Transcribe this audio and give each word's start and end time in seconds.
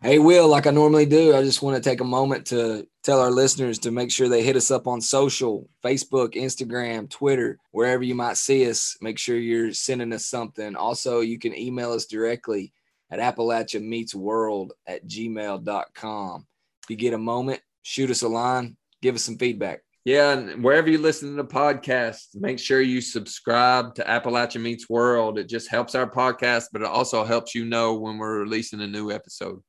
Hey, 0.00 0.20
Will, 0.20 0.46
like 0.46 0.68
I 0.68 0.70
normally 0.70 1.06
do, 1.06 1.34
I 1.34 1.42
just 1.42 1.60
want 1.60 1.74
to 1.76 1.82
take 1.82 2.00
a 2.00 2.04
moment 2.04 2.46
to 2.46 2.86
tell 3.02 3.20
our 3.20 3.32
listeners 3.32 3.80
to 3.80 3.90
make 3.90 4.12
sure 4.12 4.28
they 4.28 4.44
hit 4.44 4.54
us 4.54 4.70
up 4.70 4.86
on 4.86 5.00
social 5.00 5.68
Facebook, 5.84 6.34
Instagram, 6.34 7.10
Twitter, 7.10 7.58
wherever 7.72 8.04
you 8.04 8.14
might 8.14 8.36
see 8.36 8.70
us. 8.70 8.96
Make 9.00 9.18
sure 9.18 9.36
you're 9.36 9.72
sending 9.72 10.12
us 10.12 10.24
something. 10.26 10.76
Also, 10.76 11.18
you 11.18 11.36
can 11.36 11.52
email 11.58 11.90
us 11.90 12.06
directly 12.06 12.72
at 13.10 13.18
Appalachia 13.18 13.82
Meets 13.82 14.14
World 14.14 14.72
at 14.86 15.04
gmail.com. 15.08 16.46
If 16.84 16.90
you 16.90 16.96
get 16.96 17.14
a 17.14 17.18
moment, 17.18 17.60
shoot 17.82 18.12
us 18.12 18.22
a 18.22 18.28
line, 18.28 18.76
give 19.02 19.16
us 19.16 19.24
some 19.24 19.36
feedback. 19.36 19.80
Yeah, 20.08 20.32
and 20.32 20.64
wherever 20.64 20.88
you 20.88 20.96
listen 20.96 21.36
to 21.36 21.42
the 21.42 21.46
podcast, 21.46 22.34
make 22.34 22.58
sure 22.58 22.80
you 22.80 23.02
subscribe 23.02 23.94
to 23.96 24.10
Appalachian 24.10 24.62
Meets 24.62 24.88
World. 24.88 25.38
It 25.38 25.50
just 25.50 25.68
helps 25.68 25.94
our 25.94 26.10
podcast, 26.10 26.68
but 26.72 26.80
it 26.80 26.88
also 26.88 27.24
helps 27.24 27.54
you 27.54 27.66
know 27.66 27.92
when 27.92 28.16
we're 28.16 28.38
releasing 28.38 28.80
a 28.80 28.86
new 28.86 29.10
episode. 29.10 29.60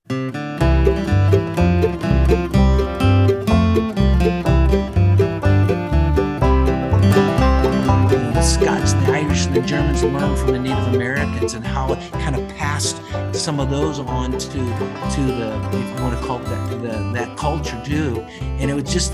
And 9.49 9.63
the 9.63 9.67
Germans 9.67 10.03
learned 10.03 10.37
from 10.37 10.51
the 10.51 10.59
Native 10.59 10.93
Americans 10.93 11.55
and 11.55 11.65
how 11.65 11.91
it 11.91 12.11
kind 12.13 12.35
of 12.35 12.47
passed 12.49 13.01
some 13.33 13.59
of 13.59 13.71
those 13.71 13.97
on 13.97 14.31
to 14.33 14.37
to 14.37 15.21
the 15.23 15.69
if 15.73 15.97
you 15.97 16.03
want 16.03 16.19
to 16.19 16.23
call 16.23 16.39
it 16.39 16.45
that 16.45 16.81
the, 16.81 17.11
that 17.13 17.35
culture 17.35 17.81
too. 17.83 18.21
And 18.41 18.69
it 18.69 18.75
was 18.75 18.83
just 18.83 19.13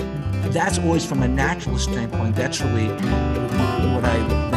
that's 0.51 0.77
always 0.79 1.05
from 1.05 1.23
a 1.23 1.27
naturalist 1.27 1.89
standpoint. 1.89 2.35
That's 2.35 2.59
really 2.59 2.89
what 2.89 4.03
I've 4.03 4.54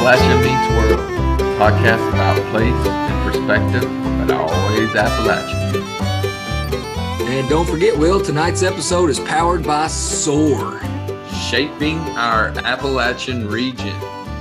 Appalachia 0.00 0.40
Meets 0.40 0.68
World, 0.74 0.98
podcast 1.60 2.08
about 2.08 2.40
place 2.50 2.88
and 2.88 3.30
perspective, 3.30 3.82
but 4.26 4.34
always 4.34 4.88
Appalachia. 4.92 5.74
And 7.28 7.46
don't 7.50 7.68
forget, 7.68 7.98
Will, 7.98 8.18
tonight's 8.18 8.62
episode 8.62 9.10
is 9.10 9.20
powered 9.20 9.62
by 9.62 9.88
SOAR. 9.88 10.80
Shaping 11.50 11.98
our 12.16 12.48
Appalachian 12.64 13.46
region. 13.46 13.94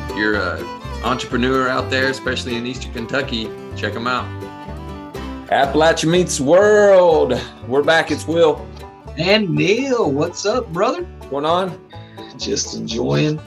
If 0.10 0.16
you're 0.16 0.38
an 0.38 0.64
entrepreneur 1.04 1.68
out 1.68 1.90
there, 1.90 2.08
especially 2.08 2.56
in 2.56 2.66
Eastern 2.66 2.94
Kentucky, 2.94 3.52
check 3.76 3.94
them 3.94 4.08
out. 4.08 4.26
Appalachia 5.50 6.10
Meets 6.10 6.40
World. 6.40 7.34
We're 7.68 7.84
back. 7.84 8.12
It's 8.12 8.26
Will. 8.26 8.66
And 9.18 9.50
Neil, 9.50 10.10
what's 10.10 10.46
up, 10.46 10.72
brother? 10.72 11.04
What's 11.04 11.30
going 11.32 11.44
on? 11.44 11.90
Just 12.38 12.78
enjoying 12.78 13.42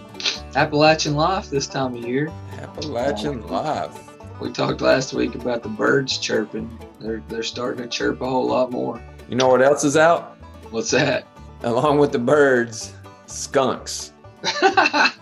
Appalachian 0.55 1.14
life 1.14 1.48
this 1.48 1.67
time 1.67 1.97
of 1.97 2.05
year. 2.05 2.31
Appalachian 2.58 3.47
Live. 3.47 3.98
We 4.39 4.53
talked 4.53 4.83
last 4.83 5.14
week 5.14 5.34
about 5.34 5.62
the 5.62 5.70
birds 5.70 6.19
chirping. 6.19 6.78
They're 7.00 7.22
they're 7.28 7.42
starting 7.42 7.83
to 7.83 7.89
chirp 7.89 8.20
a 8.20 8.28
whole 8.28 8.48
lot 8.48 8.70
more. 8.70 9.03
You 9.30 9.36
know 9.36 9.48
what 9.48 9.62
else 9.62 9.83
is 9.83 9.97
out? 9.97 10.36
What's 10.70 10.91
that? 10.91 11.27
Along 11.62 11.98
with 11.98 12.12
the 12.12 12.19
birds, 12.19 12.92
skunks. 13.27 14.12
the 14.42 15.12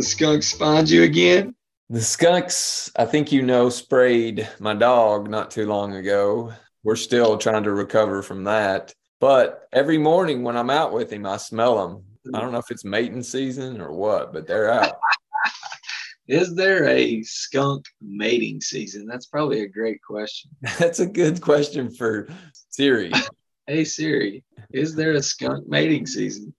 skunks 0.00 0.52
find 0.52 0.90
you 0.90 1.04
again? 1.04 1.54
The 1.88 2.00
skunks, 2.00 2.90
I 2.96 3.04
think 3.04 3.30
you 3.30 3.42
know, 3.42 3.68
sprayed 3.68 4.48
my 4.58 4.74
dog 4.74 5.30
not 5.30 5.52
too 5.52 5.66
long 5.66 5.94
ago. 5.94 6.52
We're 6.82 6.96
still 6.96 7.38
trying 7.38 7.62
to 7.64 7.72
recover 7.72 8.20
from 8.20 8.42
that. 8.44 8.92
But 9.20 9.68
every 9.72 9.98
morning 9.98 10.42
when 10.42 10.56
I'm 10.56 10.70
out 10.70 10.92
with 10.92 11.12
him, 11.12 11.24
I 11.24 11.36
smell 11.36 11.86
them. 11.86 12.02
I 12.34 12.40
don't 12.40 12.52
know 12.52 12.58
if 12.58 12.70
it's 12.70 12.84
mating 12.84 13.22
season 13.22 13.80
or 13.80 13.92
what, 13.92 14.32
but 14.32 14.46
they're 14.46 14.70
out. 14.70 14.96
Is 16.28 16.54
there 16.56 16.88
a 16.88 17.22
skunk 17.22 17.84
mating 18.00 18.60
season? 18.60 19.06
That's 19.06 19.26
probably 19.26 19.60
a 19.62 19.68
great 19.68 20.00
question. 20.02 20.50
That's 20.78 20.98
a 20.98 21.06
good 21.06 21.40
question 21.40 21.90
for 21.90 22.28
Siri. 22.70 23.12
Hey 23.68 23.82
Siri, 23.82 24.44
is 24.72 24.94
there 24.94 25.14
a 25.14 25.22
skunk 25.22 25.66
mating 25.66 26.06
season? 26.06 26.54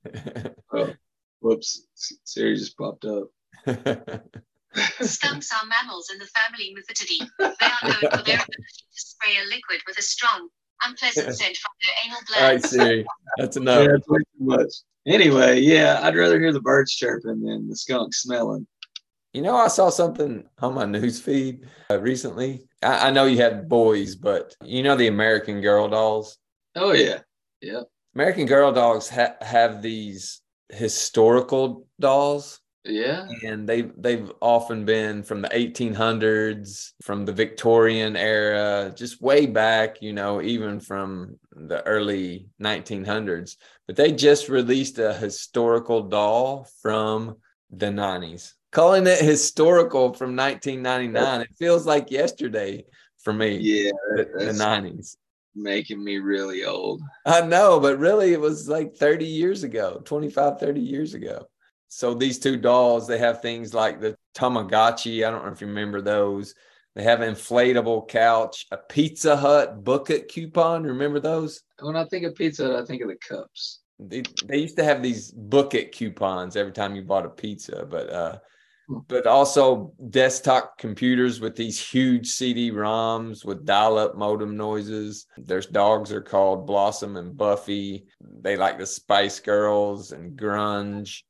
Oh, 0.74 0.92
whoops. 1.40 1.88
Siri 2.26 2.58
just 2.58 2.78
popped 2.78 3.06
up. 3.06 3.30
Skunks 5.00 5.50
are 5.54 5.66
mammals 5.68 6.10
in 6.12 6.20
the 6.20 6.26
family 6.26 6.76
Mephitidae. 6.76 7.30
They 7.40 7.46
are 7.46 7.90
known 7.90 8.12
for 8.12 8.24
their 8.26 8.36
ability 8.36 8.52
to 8.52 9.00
spray 9.00 9.36
a 9.42 9.46
liquid 9.46 9.80
with 9.88 9.98
a 9.98 10.02
strong, 10.02 10.50
unpleasant 10.84 11.34
scent 11.34 11.56
from 11.56 11.72
their 11.82 11.96
anal 12.06 12.20
glands. 12.28 12.36
All 12.36 12.44
right, 12.44 12.62
glands. 12.62 12.70
Siri. 12.70 13.06
That's 13.38 13.56
Yeah, 13.56 13.62
enough. 13.62 13.88
it's 13.88 14.10
way 14.10 14.20
too 14.20 14.44
much. 14.46 14.74
Anyway, 15.08 15.62
yeah, 15.62 16.02
I'd 16.04 16.18
rather 16.18 16.38
hear 16.38 16.52
the 16.52 16.60
birds 16.60 16.94
chirping 16.94 17.42
than 17.42 17.70
the 17.70 17.78
skunk 17.78 18.14
smelling. 18.14 18.68
You 19.32 19.42
know, 19.42 19.56
I 19.56 19.70
saw 19.70 19.90
something 19.90 20.44
on 20.60 20.74
my 20.74 20.86
news 20.86 21.22
feed 21.22 21.66
uh, 21.90 22.00
recently. 22.00 22.68
I, 22.84 23.08
I 23.08 23.12
know 23.12 23.24
you 23.26 23.38
had 23.38 23.70
boys, 23.70 24.16
but 24.16 24.54
you 24.62 24.84
know 24.84 24.98
the 24.98 25.08
American 25.08 25.62
Girl 25.62 25.88
dolls. 25.88 26.38
Oh 26.76 26.92
yeah, 26.92 27.20
yeah, 27.62 27.84
American 28.16 28.48
Girl 28.48 28.74
dolls 28.74 29.08
ha- 29.08 29.38
have 29.40 29.82
these 29.82 30.42
historical 30.70 31.88
dolls, 32.00 32.60
yeah. 32.88 33.28
and 33.44 33.68
they 33.68 33.82
they've 33.82 34.32
often 34.42 34.86
been 34.86 35.24
from 35.24 35.42
the 35.42 35.50
1800s, 35.50 36.94
from 37.02 37.26
the 37.26 37.34
Victorian 37.34 38.16
era, 38.16 38.94
just 38.96 39.22
way 39.22 39.46
back. 39.46 40.02
You 40.02 40.14
know, 40.14 40.42
even 40.42 40.80
from 40.80 41.38
the 41.52 41.86
early 41.86 42.48
1900s. 42.62 43.58
But 43.86 43.96
they 43.96 44.12
just 44.12 44.50
released 44.50 45.00
a 45.00 45.14
historical 45.14 46.04
doll 46.04 46.68
from 46.82 47.38
the 47.72 47.88
90s. 47.88 48.54
Calling 48.72 49.08
it 49.08 49.20
historical 49.20 50.14
from 50.14 50.36
1999, 50.36 51.42
it 51.42 51.56
feels 51.58 51.86
like 51.86 52.12
yesterday 52.12 52.86
for 53.24 53.34
me. 53.34 53.58
Yeah, 53.58 53.92
the, 54.16 54.30
the 54.38 54.52
90s. 54.52 55.16
making 55.56 56.04
me 56.04 56.18
really 56.18 56.66
old. 56.66 57.02
I 57.26 57.42
know, 57.42 57.80
but 57.80 57.98
really 57.98 58.34
it 58.34 58.40
was 58.40 58.68
like 58.68 58.96
30 58.96 59.26
years 59.26 59.64
ago, 59.64 60.02
25, 60.06 60.60
30 60.60 60.82
years 60.82 61.14
ago. 61.14 61.48
So 61.88 62.14
these 62.14 62.40
two 62.40 62.58
dolls, 62.58 63.08
they 63.08 63.18
have 63.18 63.42
things 63.42 63.74
like 63.74 64.00
the 64.00 64.18
Tamagotchi. 64.36 65.26
I 65.26 65.32
don't 65.32 65.46
know 65.46 65.52
if 65.52 65.62
you 65.62 65.68
remember 65.68 66.02
those. 66.02 66.54
They 66.96 67.04
have 67.04 67.22
an 67.22 67.34
inflatable 67.34 68.08
couch, 68.08 68.66
a 68.72 68.78
Pizza 68.78 69.38
Hut 69.38 69.84
bucket 69.84 70.30
coupon. 70.30 70.84
Remember 70.84 71.20
those? 71.20 71.62
When 71.80 71.96
I 71.96 72.06
think 72.06 72.26
of 72.26 72.36
pizza, 72.36 72.66
Hut, 72.66 72.84
I 72.84 72.86
think 72.86 73.02
of 73.02 73.10
the 73.10 73.18
cups. 73.18 73.82
They, 74.00 74.24
they 74.46 74.58
used 74.58 74.78
to 74.78 74.84
have 74.84 75.02
these 75.02 75.32
bucket 75.32 75.92
coupons 75.92 76.56
every 76.56 76.72
time 76.72 76.96
you 76.96 77.04
bought 77.04 77.26
a 77.26 77.30
pizza, 77.30 77.86
but 77.90 78.10
uh 78.10 78.38
Hmm. 78.88 79.00
but 79.10 79.28
also 79.28 79.94
desktop 80.10 80.78
computers 80.78 81.42
with 81.42 81.56
these 81.56 81.80
huge 81.80 82.28
CD-ROMs 82.28 83.44
with 83.44 83.66
dial-up 83.66 84.16
modem 84.16 84.56
noises. 84.56 85.26
There's 85.38 85.68
dogs 85.68 86.12
are 86.14 86.22
called 86.22 86.66
Blossom 86.66 87.18
and 87.18 87.36
Buffy. 87.36 88.06
They 88.22 88.56
like 88.56 88.78
the 88.80 88.86
Spice 88.86 89.42
Girls 89.42 90.14
and 90.14 90.40
grunge, 90.40 91.24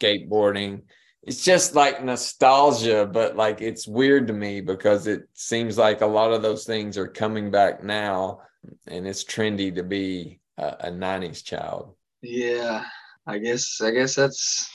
skateboarding. 0.00 0.82
It's 1.22 1.44
just 1.44 1.74
like 1.74 2.02
nostalgia, 2.04 3.06
but 3.10 3.36
like 3.36 3.60
it's 3.60 3.86
weird 3.86 4.26
to 4.26 4.32
me 4.32 4.60
because 4.60 5.06
it 5.06 5.22
seems 5.34 5.78
like 5.78 6.00
a 6.00 6.06
lot 6.06 6.32
of 6.32 6.42
those 6.42 6.64
things 6.64 6.98
are 6.98 7.06
coming 7.06 7.50
back 7.50 7.84
now, 7.84 8.40
and 8.88 9.06
it's 9.06 9.24
trendy 9.24 9.72
to 9.76 9.82
be 9.84 10.40
a, 10.58 10.76
a 10.80 10.90
90s 10.90 11.44
child. 11.44 11.94
Yeah, 12.22 12.84
I 13.26 13.38
guess 13.38 13.80
I 13.80 13.92
guess 13.92 14.14
that's 14.16 14.68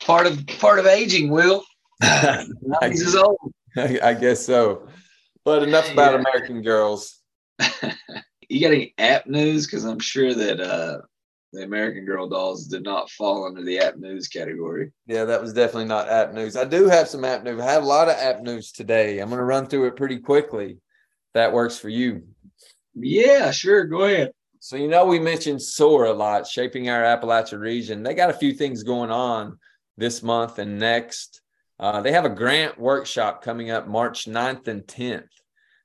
part 0.00 0.26
of 0.26 0.46
part 0.60 0.78
of 0.78 0.86
aging. 0.86 1.30
Will 1.30 1.64
I, 2.02 2.44
Nineties 2.62 3.02
is 3.02 3.16
old. 3.16 3.52
I 3.76 4.14
guess 4.14 4.44
so. 4.46 4.88
But 5.44 5.62
enough 5.62 5.92
about 5.92 6.12
Yeah. 6.14 6.20
American 6.20 6.62
girls. 6.62 7.18
you 8.48 8.60
got 8.60 8.72
any 8.72 8.94
app 8.98 9.26
news? 9.26 9.66
Because 9.66 9.84
I'm 9.84 9.98
sure 9.98 10.34
that 10.34 10.60
uh, 10.60 10.98
the 11.52 11.62
American 11.62 12.04
Girl 12.04 12.28
dolls 12.28 12.66
did 12.66 12.84
not 12.84 13.10
fall 13.10 13.46
under 13.46 13.62
the 13.62 13.78
app 13.78 13.96
news 13.96 14.28
category. 14.28 14.92
Yeah, 15.06 15.24
that 15.24 15.40
was 15.40 15.52
definitely 15.52 15.86
not 15.86 16.08
app 16.08 16.32
news. 16.32 16.56
I 16.56 16.64
do 16.64 16.86
have 16.86 17.08
some 17.08 17.24
app 17.24 17.42
news. 17.42 17.60
I 17.60 17.72
have 17.72 17.82
a 17.82 17.86
lot 17.86 18.08
of 18.08 18.16
app 18.16 18.42
news 18.42 18.72
today. 18.72 19.18
I'm 19.18 19.28
going 19.28 19.38
to 19.38 19.44
run 19.44 19.66
through 19.66 19.86
it 19.88 19.96
pretty 19.96 20.18
quickly. 20.18 20.78
That 21.34 21.52
works 21.52 21.78
for 21.78 21.88
you. 21.88 22.22
Yeah, 22.94 23.50
sure. 23.50 23.84
Go 23.84 24.02
ahead. 24.02 24.32
So, 24.60 24.76
you 24.76 24.88
know, 24.88 25.06
we 25.06 25.18
mentioned 25.18 25.62
SOAR 25.62 26.04
a 26.04 26.12
lot, 26.12 26.46
shaping 26.46 26.90
our 26.90 27.02
Appalachia 27.02 27.58
region. 27.58 28.02
They 28.02 28.14
got 28.14 28.30
a 28.30 28.34
few 28.34 28.52
things 28.52 28.82
going 28.82 29.10
on 29.10 29.58
this 29.96 30.22
month 30.22 30.58
and 30.58 30.78
next. 30.78 31.40
Uh, 31.78 32.02
they 32.02 32.12
have 32.12 32.26
a 32.26 32.30
grant 32.30 32.78
workshop 32.78 33.42
coming 33.42 33.70
up 33.70 33.88
March 33.88 34.26
9th 34.26 34.68
and 34.68 34.82
10th 34.82 35.24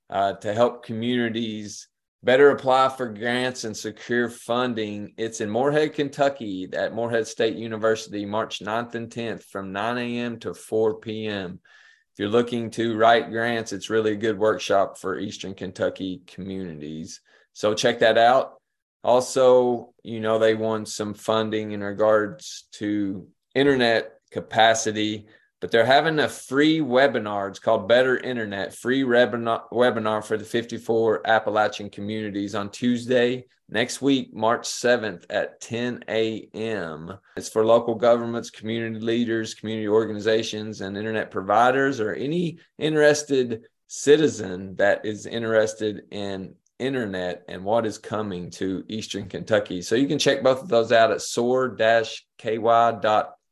uh, 0.10 0.34
to 0.34 0.54
help 0.54 0.86
communities 0.86 1.88
better 2.26 2.50
apply 2.50 2.90
for 2.90 3.08
grants 3.08 3.66
and 3.66 3.78
secure 3.78 4.30
funding. 4.30 5.14
It's 5.16 5.42
in 5.42 5.50
Morehead, 5.50 5.94
Kentucky 5.94 6.68
at 6.74 6.96
Morehead 6.96 7.28
State 7.28 7.56
University, 7.56 8.26
March 8.26 8.60
9th 8.60 8.96
and 8.96 9.12
10th 9.12 9.44
from 9.44 9.72
9 9.72 9.98
a.m. 10.00 10.40
to 10.40 10.56
4 10.56 10.96
p.m. 10.96 11.60
if 11.62 12.20
you're 12.20 12.28
looking 12.28 12.72
to 12.72 12.98
write 12.98 13.30
grants, 13.30 13.74
it's 13.74 13.92
really 13.92 14.14
a 14.14 14.18
good 14.18 14.40
workshop 14.40 14.98
for 14.98 15.20
Eastern 15.20 15.54
Kentucky 15.54 16.24
communities. 16.26 17.22
So 17.54 17.76
check 17.76 18.00
that 18.00 18.18
out. 18.18 18.56
Also, 19.04 19.94
you 20.02 20.20
know, 20.20 20.40
they 20.40 20.56
won 20.56 20.88
some 20.88 21.14
funding 21.14 21.74
in 21.74 21.84
regards 21.84 22.68
to 22.72 23.28
internet 23.54 24.14
capacity, 24.32 25.28
but 25.66 25.72
they're 25.72 25.84
having 25.84 26.20
a 26.20 26.30
free 26.30 26.80
webinar. 26.80 27.50
It's 27.50 27.58
called 27.58 27.88
Better 27.88 28.20
Internet, 28.20 28.76
free 28.76 29.02
webinar, 29.02 29.64
webinar 29.72 30.24
for 30.24 30.38
the 30.38 30.44
54 30.44 31.26
Appalachian 31.26 31.90
communities 31.90 32.54
on 32.54 32.70
Tuesday, 32.70 33.48
next 33.68 34.00
week, 34.00 34.32
March 34.32 34.68
7th 34.68 35.26
at 35.32 35.60
10 35.62 36.04
a.m. 36.08 37.18
It's 37.36 37.50
for 37.50 37.66
local 37.66 37.96
governments, 37.96 38.52
community 38.52 39.00
leaders, 39.00 39.56
community 39.56 39.88
organizations, 39.88 40.82
and 40.82 40.96
internet 40.96 41.32
providers, 41.32 42.00
or 42.00 42.14
any 42.14 42.60
interested 42.78 43.64
citizen 43.88 44.76
that 44.76 45.04
is 45.04 45.26
interested 45.26 46.04
in 46.12 46.54
internet 46.78 47.44
and 47.48 47.64
what 47.64 47.88
is 47.88 47.98
coming 47.98 48.52
to 48.52 48.84
Eastern 48.88 49.28
Kentucky. 49.28 49.82
So 49.82 49.96
you 49.96 50.08
can 50.08 50.20
check 50.20 50.44
both 50.44 50.62
of 50.62 50.70
those 50.70 50.92
out 50.92 51.10
at 51.10 51.24
soar-ky.org. 51.24 51.82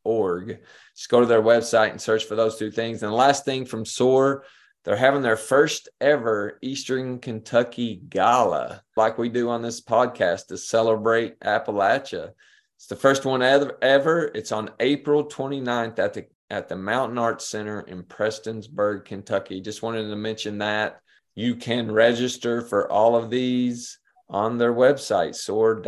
Just 0.06 1.10
go 1.10 1.20
to 1.20 1.26
their 1.26 1.42
website 1.42 1.92
and 1.92 2.02
search 2.02 2.26
for 2.26 2.36
those 2.36 2.58
two 2.58 2.72
things. 2.72 3.04
And 3.04 3.12
the 3.12 3.16
last 3.16 3.46
thing 3.46 3.66
from 3.66 3.86
SOAR, 3.86 4.44
they're 4.84 4.96
having 4.96 5.22
their 5.22 5.38
first 5.38 5.90
ever 6.02 6.60
Eastern 6.62 7.20
Kentucky 7.20 8.02
gala, 8.10 8.82
like 8.98 9.18
we 9.18 9.30
do 9.30 9.50
on 9.50 9.62
this 9.62 9.82
podcast 9.82 10.48
to 10.48 10.58
celebrate 10.58 11.40
Appalachia. 11.40 12.32
It's 12.76 12.88
the 12.88 12.96
first 12.96 13.26
one 13.26 13.42
ever. 13.42 13.78
ever. 13.82 14.30
It's 14.36 14.52
on 14.52 14.72
April 14.80 15.26
29th 15.26 16.00
at 16.00 16.14
the 16.14 16.26
at 16.50 16.68
the 16.68 16.76
Mountain 16.76 17.18
Arts 17.18 17.48
Center 17.48 17.82
in 17.82 18.04
Prestonsburg, 18.04 19.06
Kentucky. 19.06 19.62
Just 19.62 19.82
wanted 19.82 20.10
to 20.10 20.16
mention 20.16 20.58
that 20.60 21.00
you 21.34 21.56
can 21.56 21.92
register 21.92 22.62
for 22.62 22.92
all 22.92 23.16
of 23.16 23.30
these 23.32 23.98
on 24.30 24.58
their 24.58 24.74
website, 24.74 25.34
soar-ky.org. 25.34 25.84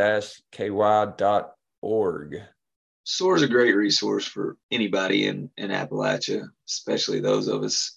SOAR 3.08 3.36
is 3.36 3.42
a 3.42 3.48
great 3.48 3.76
resource 3.76 4.26
for 4.26 4.56
anybody 4.72 5.28
in, 5.28 5.48
in 5.58 5.70
Appalachia, 5.70 6.42
especially 6.68 7.20
those 7.20 7.46
of 7.46 7.62
us 7.62 7.96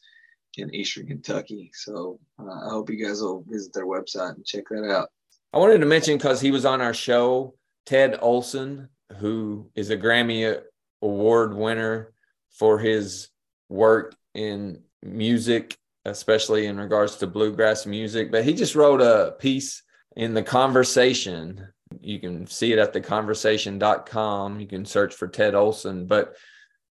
in 0.56 0.73
Eastern 0.73 1.07
Kentucky. 1.07 1.71
So 1.73 2.19
uh, 2.39 2.67
I 2.67 2.69
hope 2.69 2.91
you 2.91 3.03
guys 3.03 3.19
will 3.19 3.44
visit 3.47 3.73
their 3.73 3.88
website 3.88 4.35
and 4.35 4.45
check 4.45 4.65
that 4.69 4.88
out. 4.88 5.09
I 5.51 5.57
wanted 5.57 5.79
to 5.79 5.88
mention 5.88 6.17
because 6.17 6.39
he 6.39 6.51
was 6.51 6.63
on 6.63 6.79
our 6.79 6.94
show, 6.94 7.56
Ted 7.88 8.19
Olson, 8.21 8.88
who 9.17 9.71
is 9.73 9.89
a 9.89 9.97
Grammy 9.97 10.61
Award 11.01 11.56
winner 11.56 12.13
for 12.51 12.77
his 12.77 13.29
work 13.67 14.15
in 14.35 14.83
music, 15.01 15.75
especially 16.06 16.67
in 16.67 16.77
regards 16.77 17.15
to 17.15 17.25
bluegrass 17.25 17.88
music. 17.88 18.31
But 18.31 18.44
he 18.45 18.53
just 18.53 18.75
wrote 18.75 19.01
a 19.01 19.35
piece 19.39 19.81
in 20.15 20.35
the 20.35 20.44
conversation. 20.44 21.67
You 22.01 22.19
can 22.19 22.45
see 22.47 22.71
it 22.71 22.80
at 22.80 22.94
theconversation.com. 22.94 24.59
You 24.59 24.68
can 24.68 24.86
search 24.86 25.15
for 25.15 25.27
Ted 25.27 25.56
Olson. 25.56 26.06
But 26.06 26.36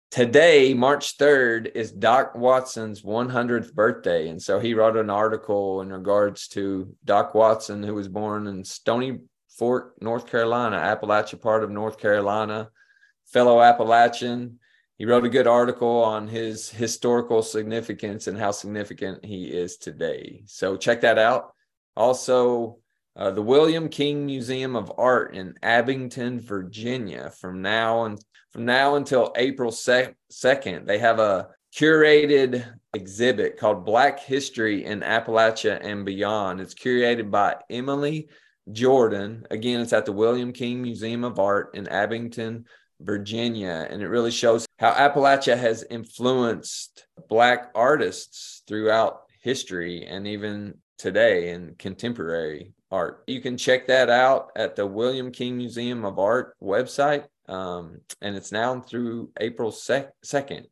today, 0.09 0.73
March 0.73 1.17
3rd, 1.17 1.71
is 1.75 1.91
Doc 1.91 2.35
Watson's 2.35 3.01
100th 3.01 3.73
birthday. 3.73 4.29
And 4.29 4.41
so 4.41 4.59
he 4.59 4.73
wrote 4.73 4.95
an 4.95 5.09
article 5.09 5.81
in 5.81 5.91
regards 5.91 6.47
to 6.49 6.95
Doc 7.03 7.35
Watson, 7.35 7.83
who 7.83 7.93
was 7.93 8.07
born 8.07 8.47
in 8.47 8.63
Stony 8.63 9.19
Fork, 9.57 10.01
North 10.01 10.27
Carolina, 10.27 10.77
Appalachia 10.77 11.41
part 11.41 11.63
of 11.63 11.71
North 11.71 11.97
Carolina, 11.97 12.69
fellow 13.25 13.61
Appalachian. 13.61 14.59
He 14.97 15.05
wrote 15.05 15.25
a 15.25 15.29
good 15.29 15.47
article 15.47 16.03
on 16.03 16.27
his 16.29 16.69
historical 16.69 17.41
significance 17.41 18.27
and 18.27 18.37
how 18.37 18.51
significant 18.51 19.25
he 19.25 19.45
is 19.45 19.75
today. 19.75 20.43
So 20.45 20.77
check 20.77 21.01
that 21.01 21.17
out. 21.17 21.53
Also, 21.97 22.79
uh, 23.15 23.31
the 23.31 23.41
William 23.41 23.87
King 23.87 24.25
Museum 24.25 24.75
of 24.75 24.91
Art 24.97 25.35
in 25.35 25.55
Abingdon, 25.63 26.39
Virginia, 26.39 27.31
from 27.39 27.61
now 27.61 28.03
and 28.03 28.19
from 28.51 28.65
now 28.65 28.95
until 28.95 29.33
April 29.35 29.71
2nd, 29.71 30.85
they 30.85 30.97
have 30.97 31.19
a 31.19 31.49
curated 31.75 32.65
exhibit 32.93 33.57
called 33.57 33.85
Black 33.85 34.19
History 34.19 34.85
in 34.85 35.01
Appalachia 35.01 35.77
and 35.83 36.05
Beyond. 36.05 36.61
It's 36.61 36.73
curated 36.73 37.29
by 37.29 37.57
Emily 37.69 38.29
Jordan. 38.71 39.45
Again, 39.51 39.81
it's 39.81 39.91
at 39.91 40.05
the 40.05 40.13
William 40.13 40.53
King 40.53 40.81
Museum 40.81 41.25
of 41.25 41.37
Art 41.37 41.75
in 41.75 41.87
Abingdon, 41.89 42.65
Virginia. 43.01 43.87
And 43.89 44.01
it 44.01 44.07
really 44.07 44.31
shows 44.31 44.65
how 44.79 44.93
Appalachia 44.93 45.57
has 45.57 45.85
influenced 45.89 47.07
Black 47.27 47.71
artists 47.75 48.63
throughout 48.67 49.23
history 49.41 50.05
and 50.05 50.25
even 50.27 50.75
today 50.97 51.49
in 51.49 51.75
contemporary 51.77 52.73
art. 52.95 53.23
You 53.27 53.41
can 53.41 53.57
check 53.57 53.87
that 53.87 54.09
out 54.09 54.51
at 54.55 54.75
the 54.75 54.87
William 54.87 55.31
King 55.31 55.57
Museum 55.57 56.05
of 56.05 56.17
Art 56.17 56.55
website 56.61 57.25
um, 57.47 58.01
and 58.21 58.35
it's 58.35 58.51
now 58.51 58.79
through 58.79 59.31
April 59.39 59.71
2nd. 59.71 60.65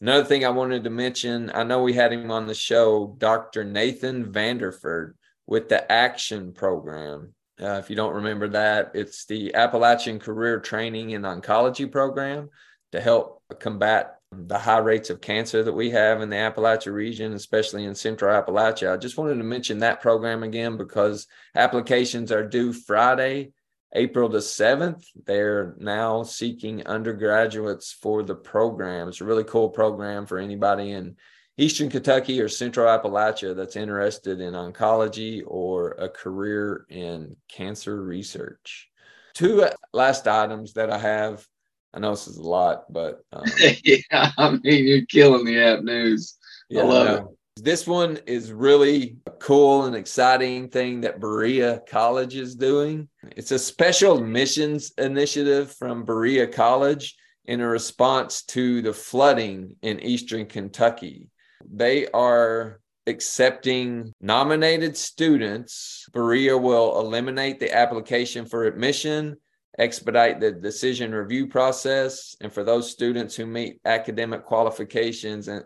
Another 0.00 0.24
thing 0.24 0.44
I 0.44 0.50
wanted 0.50 0.84
to 0.84 0.90
mention 0.90 1.50
I 1.54 1.62
know 1.62 1.82
we 1.82 1.92
had 1.92 2.12
him 2.12 2.30
on 2.30 2.46
the 2.46 2.54
show, 2.54 3.14
Dr. 3.18 3.64
Nathan 3.64 4.32
Vanderford 4.32 5.14
with 5.46 5.68
the 5.68 5.90
Action 5.90 6.52
Program. 6.52 7.34
Uh, 7.60 7.74
if 7.74 7.90
you 7.90 7.96
don't 7.96 8.14
remember 8.14 8.48
that, 8.48 8.92
it's 8.94 9.26
the 9.26 9.54
Appalachian 9.54 10.18
Career 10.18 10.60
Training 10.60 11.14
and 11.14 11.24
Oncology 11.24 11.90
Program 11.90 12.48
to 12.92 13.00
help 13.00 13.42
combat 13.58 14.19
the 14.32 14.58
high 14.58 14.78
rates 14.78 15.10
of 15.10 15.20
cancer 15.20 15.62
that 15.62 15.72
we 15.72 15.90
have 15.90 16.20
in 16.20 16.30
the 16.30 16.36
Appalachia 16.36 16.92
region, 16.92 17.32
especially 17.32 17.84
in 17.84 17.94
Central 17.94 18.32
Appalachia. 18.32 18.92
I 18.92 18.96
just 18.96 19.16
wanted 19.16 19.36
to 19.36 19.44
mention 19.44 19.78
that 19.78 20.00
program 20.00 20.42
again 20.42 20.76
because 20.76 21.26
applications 21.54 22.30
are 22.30 22.46
due 22.46 22.72
Friday, 22.72 23.52
April 23.92 24.28
the 24.28 24.38
7th, 24.38 25.04
they're 25.26 25.74
now 25.78 26.22
seeking 26.22 26.86
undergraduates 26.86 27.92
for 27.92 28.22
the 28.22 28.36
program. 28.36 29.08
It's 29.08 29.20
a 29.20 29.24
really 29.24 29.42
cool 29.42 29.68
program 29.68 30.26
for 30.26 30.38
anybody 30.38 30.92
in 30.92 31.16
Eastern 31.58 31.90
Kentucky 31.90 32.40
or 32.40 32.48
Central 32.48 32.86
Appalachia 32.86 33.54
that's 33.56 33.74
interested 33.74 34.40
in 34.40 34.54
oncology 34.54 35.42
or 35.44 35.90
a 35.92 36.08
career 36.08 36.86
in 36.88 37.36
cancer 37.48 38.00
research. 38.00 38.88
Two 39.34 39.66
last 39.92 40.28
items 40.28 40.74
that 40.74 40.90
I 40.90 40.98
have. 40.98 41.44
I 41.92 41.98
know 41.98 42.10
this 42.10 42.28
is 42.28 42.36
a 42.36 42.42
lot, 42.42 42.92
but 42.92 43.24
um, 43.32 43.44
yeah, 43.84 44.30
I 44.38 44.50
mean, 44.50 44.86
you're 44.86 45.06
killing 45.06 45.44
the 45.44 45.60
app 45.60 45.82
news. 45.82 46.36
Yeah, 46.68 46.82
I 46.82 46.84
love 46.84 47.18
it. 47.18 47.24
This 47.64 47.86
one 47.86 48.18
is 48.26 48.52
really 48.52 49.16
a 49.26 49.32
cool 49.32 49.84
and 49.84 49.94
exciting 49.94 50.68
thing 50.68 51.02
that 51.02 51.20
Berea 51.20 51.82
College 51.88 52.36
is 52.36 52.54
doing. 52.54 53.08
It's 53.36 53.50
a 53.50 53.58
special 53.58 54.18
admissions 54.18 54.92
initiative 54.96 55.74
from 55.74 56.04
Berea 56.04 56.46
College 56.46 57.16
in 57.44 57.60
a 57.60 57.68
response 57.68 58.44
to 58.44 58.80
the 58.80 58.92
flooding 58.92 59.76
in 59.82 60.00
Eastern 60.00 60.46
Kentucky. 60.46 61.28
They 61.70 62.06
are 62.08 62.80
accepting 63.06 64.14
nominated 64.20 64.96
students. 64.96 66.06
Berea 66.12 66.56
will 66.56 67.00
eliminate 67.00 67.60
the 67.60 67.74
application 67.74 68.46
for 68.46 68.64
admission, 68.64 69.36
expedite 69.78 70.40
the 70.40 70.52
decision 70.52 71.14
review 71.14 71.46
process, 71.46 72.36
and 72.40 72.52
for 72.52 72.64
those 72.64 72.90
students 72.90 73.36
who 73.36 73.46
meet 73.46 73.80
academic 73.84 74.44
qualifications 74.44 75.48
and 75.48 75.64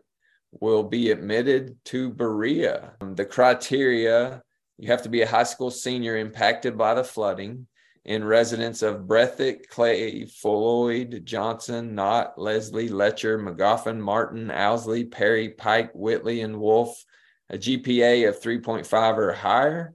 will 0.61 0.85
be 0.85 1.11
admitted 1.11 1.77
to 1.87 2.11
Berea. 2.11 2.93
Um, 3.01 3.15
the 3.15 3.25
criteria 3.25 4.43
you 4.79 4.89
have 4.91 5.03
to 5.03 5.09
be 5.09 5.23
a 5.23 5.27
high 5.27 5.45
school 5.45 5.71
senior 5.71 6.17
impacted 6.17 6.77
by 6.77 6.95
the 6.95 7.05
flooding 7.05 7.67
in 8.05 8.25
residence 8.25 8.83
of 8.83 9.07
Breathitt, 9.07 9.69
Clay, 9.69 10.27
Floyd, 10.27 11.23
Johnson, 11.25 11.95
Knott, 11.95 12.39
Leslie, 12.39 12.89
Letcher, 12.89 13.39
Magoffin, 13.39 13.99
Martin, 13.99 14.51
Owsley, 14.51 15.05
Perry, 15.05 15.49
Pike, 15.49 15.91
Whitley, 15.95 16.43
and 16.43 16.61
Wolfe, 16.61 17.03
a 17.49 17.57
GPA 17.57 18.29
of 18.29 18.41
3.5 18.41 19.17
or 19.17 19.33
higher, 19.33 19.95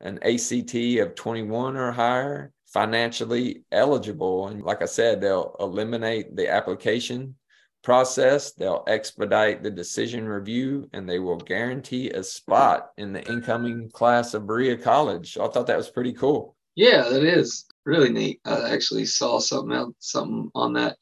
an 0.00 0.20
ACT 0.22 0.74
of 1.00 1.14
21 1.14 1.76
or 1.76 1.92
higher, 1.92 2.52
financially 2.72 3.64
eligible. 3.72 4.48
And 4.48 4.62
like 4.62 4.82
I 4.82 4.86
said, 4.86 5.20
they'll 5.20 5.56
eliminate 5.60 6.36
the 6.36 6.48
application 6.48 7.34
process. 7.82 8.52
They'll 8.52 8.84
expedite 8.86 9.62
the 9.62 9.70
decision 9.70 10.28
review 10.28 10.88
and 10.92 11.08
they 11.08 11.18
will 11.18 11.36
guarantee 11.36 12.10
a 12.10 12.22
spot 12.22 12.90
in 12.96 13.12
the 13.12 13.26
incoming 13.28 13.90
class 13.90 14.34
of 14.34 14.46
Berea 14.46 14.76
College. 14.76 15.36
I 15.38 15.48
thought 15.48 15.66
that 15.66 15.76
was 15.76 15.90
pretty 15.90 16.12
cool. 16.12 16.56
Yeah, 16.76 17.08
that 17.08 17.24
is 17.24 17.66
really 17.84 18.10
neat. 18.10 18.40
I 18.44 18.70
actually 18.72 19.06
saw 19.06 19.38
something 19.40 19.76
else, 19.76 19.94
something 19.98 20.50
on 20.54 20.72
that 20.74 20.96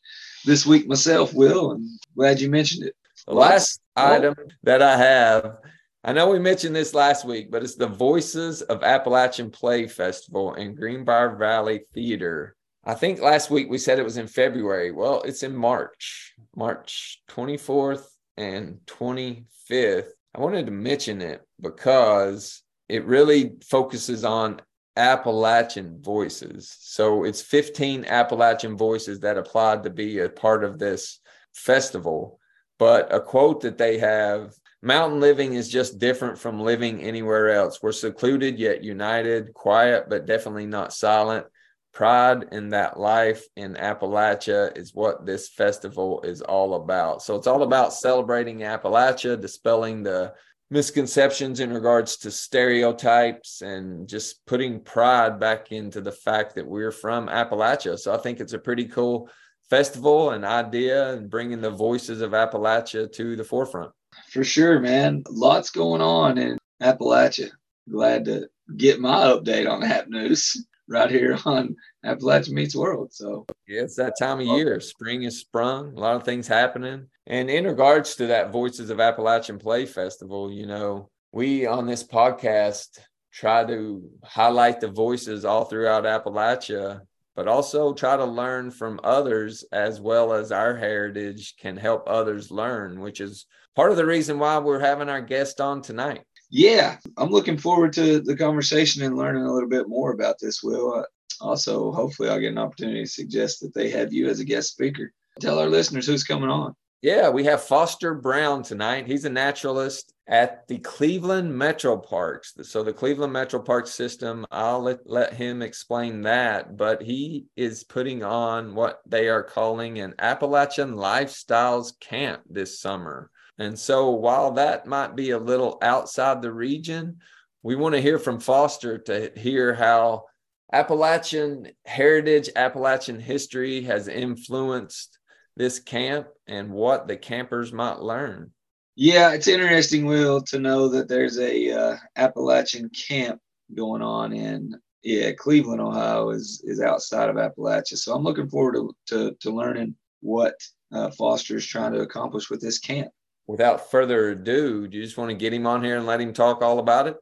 this 0.44 0.64
week 0.64 0.88
myself, 0.88 1.34
Will, 1.34 1.72
and 1.72 1.86
glad 2.16 2.40
you 2.40 2.48
mentioned 2.50 2.86
it. 2.86 2.94
The 3.26 3.34
last 3.34 3.80
item 3.94 4.34
that 4.62 4.80
I 4.80 4.96
have, 4.96 5.58
I 6.04 6.12
know 6.12 6.30
we 6.30 6.38
mentioned 6.38 6.76
this 6.76 6.94
last 6.94 7.24
week, 7.24 7.50
but 7.50 7.62
it's 7.62 7.74
the 7.74 7.88
Voices 7.88 8.62
of 8.62 8.82
Appalachian 8.82 9.50
Play 9.50 9.86
Festival 9.88 10.54
in 10.54 10.74
Greenbrier 10.74 11.36
Valley 11.36 11.82
Theater 11.92 12.56
I 12.88 12.94
think 12.94 13.20
last 13.20 13.50
week 13.50 13.68
we 13.68 13.76
said 13.76 13.98
it 13.98 14.04
was 14.04 14.16
in 14.16 14.28
February. 14.28 14.92
Well, 14.92 15.20
it's 15.20 15.42
in 15.42 15.54
March, 15.54 16.34
March 16.56 17.20
24th 17.28 18.06
and 18.38 18.78
25th. 18.86 20.08
I 20.34 20.40
wanted 20.40 20.64
to 20.64 20.72
mention 20.72 21.20
it 21.20 21.42
because 21.60 22.62
it 22.88 23.04
really 23.04 23.56
focuses 23.68 24.24
on 24.24 24.62
Appalachian 24.96 26.00
voices. 26.00 26.74
So 26.80 27.24
it's 27.24 27.42
15 27.42 28.06
Appalachian 28.06 28.74
voices 28.74 29.20
that 29.20 29.36
applied 29.36 29.82
to 29.82 29.90
be 29.90 30.20
a 30.20 30.30
part 30.30 30.64
of 30.64 30.78
this 30.78 31.20
festival. 31.54 32.40
But 32.78 33.14
a 33.14 33.20
quote 33.20 33.60
that 33.62 33.76
they 33.76 33.98
have 33.98 34.54
mountain 34.82 35.20
living 35.20 35.54
is 35.54 35.68
just 35.68 35.98
different 35.98 36.38
from 36.38 36.60
living 36.60 37.02
anywhere 37.02 37.50
else. 37.50 37.82
We're 37.82 37.92
secluded 37.92 38.58
yet 38.58 38.84
united, 38.84 39.54
quiet 39.54 40.06
but 40.08 40.26
definitely 40.26 40.66
not 40.66 40.92
silent. 40.92 41.46
Pride 41.92 42.46
in 42.52 42.68
that 42.70 42.98
life 43.00 43.44
in 43.56 43.74
Appalachia 43.74 44.76
is 44.76 44.94
what 44.94 45.26
this 45.26 45.48
festival 45.48 46.20
is 46.22 46.42
all 46.42 46.74
about. 46.74 47.22
So 47.22 47.34
it's 47.34 47.46
all 47.46 47.62
about 47.62 47.92
celebrating 47.92 48.58
Appalachia, 48.58 49.40
dispelling 49.40 50.02
the 50.02 50.34
misconceptions 50.70 51.60
in 51.60 51.72
regards 51.72 52.18
to 52.18 52.30
stereotypes 52.30 53.62
and 53.62 54.06
just 54.06 54.44
putting 54.46 54.80
pride 54.80 55.40
back 55.40 55.72
into 55.72 56.00
the 56.00 56.12
fact 56.12 56.54
that 56.54 56.66
we're 56.66 56.92
from 56.92 57.26
Appalachia. 57.26 57.98
So 57.98 58.14
I 58.14 58.18
think 58.18 58.38
it's 58.38 58.52
a 58.52 58.58
pretty 58.58 58.84
cool 58.84 59.30
festival 59.70 60.30
and 60.30 60.44
idea 60.44 61.14
and 61.14 61.30
bringing 61.30 61.60
the 61.60 61.70
voices 61.70 62.20
of 62.20 62.32
Appalachia 62.32 63.10
to 63.12 63.34
the 63.34 63.44
forefront. 63.44 63.92
For 64.30 64.44
sure, 64.44 64.80
man. 64.80 65.24
Lots 65.28 65.70
going 65.70 66.00
on 66.00 66.38
in 66.38 66.58
Appalachia. 66.82 67.50
Glad 67.90 68.26
to 68.26 68.48
get 68.76 69.00
my 69.00 69.24
update 69.24 69.68
on 69.68 69.80
that 69.80 70.10
news 70.10 70.64
right 70.88 71.10
here 71.10 71.38
on 71.44 71.74
Appalachia 72.04 72.52
Meets 72.52 72.76
World. 72.76 73.12
So 73.12 73.46
yeah, 73.66 73.82
it's 73.82 73.96
that 73.96 74.14
time 74.18 74.40
of 74.40 74.46
year. 74.46 74.80
Spring 74.80 75.22
is 75.22 75.40
sprung, 75.40 75.96
a 75.96 76.00
lot 76.00 76.16
of 76.16 76.24
things 76.24 76.46
happening. 76.46 77.06
And 77.26 77.50
in 77.50 77.66
regards 77.66 78.16
to 78.16 78.26
that 78.28 78.52
Voices 78.52 78.90
of 78.90 79.00
Appalachian 79.00 79.58
Play 79.58 79.86
Festival, 79.86 80.50
you 80.50 80.66
know, 80.66 81.10
we 81.32 81.66
on 81.66 81.86
this 81.86 82.04
podcast 82.04 82.98
try 83.32 83.64
to 83.64 84.02
highlight 84.24 84.80
the 84.80 84.88
voices 84.88 85.44
all 85.44 85.64
throughout 85.64 86.04
Appalachia, 86.04 87.02
but 87.36 87.46
also 87.46 87.92
try 87.92 88.16
to 88.16 88.24
learn 88.24 88.70
from 88.70 88.98
others 89.04 89.64
as 89.72 90.00
well 90.00 90.32
as 90.32 90.50
our 90.50 90.76
heritage 90.76 91.54
can 91.60 91.76
help 91.76 92.04
others 92.06 92.50
learn, 92.50 93.00
which 93.00 93.20
is 93.20 93.46
part 93.78 93.92
of 93.92 93.96
the 93.96 94.04
reason 94.04 94.40
why 94.40 94.58
we're 94.58 94.80
having 94.80 95.08
our 95.08 95.20
guest 95.20 95.60
on 95.60 95.80
tonight. 95.80 96.24
Yeah, 96.50 96.96
I'm 97.16 97.30
looking 97.30 97.56
forward 97.56 97.92
to 97.92 98.18
the 98.18 98.36
conversation 98.36 99.04
and 99.04 99.16
learning 99.16 99.44
a 99.44 99.52
little 99.52 99.68
bit 99.68 99.88
more 99.88 100.10
about 100.10 100.40
this, 100.40 100.64
Will. 100.64 100.94
Uh, 100.94 101.04
also, 101.40 101.92
hopefully, 101.92 102.28
I'll 102.28 102.40
get 102.40 102.50
an 102.50 102.58
opportunity 102.58 103.04
to 103.04 103.08
suggest 103.08 103.60
that 103.60 103.72
they 103.74 103.88
have 103.90 104.12
you 104.12 104.28
as 104.28 104.40
a 104.40 104.44
guest 104.44 104.72
speaker. 104.72 105.12
Tell 105.38 105.60
our 105.60 105.68
listeners 105.68 106.08
who's 106.08 106.24
coming 106.24 106.50
on. 106.50 106.74
Yeah, 107.02 107.28
we 107.28 107.44
have 107.44 107.62
Foster 107.62 108.14
Brown 108.14 108.64
tonight. 108.64 109.06
He's 109.06 109.24
a 109.24 109.30
naturalist 109.30 110.12
at 110.26 110.66
the 110.66 110.78
Cleveland 110.78 111.56
Metro 111.56 111.96
Parks. 111.96 112.54
So 112.62 112.82
the 112.82 112.92
Cleveland 112.92 113.32
Metro 113.32 113.60
Park 113.60 113.86
system, 113.86 114.44
I'll 114.50 114.80
let, 114.80 115.08
let 115.08 115.34
him 115.34 115.62
explain 115.62 116.22
that, 116.22 116.76
but 116.76 117.00
he 117.00 117.46
is 117.54 117.84
putting 117.84 118.24
on 118.24 118.74
what 118.74 119.02
they 119.06 119.28
are 119.28 119.44
calling 119.44 120.00
an 120.00 120.16
Appalachian 120.18 120.94
Lifestyles 120.94 121.92
Camp 122.00 122.42
this 122.50 122.80
summer. 122.80 123.30
And 123.58 123.78
so 123.78 124.10
while 124.10 124.52
that 124.52 124.86
might 124.86 125.16
be 125.16 125.30
a 125.30 125.38
little 125.38 125.78
outside 125.82 126.42
the 126.42 126.52
region, 126.52 127.18
we 127.62 127.74
want 127.76 127.94
to 127.94 128.00
hear 128.00 128.18
from 128.18 128.38
Foster 128.38 128.98
to 128.98 129.32
hear 129.36 129.74
how 129.74 130.24
Appalachian 130.72 131.68
heritage, 131.84 132.50
Appalachian 132.54 133.18
history 133.18 133.82
has 133.82 134.06
influenced 134.06 135.18
this 135.56 135.80
camp 135.80 136.28
and 136.46 136.70
what 136.70 137.08
the 137.08 137.16
campers 137.16 137.72
might 137.72 137.98
learn. 137.98 138.52
Yeah, 138.94 139.32
it's 139.32 139.48
interesting, 139.48 140.06
Will, 140.06 140.40
to 140.42 140.58
know 140.58 140.88
that 140.88 141.08
there's 141.08 141.38
a 141.38 141.70
uh, 141.70 141.96
Appalachian 142.16 142.90
camp 142.90 143.40
going 143.74 144.02
on 144.02 144.32
in 144.32 144.74
yeah 145.02 145.32
Cleveland, 145.32 145.80
Ohio 145.80 146.30
is 146.30 146.62
is 146.64 146.80
outside 146.80 147.28
of 147.28 147.36
Appalachia. 147.36 147.96
So 147.96 148.14
I'm 148.14 148.24
looking 148.24 148.48
forward 148.48 148.74
to 148.74 148.94
to, 149.06 149.36
to 149.40 149.50
learning 149.50 149.94
what 150.20 150.54
uh, 150.92 151.10
Foster 151.10 151.56
is 151.56 151.66
trying 151.66 151.92
to 151.92 152.00
accomplish 152.00 152.50
with 152.50 152.60
this 152.60 152.78
camp. 152.78 153.08
Without 153.48 153.90
further 153.90 154.28
ado, 154.28 154.86
do 154.86 154.98
you 154.98 155.02
just 155.02 155.16
want 155.16 155.30
to 155.30 155.34
get 155.34 155.54
him 155.54 155.66
on 155.66 155.82
here 155.82 155.96
and 155.96 156.04
let 156.04 156.20
him 156.20 156.34
talk 156.34 156.60
all 156.60 156.78
about 156.78 157.06
it? 157.06 157.16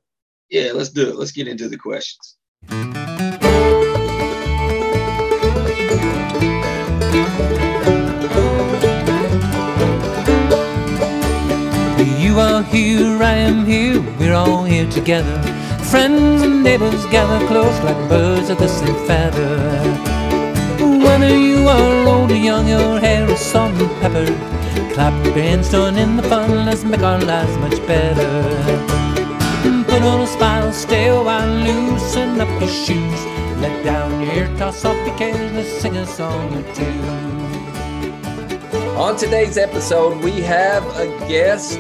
Yeah, 0.50 0.73
let's 0.73 0.88
do 0.88 1.09
it. 1.09 1.14
Let's 1.14 1.30
get 1.30 1.47
into 1.47 1.68
the 1.68 1.76
questions. 1.76 2.37
You 12.21 12.40
are 12.40 12.64
here, 12.64 13.23
I 13.23 13.37
am 13.37 13.64
here, 13.64 14.00
we're 14.18 14.35
all 14.35 14.64
here 14.64 14.90
together. 14.90 15.40
Friends 15.85 16.42
and 16.42 16.64
neighbors 16.64 17.06
gather 17.06 17.47
close 17.47 17.78
like 17.85 18.09
birds 18.09 18.50
of 18.50 18.59
the 18.59 18.66
same 18.66 18.97
feather. 19.06 19.59
Whether 21.04 21.38
you 21.38 21.68
are 21.68 22.09
old 22.09 22.33
or 22.33 22.35
young, 22.35 22.66
your 22.66 22.99
hair 22.99 23.30
is 23.30 23.38
salt 23.38 23.73
and 23.75 23.90
pepper. 24.00 24.55
Clap 24.96 25.26
your 25.26 25.34
hands, 25.34 25.70
join 25.70 25.98
in 25.98 26.16
the 26.16 26.22
fun, 26.22 26.64
let's 26.64 26.82
make 26.82 27.02
our 27.02 27.20
lives 27.20 27.54
much 27.58 27.86
better. 27.86 28.24
Put 29.84 30.02
on 30.02 30.22
a 30.22 30.26
smile, 30.26 30.72
stay 30.72 31.08
a 31.08 31.22
while, 31.22 31.46
loosen 31.46 32.40
up 32.40 32.48
your 32.58 32.70
shoes. 32.70 33.24
Let 33.60 33.84
down 33.84 34.22
your 34.22 34.30
hair, 34.30 34.56
toss 34.56 34.86
off 34.86 34.96
your 35.06 35.14
cares, 35.18 35.52
let's 35.52 35.68
sing 35.82 35.98
a 35.98 36.06
song 36.06 36.50
or 36.56 36.62
two. 36.74 37.02
On 38.96 39.14
today's 39.18 39.58
episode, 39.58 40.24
we 40.24 40.40
have 40.40 40.82
a 40.96 41.06
guest 41.28 41.78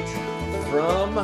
from 0.68 1.14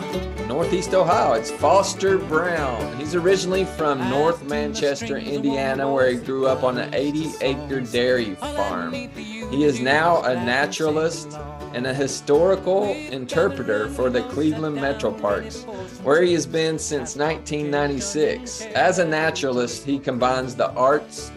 Northeast 0.49 0.95
Ohio. 0.95 1.35
It's 1.35 1.51
Foster 1.51 2.17
Brown. 2.17 2.99
He's 2.99 3.15
originally 3.15 3.67
from 3.67 3.99
North 4.09 4.43
Manchester, 4.49 5.19
Indiana, 5.19 5.93
where 5.93 6.11
he 6.11 6.17
grew 6.17 6.47
up 6.47 6.63
on 6.63 6.79
an 6.79 6.95
80 6.95 7.33
acre 7.43 7.83
dairy 7.83 8.35
farm. 8.37 8.95
He 8.95 9.65
is 9.65 9.79
now 9.79 10.23
a 10.23 10.35
naturalist 10.35 11.37
and 11.75 11.87
a 11.87 11.95
historical 11.95 12.85
interpreter 12.85 13.89
for 13.89 14.11
the 14.11 14.23
Cleveland 14.25 14.77
Metro 14.77 15.13
Parks, 15.13 15.65
where 16.03 16.23
he 16.23 16.33
has 16.33 16.47
been 16.47 16.79
since 16.79 17.17
1996. 17.17 18.63
As 18.75 18.99
a 18.99 19.05
naturalist, 19.05 19.85
he 19.85 19.99
combines 19.99 20.55
the 20.55 20.71
arts 20.73 21.31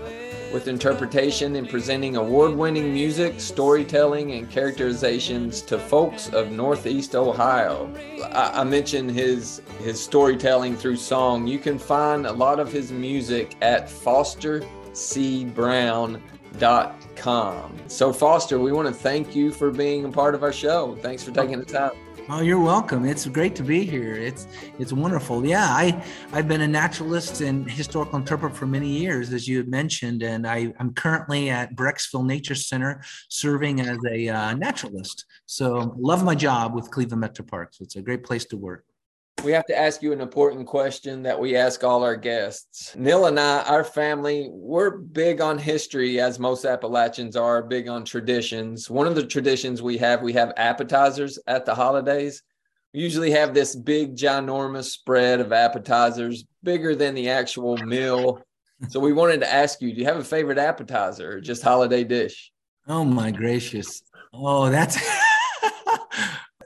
with 0.55 0.69
interpretation 0.69 1.57
in 1.57 1.65
presenting 1.65 2.15
award 2.15 2.55
winning 2.55 2.93
music, 2.93 3.41
storytelling, 3.41 4.31
and 4.31 4.49
characterizations 4.49 5.61
to 5.61 5.77
folks 5.77 6.29
of 6.29 6.51
Northeast 6.51 7.13
Ohio. 7.13 7.93
I, 8.31 8.61
I, 8.61 8.63
mentioned 8.63 9.11
his, 9.11 9.61
his 9.79 10.01
storytelling 10.01 10.77
through 10.77 10.95
song. 10.95 11.45
You 11.45 11.59
can 11.59 11.77
find 11.77 12.25
a 12.25 12.31
lot 12.31 12.61
of 12.61 12.71
his 12.71 12.89
music 12.89 13.57
at 13.61 13.89
fostercbrown.com. 16.55 17.77
So, 17.87 18.13
Foster, 18.13 18.59
we 18.59 18.71
want 18.71 18.87
to 18.87 18.93
thank 18.93 19.35
you 19.35 19.51
for 19.51 19.71
being 19.71 20.05
a 20.05 20.11
part 20.11 20.35
of 20.35 20.43
our 20.43 20.53
show. 20.53 20.97
Thanks 21.01 21.23
for 21.23 21.31
taking 21.31 21.59
the 21.59 21.65
time. 21.65 21.91
Oh, 22.27 22.41
you're 22.41 22.59
welcome. 22.59 23.05
It's 23.05 23.27
great 23.27 23.55
to 23.55 23.61
be 23.61 23.85
here. 23.85 24.15
It's 24.15 24.47
it's 24.79 24.91
wonderful. 24.91 25.45
Yeah, 25.45 25.65
I 25.65 26.03
I've 26.33 26.47
been 26.47 26.61
a 26.61 26.67
naturalist 26.67 27.41
and 27.41 27.69
historical 27.69 28.17
interpreter 28.17 28.55
for 28.55 28.65
many 28.65 28.87
years, 28.87 29.31
as 29.31 29.47
you 29.47 29.57
had 29.57 29.67
mentioned, 29.67 30.23
and 30.23 30.47
I 30.47 30.73
I'm 30.79 30.95
currently 30.95 31.51
at 31.51 31.75
Brecksville 31.75 32.25
Nature 32.25 32.55
Center 32.55 33.03
serving 33.29 33.79
as 33.81 33.99
a 34.09 34.29
uh, 34.29 34.53
naturalist. 34.55 35.25
So 35.45 35.95
love 35.99 36.23
my 36.23 36.33
job 36.33 36.73
with 36.73 36.89
Cleveland 36.89 37.21
Metro 37.21 37.45
Parks. 37.45 37.79
It's 37.79 37.95
a 37.95 38.01
great 38.01 38.23
place 38.23 38.45
to 38.45 38.57
work 38.57 38.85
we 39.45 39.51
have 39.51 39.65
to 39.67 39.77
ask 39.77 40.01
you 40.01 40.11
an 40.11 40.19
important 40.19 40.65
question 40.65 41.23
that 41.23 41.39
we 41.39 41.55
ask 41.55 41.83
all 41.83 42.03
our 42.03 42.15
guests. 42.15 42.95
Neil 42.95 43.27
and 43.27 43.39
I, 43.39 43.61
our 43.63 43.83
family, 43.83 44.49
we're 44.51 44.97
big 44.97 45.39
on 45.39 45.57
history, 45.57 46.19
as 46.19 46.39
most 46.39 46.65
Appalachians 46.65 47.35
are, 47.35 47.61
big 47.61 47.87
on 47.87 48.03
traditions. 48.03 48.89
One 48.89 49.07
of 49.07 49.15
the 49.15 49.25
traditions 49.25 49.81
we 49.81 49.97
have, 49.99 50.21
we 50.21 50.33
have 50.33 50.51
appetizers 50.57 51.37
at 51.47 51.65
the 51.65 51.75
holidays. 51.75 52.41
We 52.93 53.01
usually 53.01 53.31
have 53.31 53.53
this 53.53 53.75
big, 53.75 54.15
ginormous 54.15 54.85
spread 54.85 55.39
of 55.39 55.53
appetizers, 55.53 56.45
bigger 56.63 56.95
than 56.95 57.13
the 57.13 57.29
actual 57.29 57.77
meal. 57.77 58.41
So 58.89 58.99
we 58.99 59.13
wanted 59.13 59.41
to 59.41 59.53
ask 59.53 59.81
you, 59.81 59.93
do 59.93 59.99
you 59.99 60.05
have 60.05 60.17
a 60.17 60.23
favorite 60.23 60.57
appetizer 60.57 61.37
or 61.37 61.41
just 61.41 61.63
holiday 61.63 62.03
dish? 62.03 62.51
Oh 62.87 63.05
my 63.05 63.31
gracious. 63.31 64.01
Oh, 64.33 64.69
that's 64.69 64.97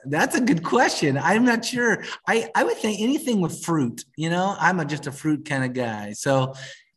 That's 0.09 0.35
a 0.35 0.41
good 0.41 0.63
question. 0.63 1.17
I'm 1.17 1.45
not 1.45 1.63
sure. 1.63 2.03
I, 2.27 2.49
I 2.55 2.63
would 2.63 2.77
think 2.77 2.99
anything 2.99 3.41
with 3.41 3.63
fruit, 3.63 4.03
you 4.15 4.29
know, 4.29 4.55
I'm 4.59 4.79
a, 4.79 4.85
just 4.85 5.07
a 5.07 5.11
fruit 5.11 5.45
kind 5.45 5.63
of 5.63 5.73
guy. 5.73 6.13
So 6.13 6.53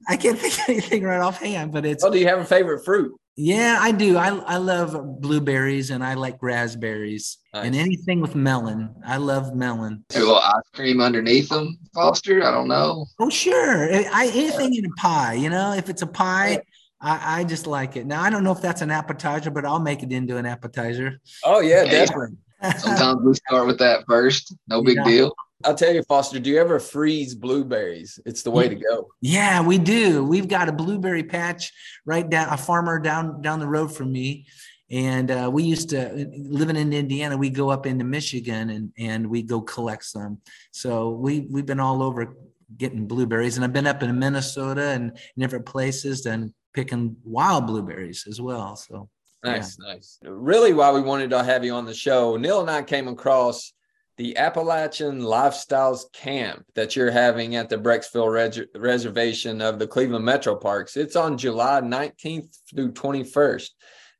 I 0.09 0.16
can't 0.16 0.38
think 0.42 0.54
of 0.54 0.69
anything 0.69 1.02
right 1.04 1.21
offhand, 1.21 1.73
but 1.73 1.85
it's. 1.85 2.04
Oh, 2.04 2.11
do 2.11 2.19
you 2.19 2.28
have 2.28 2.38
a 2.38 2.45
favorite 2.45 2.85
fruit? 2.85 3.14
Yeah, 3.35 3.78
I 3.81 3.92
do. 3.92 4.19
I, 4.19 4.28
I 4.28 4.57
love 4.59 5.21
blueberries 5.21 5.88
and 5.88 6.04
I 6.04 6.14
like 6.14 6.42
raspberries 6.42 7.38
nice. 7.54 7.64
and 7.64 7.75
anything 7.75 8.21
with 8.21 8.35
melon. 8.35 8.95
I 9.07 9.16
love 9.16 9.54
melon. 9.54 10.04
A 10.14 10.19
little 10.19 10.37
ice 10.37 10.69
cream 10.75 11.00
underneath 11.00 11.49
them, 11.49 11.78
Foster. 11.95 12.45
I 12.45 12.50
don't 12.50 12.69
know. 12.69 13.07
Oh, 13.19 13.31
sure. 13.31 13.88
I 13.90 14.31
anything 14.35 14.75
in 14.75 14.85
a 14.85 14.90
pie. 15.00 15.33
You 15.35 15.49
know, 15.49 15.73
if 15.73 15.88
it's 15.88 16.02
a 16.02 16.07
pie, 16.07 16.61
I, 17.00 17.40
I 17.40 17.45
just 17.45 17.66
like 17.66 17.97
it. 17.97 18.07
Now 18.07 18.23
I 18.23 18.28
don't 18.28 18.45
know 18.45 18.52
if 18.52 18.61
that's 18.61 18.83
an 18.83 18.90
appetizer, 18.90 19.50
but 19.50 19.64
I'll 19.64 19.81
make 19.81 20.02
it 20.02 20.12
into 20.12 20.37
an 20.37 20.45
appetizer. 20.45 21.19
Oh 21.42 21.61
yeah, 21.61 21.85
definitely. 21.85 22.37
Sometimes 22.78 23.23
we 23.23 23.35
start 23.35 23.66
with 23.66 23.78
that 23.78 24.04
first. 24.09 24.54
No 24.69 24.83
big 24.83 24.97
Yeah. 24.97 25.04
deal. 25.04 25.37
I'll 25.64 25.75
tell 25.75 25.95
you, 25.95 26.02
Foster, 26.02 26.40
do 26.40 26.50
you 26.50 26.59
ever 26.61 26.81
freeze 26.81 27.35
blueberries? 27.35 28.19
It's 28.26 28.42
the 28.42 28.50
way 28.50 28.69
to 28.69 28.75
go. 28.75 29.09
Yeah, 29.21 29.62
we 29.64 29.78
do. 29.78 30.25
We've 30.25 30.49
got 30.49 30.69
a 30.69 30.73
blueberry 30.73 31.23
patch 31.23 31.73
right 32.04 32.28
down 32.28 32.52
a 32.52 32.57
farmer 32.57 32.99
down 32.99 33.42
down 33.42 33.61
the 33.61 33.69
road 33.69 33.95
from 33.95 34.11
me. 34.11 34.47
And 34.90 35.31
uh, 35.31 35.50
we 35.52 35.62
used 35.62 35.90
to 35.90 36.28
living 36.37 36.76
in 36.76 36.92
Indiana, 36.92 37.37
we 37.37 37.49
go 37.49 37.71
up 37.71 37.87
into 37.87 38.04
Michigan 38.04 38.71
and 38.71 38.92
and 38.99 39.26
we 39.28 39.42
go 39.42 39.61
collect 39.61 40.04
some. 40.04 40.38
So 40.73 41.11
we 41.11 41.47
we've 41.49 41.66
been 41.66 41.81
all 41.81 42.02
over 42.02 42.37
getting 42.76 43.07
blueberries, 43.07 43.57
and 43.57 43.64
I've 43.64 43.73
been 43.73 43.87
up 43.87 44.02
in 44.02 44.19
Minnesota 44.19 44.88
and 44.88 45.16
different 45.38 45.66
places 45.66 46.26
and 46.26 46.52
picking 46.75 47.16
wild 47.25 47.66
blueberries 47.66 48.26
as 48.28 48.40
well. 48.40 48.76
So 48.76 49.09
Nice, 49.44 49.78
nice. 49.78 50.18
Really, 50.22 50.72
why 50.72 50.92
we 50.92 51.00
wanted 51.00 51.30
to 51.30 51.42
have 51.42 51.64
you 51.64 51.75
on 51.75 51.84
the 51.84 51.94
show, 51.94 52.37
Neil 52.37 52.61
and 52.61 52.70
I 52.70 52.82
came 52.82 53.08
across 53.08 53.72
the 54.16 54.37
Appalachian 54.37 55.20
Lifestyles 55.20 56.12
Camp 56.12 56.64
that 56.75 56.94
you're 56.94 57.11
having 57.11 57.56
at 57.56 57.68
the 57.68 57.78
Brecksville 57.78 58.32
Res- 58.32 58.66
Reservation 58.76 59.61
of 59.61 59.78
the 59.78 59.87
Cleveland 59.87 60.25
Metro 60.25 60.54
Parks. 60.54 60.96
It's 60.96 61.16
on 61.16 61.38
July 61.38 61.80
19th 61.80 62.56
through 62.70 62.92
21st. 62.92 63.70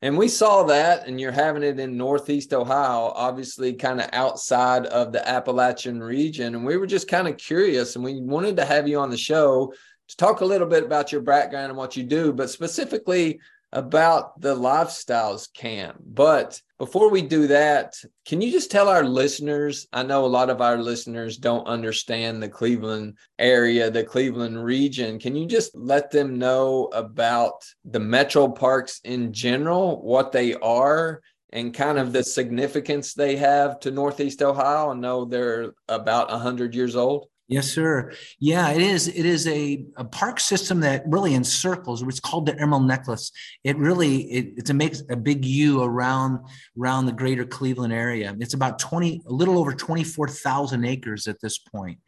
And 0.01 0.19
we 0.19 0.27
saw 0.27 0.65
that, 0.65 1.07
and 1.07 1.21
you're 1.21 1.31
having 1.31 1.63
it 1.63 1.79
in 1.79 1.97
Northeast 1.97 2.53
Ohio, 2.53 3.13
obviously 3.15 3.75
kind 3.75 4.01
of 4.01 4.09
outside 4.13 4.87
of 4.87 5.13
the 5.13 5.27
Appalachian 5.29 6.03
region. 6.03 6.57
And 6.57 6.65
we 6.65 6.77
were 6.77 6.89
just 6.89 7.07
kind 7.07 7.29
of 7.29 7.37
curious, 7.37 7.95
and 7.95 8.05
we 8.05 8.21
wanted 8.21 8.57
to 8.57 8.65
have 8.65 8.89
you 8.89 8.99
on 8.99 9.11
the 9.11 9.17
show 9.17 9.73
to 10.09 10.17
talk 10.17 10.41
a 10.41 10.45
little 10.45 10.67
bit 10.67 10.83
about 10.83 11.13
your 11.13 11.21
background 11.21 11.69
and 11.69 11.77
what 11.77 11.97
you 11.97 12.03
do, 12.03 12.33
but 12.33 12.51
specifically 12.51 13.39
about 13.73 14.41
the 14.41 14.55
lifestyles 14.55 15.53
camp. 15.53 15.97
But 16.05 16.61
before 16.79 17.11
we 17.11 17.23
do 17.23 17.47
that, 17.47 17.95
can 18.27 18.41
you 18.41 18.51
just 18.51 18.71
tell 18.71 18.89
our 18.89 19.05
listeners? 19.05 19.87
I 19.93 20.03
know 20.03 20.25
a 20.25 20.27
lot 20.27 20.51
of 20.51 20.61
our 20.61 20.77
listeners 20.79 21.39
don't 21.39 21.67
understand 21.67 22.43
the 22.43 22.49
Cleveland 22.49 23.17
area, 23.39 23.91
the 23.91 24.05
Cleveland 24.05 24.63
region. 24.63 25.19
Can 25.19 25.35
you 25.37 25.47
just 25.47 25.75
let 25.75 26.11
them 26.11 26.39
know 26.39 26.91
about 26.93 27.65
the 27.85 28.01
metro 28.01 28.49
parks 28.49 29.01
in 29.05 29.33
general, 29.33 30.03
what 30.03 30.33
they 30.33 30.55
are? 30.55 31.23
And 31.55 31.75
kind 31.75 31.99
of 31.99 32.15
the 32.15 32.25
significance 32.25 33.13
they 33.13 33.37
have 33.37 33.79
to 33.81 33.91
Northeast 33.91 34.41
Ohio. 34.41 34.91
I 34.91 34.95
know 34.95 35.27
they're 35.27 35.75
about 35.87 36.31
100 36.31 36.75
years 36.75 36.97
old. 36.97 37.27
Yes, 37.53 37.71
sir. 37.71 38.13
Yeah, 38.39 38.71
it 38.71 38.83
is. 38.83 39.09
It 39.09 39.27
is 39.27 39.47
a, 39.47 39.85
a 39.97 40.05
park 40.05 40.41
system 40.41 40.81
that 40.81 41.05
really 41.07 41.35
encircles. 41.35 42.03
It's 42.03 42.21
called 42.21 42.47
the 42.47 42.59
Emerald 42.61 42.87
Necklace. 42.87 43.31
It 43.63 43.77
really 43.77 44.23
it, 44.23 44.55
it's 44.57 44.71
a 44.71 44.75
makes 44.75 45.03
a 45.11 45.17
big 45.17 45.45
U 45.45 45.83
around 45.83 46.41
around 46.79 47.07
the 47.07 47.13
greater 47.13 47.45
Cleveland 47.45 47.93
area. 47.93 48.35
It's 48.41 48.55
about 48.55 48.79
twenty, 48.79 49.23
a 49.27 49.33
little 49.33 49.59
over 49.59 49.73
twenty 49.73 50.05
four 50.05 50.29
thousand 50.29 50.85
acres 50.85 51.29
at 51.29 51.41
this 51.41 51.59
point. 51.59 51.99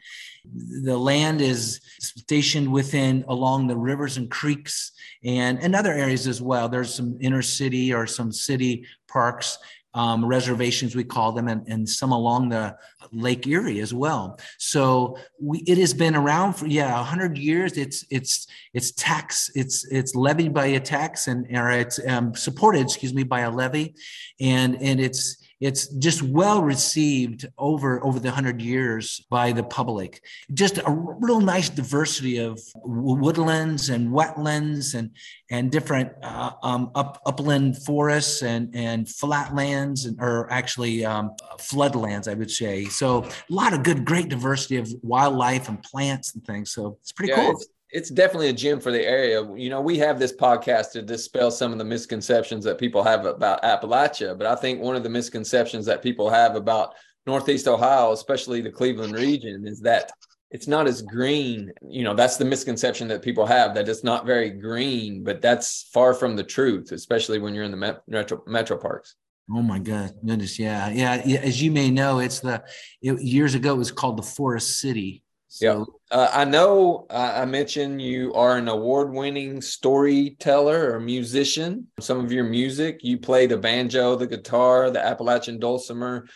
The 0.82 0.96
land 0.96 1.40
is 1.40 1.80
stationed 2.00 2.70
within 2.72 3.24
along 3.28 3.66
the 3.66 3.76
rivers 3.76 4.16
and 4.16 4.30
creeks 4.30 4.92
and 5.24 5.58
and 5.60 5.74
other 5.74 5.92
areas 5.92 6.26
as 6.26 6.40
well. 6.42 6.68
There's 6.68 6.94
some 6.94 7.18
inner 7.20 7.42
city 7.42 7.92
or 7.92 8.06
some 8.06 8.32
city 8.32 8.86
parks 9.08 9.58
um, 9.94 10.24
reservations, 10.24 10.96
we 10.96 11.04
call 11.04 11.32
them, 11.32 11.48
and, 11.48 11.66
and 11.68 11.88
some 11.88 12.12
along 12.12 12.48
the 12.48 12.76
Lake 13.12 13.46
Erie 13.46 13.80
as 13.80 13.94
well. 13.94 14.38
So 14.58 15.16
we, 15.40 15.58
it 15.60 15.78
has 15.78 15.94
been 15.94 16.16
around 16.16 16.54
for 16.54 16.66
yeah, 16.66 17.02
hundred 17.02 17.38
years. 17.38 17.76
It's 17.76 18.04
it's 18.10 18.46
it's 18.72 18.90
tax. 18.92 19.50
It's 19.54 19.84
it's 19.86 20.14
levied 20.14 20.52
by 20.52 20.66
a 20.66 20.80
tax 20.80 21.28
and 21.28 21.46
or 21.56 21.70
it's 21.70 22.04
um, 22.06 22.34
supported, 22.34 22.82
excuse 22.82 23.14
me, 23.14 23.22
by 23.22 23.40
a 23.40 23.50
levy, 23.50 23.94
and 24.40 24.80
and 24.82 25.00
it's 25.00 25.43
it's 25.64 25.88
just 26.06 26.22
well 26.22 26.60
received 26.62 27.46
over 27.56 28.04
over 28.04 28.18
the 28.20 28.30
hundred 28.30 28.60
years 28.60 29.24
by 29.30 29.50
the 29.50 29.62
public. 29.62 30.20
Just 30.52 30.76
a 30.76 30.90
real 30.90 31.40
nice 31.40 31.70
diversity 31.70 32.36
of 32.36 32.60
woodlands 32.84 33.88
and 33.88 34.10
wetlands 34.10 34.94
and 34.94 35.10
and 35.50 35.72
different 35.72 36.12
uh, 36.22 36.52
um, 36.62 36.90
up, 36.94 37.22
upland 37.24 37.82
forests 37.82 38.42
and 38.42 38.76
and 38.76 39.08
flatlands 39.08 40.04
and 40.04 40.20
or 40.20 40.52
actually 40.52 41.02
um, 41.02 41.30
floodlands, 41.58 42.28
I 42.28 42.34
would 42.34 42.50
say. 42.50 42.84
So 42.84 43.24
a 43.24 43.30
lot 43.48 43.72
of 43.72 43.82
good, 43.82 44.04
great 44.04 44.28
diversity 44.28 44.76
of 44.76 44.92
wildlife 45.02 45.70
and 45.70 45.82
plants 45.82 46.34
and 46.34 46.44
things. 46.44 46.72
So 46.72 46.98
it's 47.00 47.12
pretty 47.12 47.32
Yeah, 47.32 47.36
cool. 47.36 47.52
It's, 47.52 47.66
it's 47.94 48.10
definitely 48.10 48.48
a 48.48 48.52
gem 48.52 48.80
for 48.80 48.90
the 48.90 49.06
area. 49.06 49.40
You 49.54 49.70
know, 49.70 49.80
we 49.80 49.96
have 49.98 50.18
this 50.18 50.32
podcast 50.32 50.90
to 50.92 51.02
dispel 51.02 51.52
some 51.52 51.70
of 51.70 51.78
the 51.78 51.84
misconceptions 51.84 52.64
that 52.64 52.76
people 52.76 53.04
have 53.04 53.24
about 53.24 53.62
Appalachia, 53.62 54.36
but 54.36 54.48
I 54.48 54.56
think 54.56 54.80
one 54.80 54.96
of 54.96 55.04
the 55.04 55.08
misconceptions 55.08 55.86
that 55.86 56.02
people 56.02 56.28
have 56.28 56.56
about 56.56 56.94
Northeast 57.24 57.68
Ohio, 57.68 58.10
especially 58.10 58.60
the 58.60 58.70
Cleveland 58.70 59.14
region, 59.14 59.64
is 59.64 59.80
that 59.82 60.10
it's 60.50 60.66
not 60.66 60.88
as 60.88 61.02
green. 61.02 61.72
You 61.88 62.02
know, 62.02 62.14
that's 62.14 62.36
the 62.36 62.44
misconception 62.44 63.06
that 63.08 63.22
people 63.22 63.46
have 63.46 63.74
that 63.76 63.88
it's 63.88 64.02
not 64.02 64.26
very 64.26 64.50
green, 64.50 65.22
but 65.22 65.40
that's 65.40 65.88
far 65.92 66.14
from 66.14 66.34
the 66.34 66.44
truth, 66.44 66.90
especially 66.90 67.38
when 67.38 67.54
you're 67.54 67.64
in 67.64 67.70
the 67.70 67.76
met- 67.76 68.02
metro, 68.08 68.42
metro 68.48 68.76
parks. 68.76 69.14
Oh 69.50 69.62
my 69.62 69.78
God, 69.78 70.14
goodness, 70.24 70.58
yeah, 70.58 70.88
yeah. 70.90 71.22
yeah, 71.24 71.40
As 71.40 71.62
you 71.62 71.70
may 71.70 71.90
know, 71.90 72.18
it's 72.18 72.40
the 72.40 72.64
it, 73.02 73.20
years 73.20 73.54
ago 73.54 73.74
it 73.74 73.78
was 73.78 73.92
called 73.92 74.16
the 74.16 74.22
Forest 74.22 74.80
City. 74.80 75.23
So 75.54 75.86
Uh, 76.10 76.28
I 76.32 76.44
know 76.44 77.06
uh, 77.10 77.32
I 77.36 77.44
mentioned 77.44 78.02
you 78.02 78.34
are 78.34 78.56
an 78.56 78.68
award 78.68 79.12
winning 79.12 79.62
storyteller 79.62 80.92
or 80.92 81.00
musician. 81.00 81.86
Some 82.00 82.24
of 82.24 82.32
your 82.32 82.44
music, 82.44 83.04
you 83.04 83.18
play 83.18 83.46
the 83.46 83.56
banjo, 83.56 84.16
the 84.16 84.26
guitar, 84.26 84.90
the 84.90 85.04
Appalachian 85.04 85.60
dulcimer. 85.60 86.26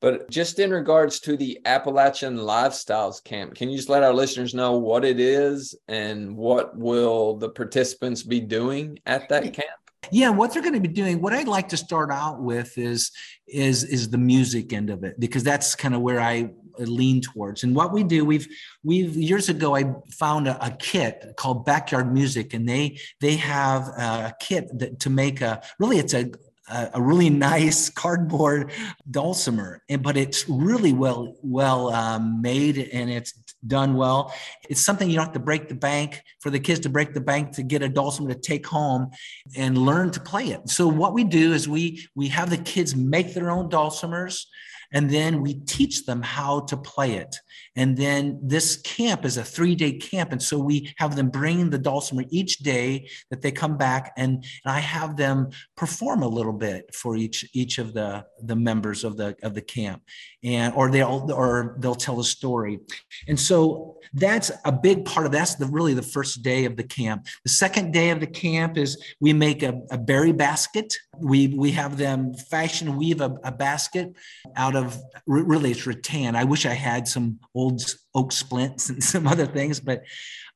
But 0.00 0.30
just 0.30 0.58
in 0.58 0.70
regards 0.70 1.20
to 1.20 1.36
the 1.36 1.60
Appalachian 1.66 2.38
Lifestyles 2.38 3.22
Camp, 3.22 3.54
can 3.54 3.68
you 3.68 3.76
just 3.76 3.90
let 3.90 4.02
our 4.02 4.14
listeners 4.14 4.54
know 4.54 4.78
what 4.78 5.04
it 5.04 5.20
is 5.20 5.74
and 5.86 6.34
what 6.34 6.76
will 6.76 7.36
the 7.36 7.50
participants 7.50 8.22
be 8.22 8.40
doing 8.40 8.98
at 9.04 9.28
that 9.28 9.52
camp? 9.52 9.68
yeah 10.10 10.28
what 10.28 10.52
they're 10.52 10.62
going 10.62 10.74
to 10.74 10.80
be 10.80 10.88
doing 10.88 11.20
what 11.22 11.32
i'd 11.32 11.46
like 11.46 11.68
to 11.68 11.76
start 11.76 12.10
out 12.10 12.42
with 12.42 12.76
is 12.76 13.12
is 13.46 13.84
is 13.84 14.10
the 14.10 14.18
music 14.18 14.72
end 14.72 14.90
of 14.90 15.04
it 15.04 15.18
because 15.20 15.44
that's 15.44 15.76
kind 15.76 15.94
of 15.94 16.00
where 16.00 16.20
i 16.20 16.50
lean 16.78 17.20
towards 17.20 17.64
and 17.64 17.74
what 17.74 17.92
we 17.92 18.02
do 18.02 18.24
we've 18.24 18.48
we've 18.82 19.16
years 19.16 19.48
ago 19.48 19.76
i 19.76 19.84
found 20.10 20.48
a, 20.48 20.64
a 20.64 20.70
kit 20.72 21.34
called 21.36 21.64
backyard 21.64 22.12
music 22.12 22.54
and 22.54 22.68
they 22.68 22.98
they 23.20 23.36
have 23.36 23.82
a 23.88 24.34
kit 24.40 24.66
that 24.78 24.98
to 25.00 25.10
make 25.10 25.40
a 25.40 25.62
really 25.78 25.98
it's 25.98 26.14
a 26.14 26.30
a 26.68 26.90
a 26.94 27.02
really 27.02 27.30
nice 27.50 27.90
cardboard 27.90 28.72
dulcimer 29.10 29.82
and 29.88 30.02
but 30.02 30.16
it's 30.16 30.48
really 30.48 30.92
well 30.92 31.36
well 31.42 31.92
um, 31.92 32.40
made 32.40 32.78
and 32.78 33.10
it's 33.10 33.32
done 33.66 33.94
well 33.94 34.34
it's 34.68 34.80
something 34.80 35.08
you 35.08 35.16
don't 35.16 35.26
have 35.26 35.34
to 35.34 35.38
break 35.38 35.68
the 35.68 35.74
bank 35.74 36.22
for 36.40 36.50
the 36.50 36.58
kids 36.58 36.80
to 36.80 36.88
break 36.88 37.14
the 37.14 37.20
bank 37.20 37.52
to 37.52 37.62
get 37.62 37.82
a 37.82 37.88
dulcimer 37.88 38.28
to 38.32 38.38
take 38.38 38.66
home 38.66 39.10
and 39.56 39.78
learn 39.78 40.10
to 40.10 40.20
play 40.20 40.46
it. 40.46 40.68
So 40.68 40.88
what 40.88 41.14
we 41.14 41.24
do 41.24 41.52
is 41.52 41.68
we 41.68 42.06
we 42.14 42.28
have 42.28 42.50
the 42.50 42.56
kids 42.56 42.96
make 42.96 43.32
their 43.32 43.50
own 43.50 43.70
dulcimers 43.70 44.46
and 44.92 45.10
then 45.10 45.40
we 45.40 45.54
teach 45.54 46.06
them 46.06 46.22
how 46.22 46.60
to 46.60 46.76
play 46.76 47.14
it. 47.14 47.36
And 47.76 47.96
then 47.96 48.38
this 48.42 48.76
camp 48.76 49.24
is 49.24 49.36
a 49.36 49.44
three-day 49.44 49.98
camp. 49.98 50.32
And 50.32 50.42
so 50.42 50.58
we 50.58 50.92
have 50.96 51.16
them 51.16 51.30
bring 51.30 51.70
the 51.70 51.78
dulcimer 51.78 52.24
each 52.30 52.58
day 52.58 53.08
that 53.30 53.42
they 53.42 53.52
come 53.52 53.76
back 53.76 54.12
and, 54.16 54.44
and 54.64 54.72
I 54.72 54.80
have 54.80 55.16
them 55.16 55.50
perform 55.76 56.22
a 56.22 56.28
little 56.28 56.52
bit 56.52 56.94
for 56.94 57.16
each 57.16 57.48
each 57.54 57.78
of 57.78 57.92
the 57.92 58.24
the 58.42 58.56
members 58.56 59.04
of 59.04 59.16
the 59.16 59.36
of 59.42 59.54
the 59.54 59.60
camp. 59.60 60.02
And 60.44 60.74
or 60.74 60.90
they'll 60.90 61.30
or 61.32 61.76
they'll 61.78 61.94
tell 61.94 62.20
a 62.20 62.24
story. 62.24 62.80
And 63.28 63.38
so 63.38 63.96
that's 64.14 64.50
a 64.64 64.72
big 64.72 65.04
part 65.04 65.26
of 65.26 65.32
that's 65.32 65.54
the 65.54 65.66
really 65.66 65.94
the 65.94 66.02
first 66.02 66.42
day 66.42 66.64
of 66.64 66.76
the 66.76 66.84
camp. 66.84 67.26
The 67.44 67.50
second 67.50 67.92
day 67.92 68.10
of 68.10 68.20
the 68.20 68.26
camp 68.26 68.76
is 68.76 69.02
we 69.20 69.32
make 69.32 69.62
a, 69.62 69.80
a 69.90 69.98
berry 69.98 70.32
basket. 70.32 70.94
We 71.18 71.48
we 71.48 71.70
have 71.72 71.96
them 71.96 72.34
fashion 72.34 72.96
weave 72.96 73.20
a, 73.20 73.36
a 73.44 73.52
basket 73.52 74.12
out 74.56 74.76
of 74.76 74.98
really 75.26 75.70
it's 75.70 75.86
rattan. 75.86 76.36
I 76.36 76.44
wish 76.44 76.66
I 76.66 76.74
had 76.74 77.06
some 77.06 77.38
old 77.54 77.82
oak 78.14 78.32
splints 78.32 78.88
and 78.90 79.02
some 79.02 79.26
other 79.26 79.46
things, 79.46 79.80
but 79.80 80.02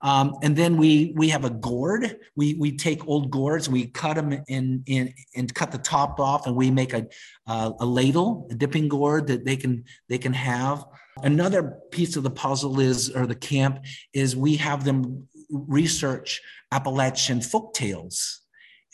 um, 0.03 0.35
and 0.43 0.57
then 0.57 0.77
we 0.77 1.13
we 1.17 1.29
have 1.31 1.45
a 1.45 1.51
gourd. 1.51 2.19
We 2.37 2.55
we 2.55 2.77
take 2.77 3.07
old 3.09 3.31
gourds, 3.31 3.69
we 3.69 3.87
cut 3.87 4.15
them 4.15 4.33
in 4.49 4.83
in 4.87 5.15
and 5.35 5.55
cut 5.55 5.73
the 5.73 5.79
top 5.79 6.21
off, 6.21 6.47
and 6.47 6.55
we 6.55 6.71
make 6.71 6.93
a 6.93 7.07
uh, 7.47 7.73
a 7.81 7.87
ladle, 7.87 8.47
a 8.51 8.55
dipping 8.55 8.89
gourd 8.89 9.27
that 9.29 9.45
they 9.45 9.57
can 9.57 9.85
they 10.09 10.19
can 10.19 10.33
have. 10.33 10.85
Another 11.23 11.79
piece 11.91 12.17
of 12.17 12.25
the 12.25 12.31
puzzle 12.31 12.79
is, 12.79 13.11
or 13.11 13.27
the 13.27 13.35
camp 13.35 13.85
is, 14.13 14.37
we 14.37 14.57
have 14.57 14.85
them 14.85 15.27
research 15.51 16.43
Appalachian 16.73 17.41
folk 17.41 17.73
tales. 17.73 18.43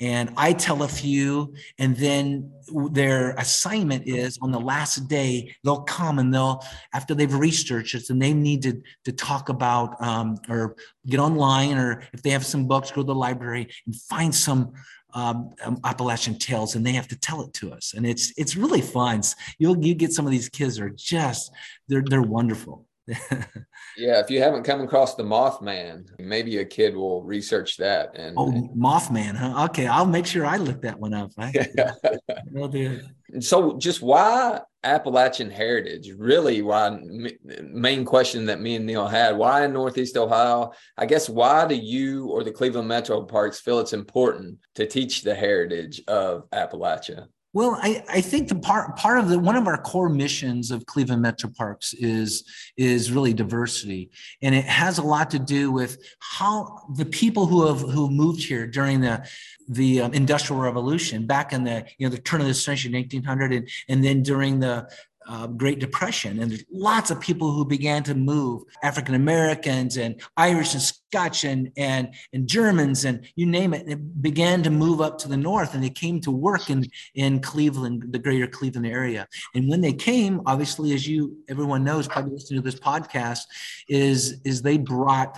And 0.03 0.31
I 0.37 0.53
tell 0.53 0.83
a 0.83 0.89
few, 0.89 1.55
and 1.79 1.97
then 1.97 2.53
their 2.91 3.31
assignment 3.35 4.09
is 4.09 4.37
on 4.43 4.51
the 4.51 4.59
last 4.59 5.07
day, 5.07 5.55
they'll 5.63 5.83
come 5.83 6.19
and 6.19 6.35
they'll, 6.35 6.61
after 6.93 7.15
they've 7.15 7.33
researched 7.33 7.95
it, 7.95 8.11
and 8.11 8.21
they 8.21 8.35
need 8.35 8.63
to, 8.63 8.83
to 9.05 9.13
talk 9.13 9.49
about 9.49 10.03
um, 10.03 10.39
or 10.49 10.75
get 11.07 11.21
online, 11.21 11.79
or 11.79 12.03
if 12.13 12.21
they 12.21 12.31
have 12.31 12.45
some 12.45 12.67
books, 12.67 12.91
go 12.91 13.03
to 13.03 13.07
the 13.07 13.15
library 13.15 13.69
and 13.87 13.95
find 13.95 14.35
some 14.35 14.73
um, 15.15 15.55
um, 15.65 15.79
Appalachian 15.85 16.37
tales, 16.37 16.75
and 16.75 16.85
they 16.85 16.93
have 16.93 17.07
to 17.09 17.17
tell 17.17 17.43
it 17.43 17.53
to 17.55 17.73
us, 17.73 17.95
and 17.95 18.05
it's 18.05 18.33
it's 18.37 18.57
really 18.57 18.81
fun. 18.81 19.21
You'll 19.59 19.85
you 19.85 19.95
get 19.95 20.13
some 20.13 20.25
of 20.27 20.33
these 20.33 20.49
kids 20.49 20.81
are 20.81 20.91
just 20.91 21.53
they're 21.87 22.03
they're 22.05 22.23
wonderful. 22.23 22.87
Yeah, 23.07 24.21
if 24.21 24.31
you 24.31 24.41
haven't 24.41 24.63
come 24.63 24.81
across 24.81 25.17
the 25.17 25.23
Mothman, 25.25 26.09
maybe 26.21 26.59
a 26.59 26.65
kid 26.65 26.95
will 26.95 27.23
research 27.23 27.77
that. 27.79 28.17
And 28.17 28.37
oh, 28.39 28.53
Mothman, 28.77 29.35
huh? 29.35 29.65
Okay, 29.67 29.87
I'll 29.87 30.07
make 30.07 30.27
sure 30.27 30.47
I 30.47 30.57
look 30.57 30.83
that 30.83 30.99
one 30.99 31.13
up. 31.15 31.33
Yeah. 31.75 31.93
will 32.51 32.69
do. 32.69 33.01
So, 33.41 33.77
just 33.77 34.03
why 34.03 34.61
Appalachian 34.85 35.51
heritage? 35.51 36.13
Really, 36.17 36.63
why? 36.63 37.01
Main 37.63 38.05
question 38.05 38.47
that 38.47 38.61
me 38.61 38.77
and 38.77 38.87
Neil 38.87 39.09
had: 39.09 39.37
Why 39.37 39.65
in 39.65 39.73
Northeast 39.73 40.17
Ohio? 40.17 40.73
I 40.97 41.07
guess 41.07 41.29
why 41.29 41.67
do 41.67 41.75
you 41.75 42.29
or 42.29 42.45
the 42.45 42.53
Cleveland 42.53 42.89
Metro 42.89 43.23
Parks 43.25 43.59
feel 43.59 43.81
it's 43.81 43.93
important 43.93 44.59
to 44.77 44.87
teach 44.87 45.23
the 45.23 45.35
heritage 45.35 46.03
of 46.07 46.49
Appalachia? 46.51 47.27
Well, 47.55 47.79
I, 47.83 48.03
I 48.09 48.23
think 48.23 48.49
the 48.49 48.55
part 48.55 48.97
part 48.97 49.19
of 49.19 49.29
the 49.29 49.39
one 49.39 49.57
of 49.57 49.67
our 49.67 49.77
core 49.77 50.09
missions 50.09 50.71
of 50.71 50.87
Cleveland 50.87 51.21
Metro 51.21 51.51
Parks 51.51 51.93
is 51.93 52.45
is 52.79 53.13
really 53.13 53.35
diversity, 53.35 54.11
and 54.41 54.55
it 54.55 54.65
has 54.65 54.97
a 54.97 55.03
lot 55.03 55.31
to 55.31 55.39
do 55.39 55.71
with 55.71 55.99
how 56.21 56.79
the 56.95 57.05
people 57.05 57.47
who 57.47 57.67
have 57.67 57.81
who 57.81 58.11
moved 58.11 58.43
here 58.43 58.67
during 58.67 59.03
the 59.03 59.29
the 59.69 60.01
um, 60.01 60.15
industrial 60.15 60.63
revolution 60.63 61.27
back 61.27 61.53
in 61.53 61.63
the 61.63 61.85
you 61.99 62.07
know 62.07 62.15
the 62.15 62.23
turn 62.23 62.41
of 62.41 62.47
the 62.47 62.55
century 62.55 62.91
1900 62.91 63.53
and, 63.53 63.69
and 63.89 64.03
then 64.03 64.23
during 64.23 64.59
the 64.59 64.89
uh, 65.29 65.47
Great 65.47 65.79
Depression, 65.79 66.41
and 66.41 66.51
there's 66.51 66.65
lots 66.71 67.11
of 67.11 67.21
people 67.21 67.53
who 67.53 67.65
began 67.65 68.03
to 68.05 68.15
move 68.15 68.63
African 68.83 69.15
Americans 69.15 69.97
and 69.97 70.21
Irish 70.37 70.75
and 70.75 70.83
Scotch 70.83 71.45
and, 71.45 71.71
and 71.77 72.15
and 72.33 72.47
Germans 72.47 73.05
and 73.05 73.27
you 73.37 73.47
name 73.47 73.75
it. 73.75 73.89
It 73.89 74.23
began 74.23 74.63
to 74.63 74.71
move 74.71 75.01
up 75.01 75.19
to 75.19 75.29
the 75.29 75.37
north, 75.37 75.75
and 75.75 75.83
they 75.83 75.91
came 75.91 76.21
to 76.23 76.31
work 76.31 76.71
in 76.71 76.89
in 77.15 77.41
Cleveland, 77.41 78.05
the 78.11 78.19
greater 78.19 78.47
Cleveland 78.47 78.87
area. 78.87 79.27
And 79.55 79.69
when 79.69 79.81
they 79.81 79.93
came, 79.93 80.41
obviously, 80.47 80.93
as 80.95 81.07
you 81.07 81.37
everyone 81.49 81.85
knows, 81.85 82.09
probably 82.09 82.33
listening 82.33 82.63
to 82.63 82.71
this 82.71 82.81
podcast, 82.81 83.41
is 83.89 84.41
is 84.45 84.63
they 84.63 84.79
brought 84.79 85.37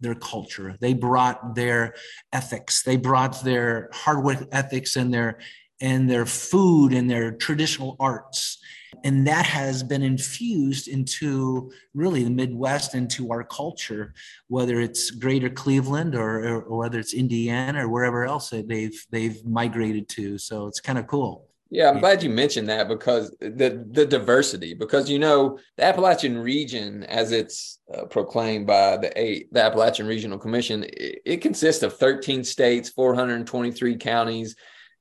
their 0.00 0.14
culture, 0.16 0.76
they 0.80 0.94
brought 0.94 1.54
their 1.54 1.94
ethics, 2.32 2.82
they 2.82 2.96
brought 2.96 3.42
their 3.44 3.88
hard 3.92 4.24
work 4.24 4.46
ethics 4.52 4.96
and 4.96 5.14
their 5.14 5.38
and 5.80 6.08
their 6.08 6.26
food 6.26 6.92
and 6.92 7.10
their 7.10 7.32
traditional 7.32 7.96
arts 7.98 8.58
and 9.04 9.26
that 9.26 9.46
has 9.46 9.82
been 9.82 10.02
infused 10.02 10.88
into 10.88 11.70
really 11.94 12.24
the 12.24 12.30
midwest 12.30 12.94
into 12.94 13.30
our 13.30 13.44
culture 13.44 14.14
whether 14.48 14.80
it's 14.80 15.10
greater 15.10 15.50
cleveland 15.50 16.14
or, 16.14 16.44
or, 16.44 16.62
or 16.62 16.78
whether 16.78 16.98
it's 16.98 17.14
indiana 17.14 17.86
or 17.86 17.88
wherever 17.88 18.24
else 18.24 18.50
they've 18.50 19.06
they've 19.10 19.44
migrated 19.44 20.08
to 20.08 20.38
so 20.38 20.66
it's 20.66 20.80
kind 20.80 20.98
of 20.98 21.06
cool 21.06 21.48
yeah, 21.74 21.88
I'm 21.88 22.00
glad 22.00 22.22
you 22.22 22.28
mentioned 22.28 22.68
that 22.68 22.86
because 22.86 23.34
the 23.40 23.82
the 23.92 24.04
diversity 24.04 24.74
because 24.74 25.08
you 25.08 25.18
know 25.18 25.58
the 25.78 25.84
Appalachian 25.84 26.36
region 26.36 27.02
as 27.04 27.32
it's 27.32 27.78
uh, 27.94 28.04
proclaimed 28.04 28.66
by 28.66 28.98
the 28.98 29.10
eight 29.18 29.50
the 29.54 29.62
Appalachian 29.62 30.06
Regional 30.06 30.36
Commission 30.36 30.84
it, 30.84 31.22
it, 31.24 31.36
consists 31.38 31.82
of 31.82 31.96
13 31.96 32.44
states, 32.44 32.90
423 32.90 33.96
counties. 33.96 34.54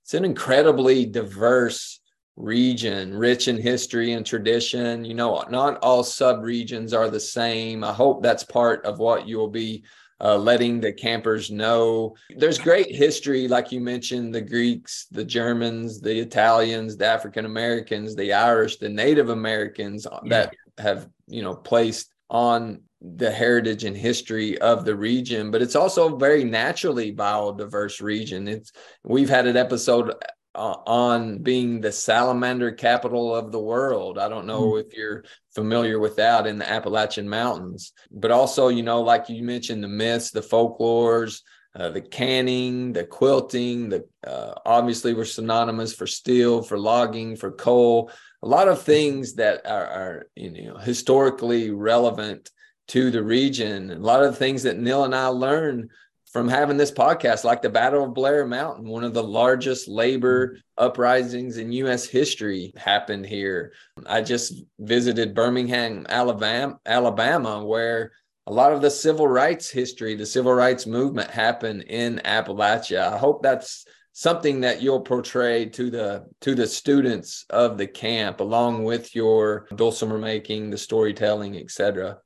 It's 0.04 0.14
an 0.14 0.24
incredibly 0.24 1.06
diverse 1.06 2.00
region, 2.42 3.14
rich 3.14 3.48
in 3.48 3.58
history 3.58 4.14
and 4.14 4.26
tradition. 4.26 5.06
You 5.06 5.14
know, 5.14 5.44
not 5.50 5.78
all 5.82 6.04
sub 6.04 6.44
regions 6.44 6.94
are 6.94 7.10
the 7.10 7.20
same. 7.20 7.84
I 7.84 7.94
hope 7.94 8.24
that's 8.24 8.44
part 8.44 8.86
of 8.86 9.00
what 9.00 9.28
you'll 9.28 9.50
be 9.50 9.84
uh, 10.20 10.38
letting 10.38 10.80
the 10.80 10.94
campers 10.94 11.50
know. 11.50 12.16
There's 12.36 12.60
great 12.60 12.94
history, 12.94 13.48
like 13.48 13.72
you 13.72 13.80
mentioned 13.80 14.34
the 14.34 14.42
Greeks, 14.42 15.08
the 15.12 15.26
Germans, 15.26 16.00
the 16.00 16.20
Italians, 16.20 16.98
the 16.98 17.08
African 17.08 17.46
Americans, 17.46 18.16
the 18.16 18.34
Irish, 18.34 18.78
the 18.78 18.90
Native 18.90 19.30
Americans 19.30 20.06
yeah. 20.24 20.30
that 20.30 20.54
have, 20.78 21.10
you 21.28 21.42
know, 21.42 21.56
placed 21.56 22.14
on 22.30 22.82
the 23.02 23.32
heritage 23.32 23.84
and 23.84 23.98
history 23.98 24.60
of 24.60 24.86
the 24.86 24.96
region 24.96 25.50
but 25.50 25.60
it's 25.60 25.76
also 25.76 26.14
a 26.14 26.20
very 26.20 26.44
naturally 26.44 27.12
biodiverse 27.12 28.00
region 28.00 28.48
it's 28.48 28.72
we've 29.04 29.28
had 29.28 29.48
an 29.48 29.58
episode 29.58 30.14
uh, 30.54 30.76
on 30.86 31.38
being 31.40 31.80
the 31.80 31.92
salamander 31.92 32.72
capital 32.72 33.36
of 33.36 33.52
the 33.52 33.60
world. 33.60 34.18
I 34.18 34.28
don't 34.28 34.48
know 34.48 34.72
mm. 34.72 34.82
if 34.82 34.94
you're 34.96 35.24
familiar 35.56 36.00
with 36.00 36.18
that 36.18 36.48
in 36.48 36.58
the 36.58 36.70
Appalachian 36.70 37.28
Mountains, 37.28 37.94
but 38.12 38.32
also, 38.32 38.68
you 38.68 38.84
know, 38.84 39.02
like 39.02 39.30
you 39.30 39.44
mentioned, 39.44 39.84
the 39.84 39.88
myths, 39.88 40.32
the 40.32 40.42
folklores, 40.42 41.42
uh, 41.74 41.90
the 41.90 42.02
canning, 42.02 42.92
the 42.92 43.06
quilting, 43.06 43.88
the 43.90 44.06
uh, 44.28 44.54
obviously 44.66 45.14
we're 45.14 45.24
synonymous 45.24 45.94
for 45.94 46.06
steel, 46.06 46.62
for 46.62 46.78
logging, 46.78 47.38
for 47.38 47.52
coal. 47.52 48.12
A 48.44 48.48
lot 48.48 48.68
of 48.68 48.82
things 48.82 49.36
that 49.36 49.66
are, 49.66 49.86
are 49.86 50.26
you 50.36 50.66
know 50.66 50.78
historically 50.78 51.72
relevant 51.72 52.50
to 52.90 53.10
the 53.10 53.24
region. 53.24 53.90
A 53.90 53.96
lot 53.96 54.24
of 54.24 54.38
things 54.38 54.64
that 54.64 54.78
Neil 54.78 55.06
and 55.06 55.16
I 55.16 55.28
learned 55.28 55.92
from 56.32 56.48
having 56.48 56.78
this 56.78 56.92
podcast, 56.92 57.44
like 57.44 57.62
the 57.62 57.70
Battle 57.70 58.06
of 58.06 58.14
Blair 58.14 58.48
Mountain, 58.48 58.88
one 58.88 59.04
of 59.04 59.14
the 59.14 59.24
largest 59.24 59.88
labor 59.88 60.58
uprisings 60.78 61.58
in 61.58 61.74
U.S. 61.74 62.06
history 62.06 62.74
happened 62.78 63.26
here. 63.26 63.74
I 64.06 64.22
just 64.22 64.64
visited 64.80 65.36
Birmingham, 65.36 66.06
Alabama, 66.08 66.80
Alabama, 66.86 67.66
where 67.66 68.14
a 68.48 68.54
lot 68.54 68.72
of 68.72 68.82
the 68.82 68.90
civil 68.90 69.28
rights 69.28 69.70
history, 69.70 70.16
the 70.16 70.26
civil 70.26 70.54
rights 70.54 70.88
movement 70.88 71.30
happened 71.30 71.84
in 71.84 72.22
Appalachia. 72.24 73.12
I 73.14 73.18
hope 73.18 73.44
that's 73.44 73.86
something 74.14 74.62
that 74.62 74.82
you'll 74.82 75.02
portray 75.02 75.66
to 75.66 75.90
the 75.90 76.26
to 76.42 76.56
the 76.56 76.68
students 76.68 77.46
of 77.50 77.78
the 77.78 77.88
camp 77.88 78.40
along 78.40 78.84
with 78.84 79.16
your 79.16 79.68
dulcimer 79.76 80.18
making 80.18 80.70
the 80.70 80.78
storytelling 80.78 81.56
etc 81.56 82.18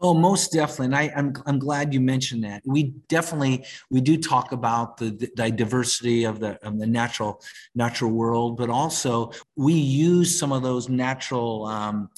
Oh, 0.00 0.14
most 0.14 0.52
definitely. 0.52 0.86
And 0.86 0.96
I, 0.96 1.02
am 1.04 1.12
I'm, 1.16 1.42
I'm 1.46 1.58
glad 1.58 1.92
you 1.92 2.00
mentioned 2.00 2.44
that. 2.44 2.62
We 2.64 2.94
definitely 3.08 3.64
we 3.90 4.00
do 4.00 4.16
talk 4.16 4.52
about 4.52 4.96
the, 4.96 5.10
the 5.34 5.50
diversity 5.50 6.24
of 6.24 6.38
the 6.38 6.64
of 6.64 6.78
the 6.78 6.86
natural 6.86 7.42
natural 7.74 8.12
world, 8.12 8.56
but 8.56 8.70
also 8.70 9.32
we 9.56 9.74
use 9.74 10.38
some 10.38 10.52
of 10.52 10.62
those 10.62 10.88
natural 10.88 11.66
um, 11.66 12.10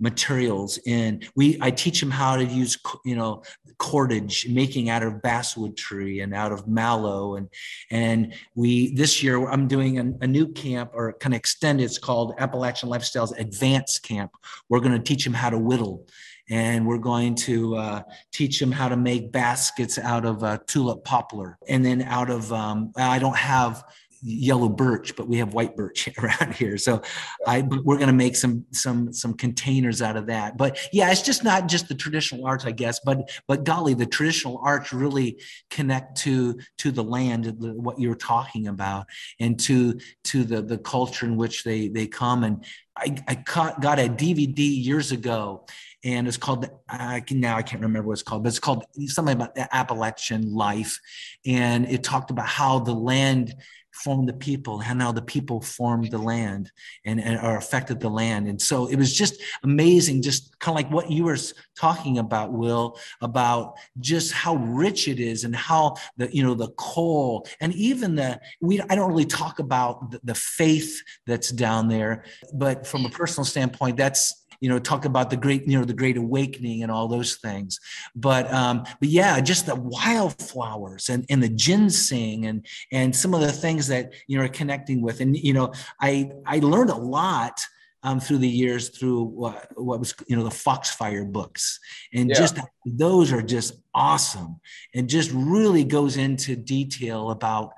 materials 0.00 0.80
in 0.84 1.22
we 1.36 1.56
i 1.60 1.70
teach 1.70 2.00
them 2.00 2.10
how 2.10 2.34
to 2.34 2.44
use 2.44 2.76
you 3.04 3.14
know 3.14 3.40
cordage 3.78 4.48
making 4.48 4.90
out 4.90 5.04
of 5.04 5.22
basswood 5.22 5.76
tree 5.76 6.20
and 6.22 6.34
out 6.34 6.50
of 6.50 6.66
mallow 6.66 7.36
and 7.36 7.48
and 7.92 8.34
we 8.56 8.92
this 8.96 9.22
year 9.22 9.48
i'm 9.48 9.68
doing 9.68 10.00
a, 10.00 10.24
a 10.24 10.26
new 10.26 10.48
camp 10.48 10.90
or 10.92 11.12
kind 11.20 11.34
of 11.34 11.38
extended 11.38 11.84
it's 11.84 11.98
called 11.98 12.34
appalachian 12.38 12.88
lifestyles 12.88 13.38
advanced 13.38 14.02
camp 14.02 14.32
we're 14.68 14.80
going 14.80 14.90
to 14.90 14.98
teach 14.98 15.22
them 15.22 15.34
how 15.34 15.48
to 15.48 15.58
whittle 15.58 16.04
and 16.52 16.86
we're 16.86 16.98
going 16.98 17.34
to 17.34 17.74
uh, 17.76 18.02
teach 18.30 18.60
them 18.60 18.70
how 18.70 18.86
to 18.86 18.96
make 18.96 19.32
baskets 19.32 19.98
out 19.98 20.26
of 20.26 20.44
uh, 20.44 20.58
tulip 20.66 21.02
poplar. 21.02 21.58
And 21.66 21.82
then 21.82 22.02
out 22.02 22.28
of 22.30 22.52
um, 22.52 22.92
i 22.96 23.18
don't 23.18 23.36
have 23.36 23.84
yellow 24.24 24.68
birch 24.68 25.16
but 25.16 25.26
we 25.26 25.38
have 25.38 25.52
white 25.52 25.74
birch 25.74 26.08
around 26.18 26.54
here. 26.54 26.76
So 26.76 27.02
i 27.46 27.62
we're 27.62 27.96
going 27.96 28.06
to 28.06 28.12
make 28.12 28.36
some 28.36 28.66
some 28.70 29.12
some 29.12 29.34
containers 29.34 30.02
out 30.02 30.16
of 30.16 30.26
that. 30.26 30.58
But 30.58 30.78
yeah 30.92 31.10
it's 31.10 31.22
just 31.22 31.42
not 31.42 31.68
just 31.68 31.88
the 31.88 31.94
traditional 31.94 32.46
arts 32.46 32.66
i 32.66 32.70
guess 32.70 33.00
but 33.04 33.30
but 33.48 33.64
golly 33.64 33.94
the 33.94 34.06
traditional 34.06 34.60
arts 34.62 34.92
really 34.92 35.40
connect 35.70 36.18
to 36.18 36.58
to 36.78 36.90
the 36.92 37.02
land 37.02 37.46
what 37.58 37.98
you're 37.98 38.14
talking 38.14 38.68
about 38.68 39.06
and 39.40 39.58
to 39.60 39.98
to 40.24 40.44
the 40.44 40.60
the 40.60 40.78
culture 40.78 41.24
in 41.24 41.36
which 41.36 41.64
they 41.64 41.88
they 41.88 42.06
come. 42.06 42.44
And 42.44 42.64
i 42.96 43.16
i 43.26 43.34
got 43.80 43.98
a 43.98 44.08
dvd 44.08 44.58
years 44.84 45.12
ago 45.12 45.64
and 46.04 46.26
it's 46.26 46.36
called 46.36 46.68
I 46.88 47.20
can 47.20 47.40
now 47.40 47.56
I 47.56 47.62
can't 47.62 47.82
remember 47.82 48.08
what 48.08 48.14
it's 48.14 48.22
called, 48.22 48.42
but 48.42 48.48
it's 48.48 48.58
called 48.58 48.84
something 49.06 49.34
about 49.34 49.54
the 49.54 49.74
Appalachian 49.74 50.52
life, 50.52 50.98
and 51.46 51.86
it 51.86 52.02
talked 52.02 52.30
about 52.30 52.46
how 52.46 52.78
the 52.80 52.94
land 52.94 53.54
formed 53.92 54.28
the 54.28 54.32
people 54.32 54.76
and 54.76 54.84
how 54.84 54.94
now 54.94 55.12
the 55.12 55.22
people 55.22 55.60
formed 55.60 56.10
the 56.10 56.18
land 56.18 56.70
and, 57.04 57.20
and 57.20 57.38
or 57.40 57.56
affected 57.56 58.00
the 58.00 58.08
land. 58.08 58.48
And 58.48 58.60
so 58.60 58.86
it 58.86 58.96
was 58.96 59.14
just 59.14 59.40
amazing 59.62 60.22
just 60.22 60.58
kind 60.58 60.76
of 60.76 60.82
like 60.82 60.92
what 60.92 61.10
you 61.10 61.24
were 61.24 61.36
talking 61.76 62.18
about 62.18 62.52
will 62.52 62.98
about 63.20 63.74
just 64.00 64.32
how 64.32 64.56
rich 64.56 65.08
it 65.08 65.20
is 65.20 65.44
and 65.44 65.54
how 65.54 65.96
the 66.16 66.34
you 66.34 66.42
know 66.42 66.54
the 66.54 66.70
coal 66.78 67.46
and 67.60 67.74
even 67.74 68.14
the 68.14 68.40
we 68.60 68.80
i 68.82 68.94
don't 68.94 69.10
really 69.10 69.24
talk 69.24 69.58
about 69.58 70.10
the, 70.10 70.20
the 70.24 70.34
faith 70.34 71.02
that's 71.26 71.50
down 71.50 71.88
there 71.88 72.24
but 72.54 72.86
from 72.86 73.04
a 73.04 73.10
personal 73.10 73.44
standpoint 73.44 73.96
that's 73.96 74.41
you 74.62 74.68
know, 74.68 74.78
talk 74.78 75.04
about 75.04 75.28
the 75.28 75.36
great, 75.36 75.66
you 75.66 75.76
know, 75.76 75.84
the 75.84 75.92
great 75.92 76.16
awakening 76.16 76.84
and 76.84 76.92
all 76.92 77.08
those 77.08 77.34
things. 77.34 77.80
But 78.14 78.50
um, 78.52 78.84
but 79.00 79.08
yeah, 79.08 79.40
just 79.40 79.66
the 79.66 79.74
wildflowers 79.74 81.08
and, 81.08 81.26
and 81.28 81.42
the 81.42 81.48
ginseng 81.48 82.46
and 82.46 82.64
and 82.92 83.14
some 83.14 83.34
of 83.34 83.40
the 83.40 83.50
things 83.50 83.88
that 83.88 84.12
you 84.28 84.38
know 84.38 84.44
are 84.44 84.48
connecting 84.48 85.02
with. 85.02 85.20
And 85.20 85.36
you 85.36 85.52
know, 85.52 85.72
I 86.00 86.30
I 86.46 86.60
learned 86.60 86.90
a 86.90 86.96
lot 86.96 87.60
um, 88.04 88.18
through 88.20 88.38
the 88.38 88.48
years 88.48 88.88
through 88.88 89.22
what, 89.22 89.68
what 89.76 89.98
was 89.98 90.14
you 90.26 90.36
know 90.36 90.44
the 90.44 90.50
Foxfire 90.50 91.24
books, 91.24 91.78
and 92.12 92.28
yeah. 92.28 92.36
just 92.36 92.58
those 92.84 93.32
are 93.32 93.42
just 93.42 93.74
awesome, 93.94 94.60
and 94.94 95.08
just 95.08 95.30
really 95.32 95.84
goes 95.84 96.16
into 96.16 96.56
detail 96.56 97.30
about 97.30 97.72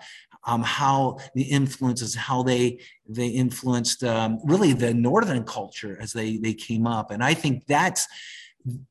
um, 0.46 0.62
how 0.62 1.18
the 1.35 1.42
influences, 1.42 2.14
how 2.14 2.42
they 2.42 2.80
they 3.09 3.28
influenced 3.28 4.04
um, 4.04 4.38
really 4.44 4.72
the 4.72 4.94
northern 4.94 5.44
culture 5.44 5.98
as 6.00 6.12
they 6.12 6.37
they 6.37 6.54
came 6.54 6.87
up, 6.87 7.11
and 7.11 7.22
I 7.22 7.35
think 7.35 7.66
that's. 7.66 8.07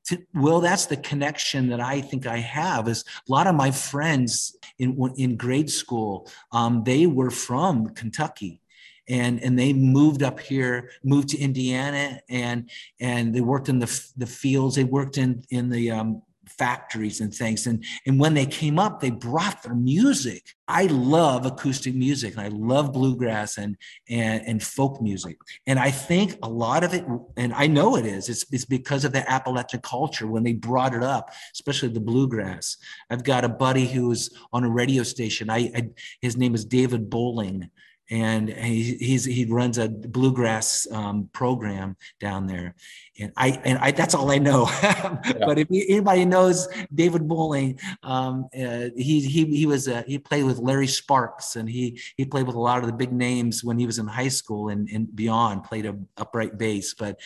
To, 0.05 0.21
well, 0.35 0.61
that's 0.61 0.85
the 0.85 0.97
connection 0.97 1.69
that 1.69 1.79
I 1.79 1.99
think 1.99 2.27
I 2.27 2.37
have. 2.37 2.87
Is 2.87 3.03
a 3.27 3.31
lot 3.31 3.47
of 3.47 3.55
my 3.55 3.71
friends 3.71 4.55
in 4.77 4.95
in 5.17 5.35
grade 5.35 5.71
school, 5.71 6.29
um, 6.51 6.83
they 6.83 7.07
were 7.07 7.31
from 7.31 7.89
Kentucky, 7.95 8.61
and 9.09 9.41
and 9.41 9.57
they 9.57 9.73
moved 9.73 10.21
up 10.21 10.39
here, 10.39 10.91
moved 11.03 11.29
to 11.29 11.39
Indiana, 11.39 12.21
and 12.29 12.69
and 12.99 13.33
they 13.33 13.41
worked 13.41 13.67
in 13.67 13.79
the 13.79 14.09
the 14.15 14.27
fields. 14.27 14.75
They 14.75 14.83
worked 14.83 15.17
in 15.17 15.43
in 15.49 15.69
the 15.69 15.89
um, 15.89 16.21
factories 16.47 17.21
and 17.21 17.33
things. 17.33 17.67
And, 17.67 17.83
and 18.05 18.19
when 18.19 18.33
they 18.33 18.45
came 18.45 18.79
up, 18.79 18.99
they 18.99 19.09
brought 19.09 19.63
their 19.63 19.75
music. 19.75 20.43
I 20.67 20.85
love 20.85 21.45
acoustic 21.45 21.93
music 21.93 22.33
and 22.33 22.41
I 22.41 22.47
love 22.49 22.93
bluegrass 22.93 23.57
and, 23.57 23.77
and, 24.09 24.43
and 24.45 24.63
folk 24.63 25.01
music. 25.01 25.37
And 25.67 25.79
I 25.79 25.91
think 25.91 26.37
a 26.43 26.49
lot 26.49 26.83
of 26.83 26.93
it, 26.93 27.05
and 27.37 27.53
I 27.53 27.67
know 27.67 27.95
it 27.95 28.05
is, 28.05 28.29
it's, 28.29 28.45
it's 28.51 28.65
because 28.65 29.05
of 29.05 29.11
the 29.11 29.29
Appalachian 29.29 29.81
culture 29.81 30.27
when 30.27 30.43
they 30.43 30.53
brought 30.53 30.93
it 30.93 31.03
up, 31.03 31.31
especially 31.53 31.89
the 31.89 31.99
bluegrass. 31.99 32.77
I've 33.09 33.23
got 33.23 33.45
a 33.45 33.49
buddy 33.49 33.87
who's 33.87 34.29
on 34.51 34.63
a 34.63 34.69
radio 34.69 35.03
station. 35.03 35.49
I, 35.49 35.71
I 35.75 35.89
his 36.21 36.37
name 36.37 36.55
is 36.55 36.65
David 36.65 37.09
Bowling 37.09 37.69
and 38.09 38.49
he, 38.49 38.95
he's 38.95 39.25
he 39.25 39.45
runs 39.45 39.77
a 39.77 39.87
bluegrass 39.89 40.87
um, 40.91 41.29
program 41.33 41.95
down 42.19 42.47
there. 42.47 42.75
And 43.19 43.31
i 43.37 43.61
and 43.63 43.77
i 43.79 43.91
that's 43.91 44.15
all 44.15 44.31
i 44.31 44.37
know. 44.37 44.69
Yeah. 44.83 45.45
but 45.45 45.57
if 45.57 45.67
anybody 45.71 46.25
knows 46.25 46.67
david 46.93 47.27
bowling 47.27 47.79
um, 48.01 48.49
uh, 48.55 48.89
he 48.95 49.21
he 49.21 49.45
he 49.45 49.65
was 49.65 49.87
uh, 49.87 50.03
he 50.05 50.17
played 50.17 50.43
with 50.43 50.57
larry 50.59 50.87
sparks 50.87 51.55
and 51.55 51.69
he 51.69 51.99
he 52.17 52.25
played 52.25 52.45
with 52.47 52.55
a 52.55 52.59
lot 52.59 52.79
of 52.79 52.87
the 52.87 52.93
big 52.93 53.13
names 53.13 53.63
when 53.63 53.77
he 53.77 53.85
was 53.85 53.99
in 53.99 54.07
high 54.07 54.27
school 54.27 54.69
and, 54.69 54.89
and 54.89 55.15
beyond 55.15 55.63
played 55.63 55.85
a 55.85 55.95
upright 56.17 56.57
bass. 56.57 56.93
But 56.93 57.19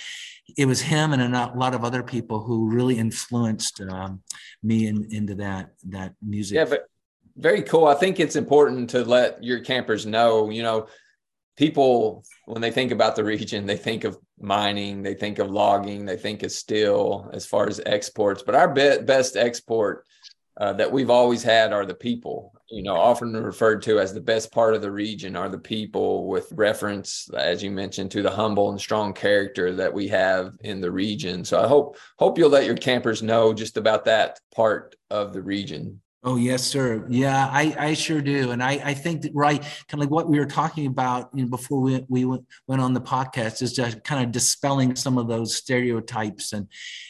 it 0.58 0.66
was 0.66 0.82
him 0.82 1.14
and 1.14 1.36
a 1.36 1.54
lot 1.56 1.74
of 1.74 1.84
other 1.84 2.04
people 2.04 2.44
who 2.44 2.70
really 2.70 2.98
influenced 2.98 3.82
um, 3.82 4.22
me 4.64 4.88
in, 4.88 5.08
into 5.12 5.36
that 5.36 5.72
that 5.90 6.14
music 6.22 6.56
yeah 6.56 6.66
but 6.66 6.87
very 7.38 7.62
cool. 7.62 7.88
I 7.88 7.96
think 7.96 8.20
it's 8.20 8.36
important 8.36 8.90
to 8.92 9.04
let 9.04 9.44
your 9.44 9.60
campers 9.60 10.06
know, 10.06 10.50
you 10.50 10.64
know, 10.64 10.88
people 11.56 12.24
when 12.46 12.62
they 12.62 12.72
think 12.72 12.92
about 12.92 13.16
the 13.16 13.24
region, 13.24 13.66
they 13.66 13.78
think 13.78 14.04
of 14.04 14.18
mining, 14.40 15.04
they 15.04 15.14
think 15.14 15.40
of 15.40 15.50
logging, 15.50 16.06
they 16.06 16.18
think 16.18 16.44
of 16.44 16.52
steel 16.52 17.30
as 17.34 17.46
far 17.46 17.68
as 17.68 17.82
exports. 17.86 18.44
But 18.44 18.56
our 18.56 18.74
be- 18.74 19.00
best 19.00 19.36
export 19.36 20.06
uh, 20.60 20.74
that 20.74 20.92
we've 20.92 21.10
always 21.10 21.44
had 21.44 21.74
are 21.74 21.86
the 21.86 21.94
people. 21.94 22.54
You 22.70 22.84
know, 22.84 22.96
often 22.96 23.32
referred 23.34 23.82
to 23.84 24.00
as 24.00 24.14
the 24.14 24.22
best 24.22 24.52
part 24.52 24.74
of 24.76 24.82
the 24.82 24.92
region 24.92 25.36
are 25.36 25.50
the 25.50 25.60
people, 25.60 26.28
with 26.28 26.52
reference, 26.52 27.30
as 27.36 27.64
you 27.64 27.72
mentioned, 27.72 28.12
to 28.12 28.22
the 28.22 28.32
humble 28.32 28.72
and 28.72 28.80
strong 28.80 29.14
character 29.14 29.74
that 29.76 29.94
we 29.94 30.08
have 30.10 30.54
in 30.62 30.82
the 30.82 30.92
region. 30.92 31.46
So 31.46 31.62
I 31.64 31.68
hope 31.68 31.98
hope 32.18 32.38
you'll 32.38 32.50
let 32.50 32.66
your 32.66 32.76
campers 32.76 33.22
know 33.22 33.54
just 33.54 33.78
about 33.78 34.06
that 34.06 34.40
part 34.54 34.96
of 35.10 35.34
the 35.34 35.42
region. 35.42 36.02
Oh 36.24 36.36
yes, 36.36 36.64
sir. 36.64 37.06
Yeah, 37.10 37.48
I, 37.52 37.76
I 37.78 37.94
sure 37.94 38.22
do, 38.22 38.52
and 38.52 38.62
I, 38.62 38.82
I 38.84 38.94
think 38.96 39.22
that 39.22 39.32
right, 39.36 39.62
kind 39.62 39.94
of 39.94 40.00
like 40.00 40.10
what 40.10 40.28
we 40.28 40.40
were 40.40 40.48
talking 40.48 40.88
about 40.88 41.30
you 41.34 41.44
know, 41.44 41.50
before 41.50 41.80
we 41.80 42.04
we 42.10 42.26
went, 42.26 42.46
went 42.68 42.82
on 42.82 42.94
the 42.94 43.02
podcast 43.02 43.62
is 43.62 43.74
just 43.74 44.04
kind 44.04 44.26
of 44.26 44.32
dispelling 44.32 44.96
some 44.96 45.18
of 45.20 45.28
those 45.28 45.56
stereotypes 45.56 46.54
and 46.54 46.68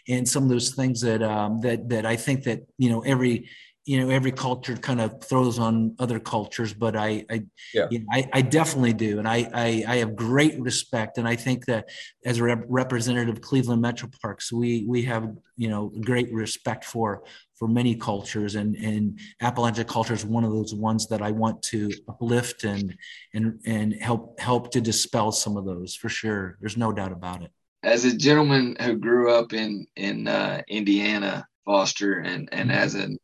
and 0.09 0.27
some 0.27 0.43
of 0.43 0.49
those 0.49 0.71
things 0.71 1.01
that 1.01 1.23
um, 1.23 1.61
that 1.61 1.87
that 1.89 2.05
I 2.05 2.17
think 2.17 2.43
that 2.43 2.67
you 2.77 2.89
know 2.89 3.01
every 3.01 3.49
you 3.87 3.97
know 4.01 4.09
every 4.09 4.33
culture 4.33 4.75
kind 4.75 4.99
of 4.99 5.23
throws 5.23 5.57
on 5.57 5.95
other 5.97 6.19
cultures 6.19 6.73
but 6.73 6.95
i 6.97 7.25
i 7.31 7.41
yeah. 7.73 7.87
you 7.89 7.99
know, 7.99 8.05
I, 8.11 8.29
I, 8.33 8.41
definitely 8.41 8.91
do 8.91 9.17
and 9.17 9.27
I, 9.27 9.49
I, 9.53 9.85
I 9.87 9.95
have 9.97 10.13
great 10.13 10.59
respect 10.59 11.17
and 11.17 11.25
i 11.25 11.37
think 11.37 11.65
that 11.67 11.87
as 12.25 12.37
a 12.37 12.43
rep- 12.43 12.65
representative 12.67 13.37
of 13.37 13.41
cleveland 13.41 13.81
metro 13.81 14.09
parks 14.21 14.51
we 14.51 14.83
we 14.85 15.03
have 15.03 15.33
you 15.55 15.69
know 15.69 15.89
great 16.01 16.31
respect 16.33 16.83
for 16.83 17.23
for 17.57 17.67
many 17.67 17.95
cultures 17.95 18.55
and 18.55 18.75
and 18.75 19.19
appalachian 19.41 19.85
culture 19.85 20.13
is 20.13 20.25
one 20.25 20.43
of 20.43 20.51
those 20.51 20.73
ones 20.73 21.07
that 21.07 21.21
i 21.21 21.31
want 21.31 21.61
to 21.61 21.91
uplift 22.07 22.63
and 22.63 22.95
and 23.33 23.59
and 23.65 23.93
help 24.01 24.39
help 24.39 24.71
to 24.71 24.81
dispel 24.81 25.31
some 25.31 25.57
of 25.57 25.65
those 25.65 25.95
for 25.95 26.09
sure 26.09 26.57
there's 26.59 26.77
no 26.77 26.91
doubt 26.91 27.11
about 27.11 27.41
it 27.41 27.51
as 27.83 28.05
a 28.05 28.15
gentleman 28.15 28.75
who 28.81 28.95
grew 28.95 29.31
up 29.33 29.53
in 29.53 29.85
in 29.95 30.27
uh, 30.27 30.61
indiana 30.67 31.47
foster 31.65 32.19
and 32.19 32.49
and 32.51 32.69
mm-hmm. 32.69 32.79
as 32.79 32.95
an 32.95 33.17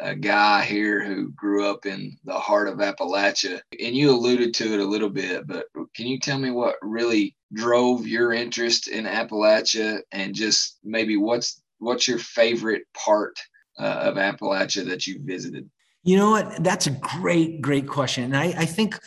a 0.00 0.14
guy 0.14 0.62
here 0.62 1.04
who 1.04 1.30
grew 1.30 1.70
up 1.70 1.86
in 1.86 2.18
the 2.24 2.38
heart 2.38 2.68
of 2.68 2.78
Appalachia. 2.78 3.60
And 3.80 3.94
you 3.94 4.10
alluded 4.10 4.52
to 4.54 4.74
it 4.74 4.80
a 4.80 4.84
little 4.84 5.08
bit, 5.08 5.46
but 5.46 5.66
can 5.94 6.06
you 6.06 6.18
tell 6.18 6.38
me 6.38 6.50
what 6.50 6.76
really 6.82 7.36
drove 7.52 8.06
your 8.06 8.32
interest 8.32 8.88
in 8.88 9.04
Appalachia 9.04 10.00
and 10.12 10.34
just 10.34 10.78
maybe 10.84 11.16
what's 11.16 11.62
what's 11.78 12.06
your 12.06 12.18
favorite 12.18 12.82
part 12.94 13.38
uh, 13.80 14.10
of 14.10 14.14
Appalachia 14.16 14.86
that 14.86 15.06
you 15.06 15.20
visited? 15.22 15.68
You 16.02 16.16
know 16.16 16.30
what? 16.30 16.62
That's 16.62 16.86
a 16.86 16.90
great, 16.90 17.60
great 17.60 17.86
question. 17.88 18.24
And 18.24 18.36
I, 18.36 18.54
I 18.56 18.64
think 18.64 18.98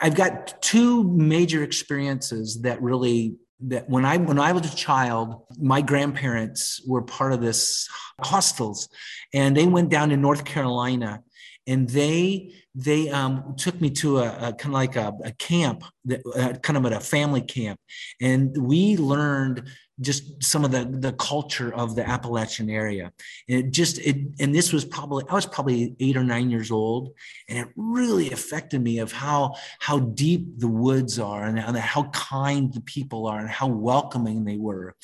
I've 0.00 0.14
got 0.14 0.60
two 0.62 1.04
major 1.04 1.62
experiences 1.62 2.62
that 2.62 2.80
really 2.82 3.36
that 3.60 3.88
when 3.88 4.04
I 4.04 4.16
when 4.18 4.38
I 4.38 4.52
was 4.52 4.72
a 4.72 4.76
child, 4.76 5.42
my 5.58 5.80
grandparents 5.80 6.82
were 6.86 7.02
part 7.02 7.32
of 7.32 7.40
this 7.40 7.88
hostels, 8.20 8.88
and 9.32 9.56
they 9.56 9.66
went 9.66 9.90
down 9.90 10.10
to 10.10 10.16
North 10.16 10.44
Carolina, 10.44 11.22
and 11.66 11.88
they 11.88 12.52
they 12.74 13.08
um, 13.08 13.54
took 13.56 13.80
me 13.80 13.90
to 13.90 14.18
a, 14.18 14.48
a 14.48 14.52
kind 14.52 14.66
of 14.66 14.72
like 14.72 14.96
a, 14.96 15.12
a 15.24 15.32
camp, 15.32 15.84
that, 16.04 16.20
uh, 16.36 16.58
kind 16.58 16.76
of 16.76 16.84
at 16.86 16.92
a 16.92 17.00
family 17.00 17.40
camp, 17.40 17.78
and 18.20 18.56
we 18.58 18.96
learned 18.96 19.68
just 20.00 20.42
some 20.42 20.64
of 20.64 20.72
the 20.72 20.84
the 20.84 21.12
culture 21.12 21.72
of 21.74 21.94
the 21.94 22.06
Appalachian 22.06 22.68
area. 22.68 23.12
And 23.48 23.58
it 23.58 23.70
just 23.70 23.98
it 23.98 24.16
and 24.40 24.54
this 24.54 24.72
was 24.72 24.84
probably 24.84 25.24
I 25.28 25.34
was 25.34 25.46
probably 25.46 25.94
eight 26.00 26.16
or 26.16 26.24
nine 26.24 26.50
years 26.50 26.70
old, 26.70 27.12
and 27.48 27.58
it 27.58 27.68
really 27.76 28.32
affected 28.32 28.82
me 28.82 28.98
of 28.98 29.12
how 29.12 29.54
how 29.78 30.00
deep 30.00 30.58
the 30.58 30.68
woods 30.68 31.18
are 31.18 31.44
and, 31.44 31.58
how 31.58 32.04
kind 32.10 32.72
the 32.72 32.80
people 32.80 33.26
are 33.26 33.38
and 33.38 33.48
how 33.48 33.68
welcoming 33.68 34.44
they 34.44 34.56
were. 34.56 34.94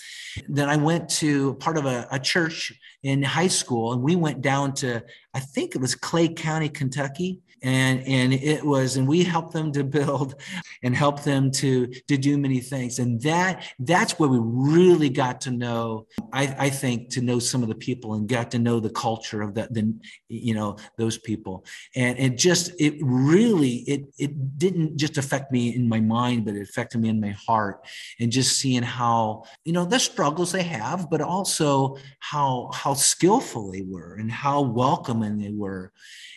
Then 0.48 0.68
I 0.68 0.76
went 0.76 1.08
to 1.20 1.54
part 1.54 1.76
of 1.76 1.86
a, 1.86 2.08
a 2.10 2.18
church 2.18 2.72
in 3.02 3.22
high 3.22 3.48
school, 3.48 3.92
and 3.92 4.02
we 4.02 4.16
went 4.16 4.40
down 4.42 4.74
to 4.74 5.02
I 5.34 5.40
think 5.40 5.74
it 5.74 5.80
was 5.80 5.94
Clay 5.94 6.28
County, 6.28 6.68
Kentucky 6.68 7.40
and 7.62 8.02
and 8.06 8.32
it 8.32 8.64
was 8.64 8.96
and 8.96 9.06
we 9.06 9.22
helped 9.22 9.52
them 9.52 9.72
to 9.72 9.84
build 10.00 10.40
and 10.82 10.94
help 10.94 11.22
them 11.22 11.50
to 11.50 11.86
to 11.86 12.16
do 12.16 12.38
many 12.38 12.60
things. 12.60 12.98
And 12.98 13.20
that 13.22 13.64
that's 13.78 14.18
where 14.18 14.28
we 14.28 14.38
really 14.40 15.08
got 15.08 15.40
to 15.42 15.50
know 15.50 16.06
i 16.32 16.54
i 16.58 16.70
think 16.70 17.10
to 17.10 17.20
know 17.20 17.38
some 17.38 17.62
of 17.62 17.68
the 17.68 17.74
people 17.74 18.14
and 18.14 18.28
got 18.28 18.50
to 18.50 18.58
know 18.58 18.80
the 18.80 18.90
culture 18.90 19.42
of 19.42 19.54
that 19.54 19.72
the 19.74 19.92
you 20.28 20.54
know 20.54 20.76
those 20.96 21.18
people. 21.18 21.64
And 21.94 22.18
it 22.18 22.36
just 22.36 22.72
it 22.80 22.94
really 23.00 23.76
it 23.86 24.04
it 24.18 24.58
didn't 24.58 24.96
just 24.96 25.18
affect 25.18 25.52
me 25.52 25.74
in 25.74 25.88
my 25.88 26.00
mind 26.00 26.44
but 26.44 26.54
it 26.54 26.62
affected 26.62 27.00
me 27.00 27.08
in 27.08 27.20
my 27.20 27.30
heart. 27.30 27.86
And 28.18 28.32
just 28.32 28.58
seeing 28.58 28.82
how 28.82 29.44
you 29.64 29.72
know 29.72 29.84
the 29.84 29.98
struggles 29.98 30.52
they 30.52 30.62
have 30.62 31.10
but 31.10 31.20
also 31.20 31.96
how 32.18 32.70
how 32.72 32.94
skillful 32.94 33.70
they 33.70 33.82
were 33.82 34.14
and 34.14 34.30
how 34.30 34.60
welcoming 34.60 35.38
they 35.38 35.50
were 35.50 35.92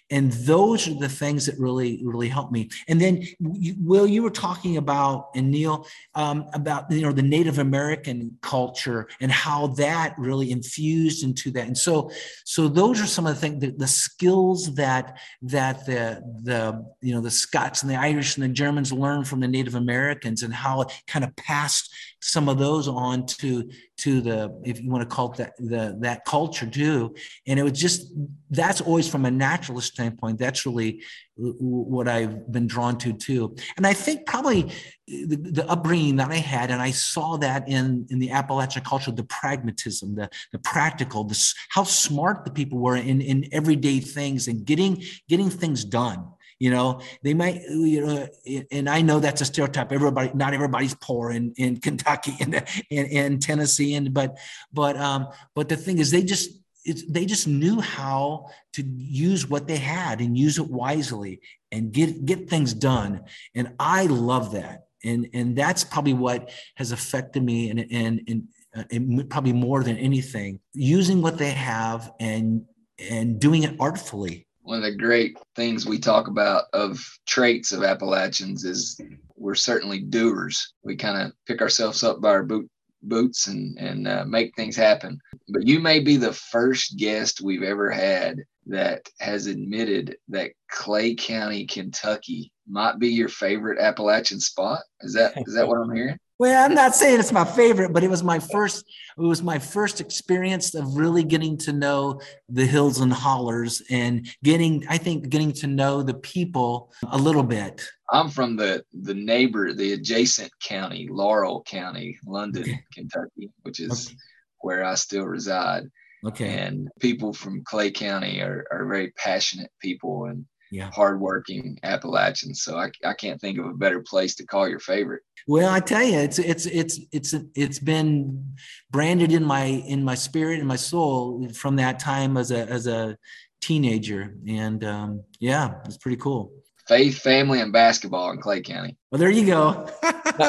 and 0.09 0.31
those 0.31 0.87
are 0.87 0.93
the 0.95 1.09
things 1.09 1.45
that 1.45 1.57
really 1.57 2.01
really 2.03 2.27
helped 2.27 2.51
me. 2.51 2.69
And 2.87 2.99
then 2.99 3.23
will 3.39 4.07
you 4.07 4.23
were 4.23 4.29
talking 4.29 4.77
about 4.77 5.29
and 5.35 5.49
neil 5.49 5.87
um, 6.15 6.45
about 6.53 6.91
you 6.91 7.01
know 7.01 7.11
the 7.11 7.21
native 7.21 7.59
american 7.59 8.37
culture 8.41 9.07
and 9.21 9.31
how 9.31 9.67
that 9.67 10.15
really 10.17 10.51
infused 10.51 11.23
into 11.23 11.51
that. 11.51 11.67
And 11.67 11.77
so 11.77 12.11
so 12.45 12.67
those 12.67 13.01
are 13.01 13.07
some 13.07 13.25
of 13.25 13.35
the 13.35 13.41
things 13.41 13.61
the, 13.61 13.71
the 13.71 13.87
skills 13.87 14.75
that 14.75 15.17
that 15.41 15.85
the 15.85 16.21
the 16.43 16.85
you 17.01 17.13
know 17.13 17.21
the 17.21 17.31
scots 17.31 17.81
and 17.81 17.91
the 17.91 17.95
irish 17.95 18.35
and 18.35 18.43
the 18.43 18.49
germans 18.49 18.91
learned 18.91 19.27
from 19.27 19.39
the 19.39 19.47
native 19.47 19.75
americans 19.75 20.43
and 20.43 20.53
how 20.53 20.81
it 20.81 20.91
kind 21.07 21.25
of 21.25 21.35
passed 21.35 21.93
some 22.21 22.47
of 22.47 22.57
those 22.57 22.87
on 22.87 23.25
to 23.25 23.69
to 24.03 24.19
the 24.19 24.53
if 24.65 24.81
you 24.81 24.89
want 24.89 25.07
to 25.07 25.15
call 25.15 25.29
that 25.29 25.55
the 25.57 25.97
that 26.01 26.25
culture 26.25 26.69
too 26.69 27.15
and 27.47 27.57
it 27.57 27.63
was 27.63 27.71
just 27.71 28.11
that's 28.49 28.81
always 28.81 29.07
from 29.07 29.23
a 29.25 29.31
naturalist 29.31 29.93
standpoint 29.93 30.37
that's 30.37 30.65
really 30.65 31.01
what 31.35 32.07
i've 32.07 32.51
been 32.51 32.67
drawn 32.67 32.97
to 32.97 33.13
too. 33.13 33.55
And 33.77 33.87
i 33.87 33.93
think 33.93 34.25
probably 34.25 34.71
the, 35.07 35.37
the 35.37 35.69
upbringing 35.69 36.17
that 36.17 36.31
i 36.31 36.35
had 36.35 36.69
and 36.69 36.81
i 36.81 36.91
saw 36.91 37.37
that 37.37 37.67
in 37.69 38.05
in 38.09 38.19
the 38.19 38.31
appalachian 38.31 38.83
culture 38.83 39.11
the 39.11 39.23
pragmatism 39.23 40.15
the 40.15 40.29
the 40.51 40.59
practical 40.59 41.23
this 41.23 41.55
how 41.69 41.83
smart 41.83 42.43
the 42.43 42.51
people 42.51 42.79
were 42.79 42.97
in 42.97 43.21
in 43.21 43.47
everyday 43.53 43.99
things 43.99 44.49
and 44.49 44.65
getting 44.65 45.01
getting 45.29 45.49
things 45.49 45.85
done 45.85 46.27
you 46.59 46.69
know 46.69 47.01
they 47.23 47.33
might 47.33 47.61
you 47.69 48.05
know 48.05 48.27
and 48.71 48.89
i 48.89 49.01
know 49.01 49.19
that's 49.19 49.41
a 49.41 49.45
stereotype 49.45 49.91
everybody 49.91 50.31
not 50.33 50.53
everybody's 50.53 50.95
poor 50.95 51.31
in 51.31 51.53
in 51.57 51.77
kentucky 51.85 52.33
and 52.39 52.63
in, 52.89 53.05
in 53.05 53.39
tennessee 53.39 53.95
and 53.95 54.13
but 54.13 54.37
but 54.71 54.97
um 54.97 55.27
but 55.55 55.69
the 55.69 55.77
thing 55.77 55.99
is 55.99 56.11
they 56.11 56.23
just 56.23 56.63
it's, 56.85 57.03
they 57.09 57.25
just 57.25 57.47
knew 57.47 57.79
how 57.79 58.49
to 58.73 58.83
use 58.83 59.49
what 59.49 59.67
they 59.67 59.77
had 59.77 60.19
and 60.19 60.37
use 60.37 60.57
it 60.57 60.69
wisely 60.69 61.39
and 61.71 61.91
get 61.91 62.25
get 62.25 62.49
things 62.49 62.73
done. 62.73 63.21
And 63.55 63.73
I 63.79 64.05
love 64.05 64.51
that. 64.53 64.87
And 65.03 65.29
and 65.33 65.55
that's 65.55 65.83
probably 65.83 66.13
what 66.13 66.51
has 66.75 66.91
affected 66.91 67.43
me 67.43 67.69
and 67.69 67.79
and 67.91 68.21
and, 68.27 68.47
uh, 68.75 68.83
and 68.91 69.29
probably 69.29 69.53
more 69.53 69.83
than 69.83 69.97
anything, 69.97 70.59
using 70.73 71.21
what 71.21 71.37
they 71.37 71.51
have 71.51 72.11
and 72.19 72.65
and 72.99 73.39
doing 73.39 73.63
it 73.63 73.75
artfully. 73.79 74.47
One 74.63 74.77
of 74.77 74.83
the 74.83 74.95
great 74.95 75.37
things 75.55 75.85
we 75.85 75.99
talk 75.99 76.27
about 76.27 76.65
of 76.73 76.99
traits 77.27 77.71
of 77.71 77.83
Appalachians 77.83 78.63
is 78.63 78.99
we're 79.35 79.55
certainly 79.55 79.99
doers. 79.99 80.73
We 80.83 80.95
kind 80.95 81.21
of 81.21 81.33
pick 81.45 81.61
ourselves 81.61 82.01
up 82.03 82.21
by 82.21 82.29
our 82.29 82.43
boot 82.43 82.69
boots 83.03 83.47
and 83.47 83.77
and 83.77 84.07
uh, 84.07 84.25
make 84.25 84.55
things 84.55 84.75
happen. 84.75 85.19
But 85.49 85.67
you 85.67 85.79
may 85.79 85.99
be 85.99 86.17
the 86.17 86.33
first 86.33 86.97
guest 86.97 87.41
we've 87.41 87.63
ever 87.63 87.91
had 87.91 88.37
that 88.67 89.09
has 89.19 89.47
admitted 89.47 90.17
that 90.29 90.51
Clay 90.71 91.15
County, 91.15 91.65
Kentucky, 91.65 92.51
might 92.67 92.97
be 92.99 93.09
your 93.09 93.29
favorite 93.29 93.79
Appalachian 93.79 94.39
spot. 94.39 94.79
Is 95.01 95.13
that 95.13 95.33
is 95.45 95.55
that 95.55 95.67
what 95.67 95.77
I'm 95.77 95.93
hearing? 95.93 96.17
Well, 96.39 96.65
I'm 96.65 96.73
not 96.73 96.95
saying 96.95 97.19
it's 97.19 97.31
my 97.31 97.45
favorite, 97.45 97.93
but 97.93 98.03
it 98.03 98.09
was 98.09 98.23
my 98.23 98.39
first. 98.39 98.85
It 99.17 99.21
was 99.21 99.43
my 99.43 99.59
first 99.59 100.01
experience 100.01 100.73
of 100.73 100.95
really 100.95 101.23
getting 101.23 101.57
to 101.59 101.73
know 101.73 102.21
the 102.49 102.65
hills 102.65 102.99
and 102.99 103.13
hollers, 103.13 103.83
and 103.89 104.27
getting, 104.43 104.85
I 104.89 104.97
think, 104.97 105.29
getting 105.29 105.51
to 105.53 105.67
know 105.67 106.01
the 106.01 106.15
people 106.15 106.91
a 107.11 107.17
little 107.17 107.43
bit. 107.43 107.87
I'm 108.09 108.29
from 108.29 108.55
the 108.55 108.83
the 108.93 109.13
neighbor, 109.13 109.73
the 109.73 109.93
adjacent 109.93 110.51
county, 110.59 111.07
Laurel 111.09 111.63
County, 111.63 112.17
London, 112.25 112.63
okay. 112.63 112.83
Kentucky, 112.93 113.51
which 113.61 113.79
is 113.79 114.07
okay. 114.07 114.17
where 114.59 114.83
I 114.83 114.95
still 114.95 115.25
reside. 115.25 115.83
Okay. 116.25 116.57
And 116.57 116.89
people 116.99 117.33
from 117.33 117.63
Clay 117.65 117.91
County 117.91 118.39
are, 118.39 118.65
are 118.71 118.85
very 118.85 119.11
passionate 119.11 119.71
people 119.81 120.25
and 120.25 120.45
yeah. 120.73 120.89
hardworking 120.91 121.79
Appalachians. 121.83 122.63
So 122.63 122.77
I, 122.77 122.89
I 123.05 123.13
can't 123.13 123.39
think 123.39 123.59
of 123.59 123.65
a 123.65 123.73
better 123.73 124.01
place 124.01 124.35
to 124.35 124.45
call 124.45 124.67
your 124.67 124.79
favorite. 124.79 125.21
Well, 125.47 125.69
I 125.69 125.79
tell 125.79 126.03
you, 126.03 126.17
it's 126.17 126.39
it's 126.39 126.65
it's 126.65 126.99
it's 127.11 127.35
it's 127.53 127.79
been 127.79 128.55
branded 128.91 129.31
in 129.33 129.43
my 129.43 129.65
in 129.65 130.03
my 130.03 130.15
spirit 130.15 130.59
and 130.59 130.67
my 130.67 130.77
soul 130.77 131.47
from 131.53 131.75
that 131.75 131.99
time 131.99 132.37
as 132.37 132.51
a 132.51 132.65
as 132.69 132.87
a 132.87 133.17
teenager, 133.61 134.35
and 134.47 134.83
um, 134.85 135.23
yeah, 135.39 135.75
it's 135.85 135.97
pretty 135.97 136.17
cool. 136.17 136.53
Faith, 136.87 137.19
family, 137.19 137.59
and 137.59 137.73
basketball 137.73 138.31
in 138.31 138.41
Clay 138.41 138.61
County. 138.61 138.97
Well, 139.11 139.19
there 139.19 139.29
you 139.29 139.45
go. 139.45 139.89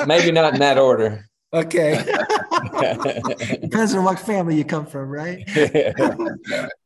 Maybe 0.06 0.32
not 0.32 0.54
in 0.54 0.60
that 0.60 0.78
order. 0.78 1.28
Okay. 1.52 2.02
Depends 3.60 3.94
on 3.94 4.04
what 4.04 4.18
family 4.18 4.56
you 4.56 4.64
come 4.64 4.86
from, 4.86 5.08
right? 5.08 5.44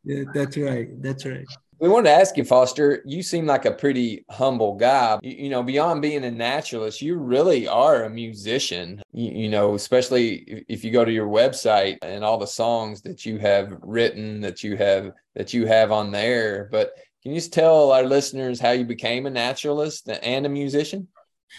yeah, 0.05 0.24
that's 0.35 0.57
right. 0.59 1.03
That's 1.03 1.24
right. 1.24 1.46
We 1.80 1.88
wanted 1.88 2.10
to 2.10 2.16
ask 2.16 2.36
you, 2.36 2.44
Foster. 2.44 3.02
You 3.06 3.22
seem 3.22 3.46
like 3.46 3.64
a 3.64 3.72
pretty 3.72 4.24
humble 4.30 4.74
guy. 4.74 5.18
You, 5.22 5.44
you 5.44 5.50
know, 5.50 5.62
beyond 5.62 6.02
being 6.02 6.24
a 6.24 6.30
naturalist, 6.30 7.00
you 7.00 7.16
really 7.16 7.68
are 7.68 8.04
a 8.04 8.10
musician. 8.10 9.00
You, 9.12 9.30
you, 9.42 9.48
know, 9.48 9.74
especially 9.74 10.64
if 10.68 10.84
you 10.84 10.90
go 10.90 11.04
to 11.04 11.12
your 11.12 11.28
website 11.28 11.98
and 12.02 12.24
all 12.24 12.38
the 12.38 12.46
songs 12.46 13.02
that 13.02 13.24
you 13.24 13.38
have 13.38 13.76
written, 13.82 14.40
that 14.40 14.64
you 14.64 14.76
have 14.76 15.12
that 15.36 15.54
you 15.54 15.66
have 15.66 15.92
on 15.92 16.10
there. 16.10 16.68
But 16.72 16.92
can 17.22 17.32
you 17.32 17.38
just 17.38 17.52
tell 17.52 17.92
our 17.92 18.04
listeners 18.04 18.58
how 18.58 18.70
you 18.72 18.84
became 18.84 19.26
a 19.26 19.30
naturalist 19.30 20.08
and 20.08 20.46
a 20.46 20.48
musician? 20.48 21.08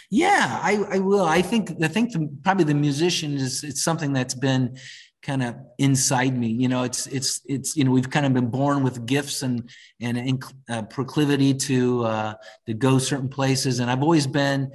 Yeah, 0.09 0.59
I, 0.61 0.83
I 0.91 0.99
will. 0.99 1.25
I 1.25 1.41
think 1.41 1.71
I 1.81 1.87
think 1.87 2.11
the, 2.11 2.29
probably 2.43 2.65
the 2.65 2.73
musician 2.73 3.35
is 3.35 3.63
it's 3.63 3.83
something 3.83 4.13
that's 4.13 4.35
been 4.35 4.77
kind 5.21 5.43
of 5.43 5.55
inside 5.77 6.37
me 6.37 6.47
you 6.47 6.67
know 6.67 6.83
it's 6.83 7.05
it's 7.07 7.41
it's 7.45 7.75
you 7.75 7.83
know 7.83 7.91
we've 7.91 8.09
kind 8.09 8.25
of 8.25 8.33
been 8.33 8.47
born 8.47 8.83
with 8.83 9.05
gifts 9.05 9.41
and 9.41 9.69
and 9.99 10.43
a 10.69 10.83
proclivity 10.83 11.53
to 11.53 12.05
uh 12.05 12.33
to 12.65 12.73
go 12.73 12.97
certain 12.97 13.29
places. 13.29 13.79
And 13.79 13.91
i've 13.91 14.01
always 14.01 14.27
been 14.27 14.71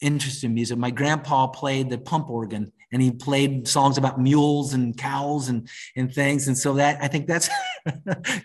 interested 0.00 0.46
in 0.46 0.54
music. 0.54 0.78
My 0.78 0.90
grandpa 0.90 1.48
played 1.48 1.90
the 1.90 1.98
pump 1.98 2.30
organ 2.30 2.72
and 2.92 3.02
he 3.02 3.10
played 3.10 3.66
songs 3.66 3.98
about 3.98 4.20
mules 4.20 4.72
and 4.72 4.96
cows 4.96 5.48
and 5.48 5.68
and 5.96 6.14
things. 6.14 6.46
And 6.46 6.56
so 6.56 6.74
that 6.74 7.02
i 7.02 7.08
think 7.08 7.26
that's 7.26 7.48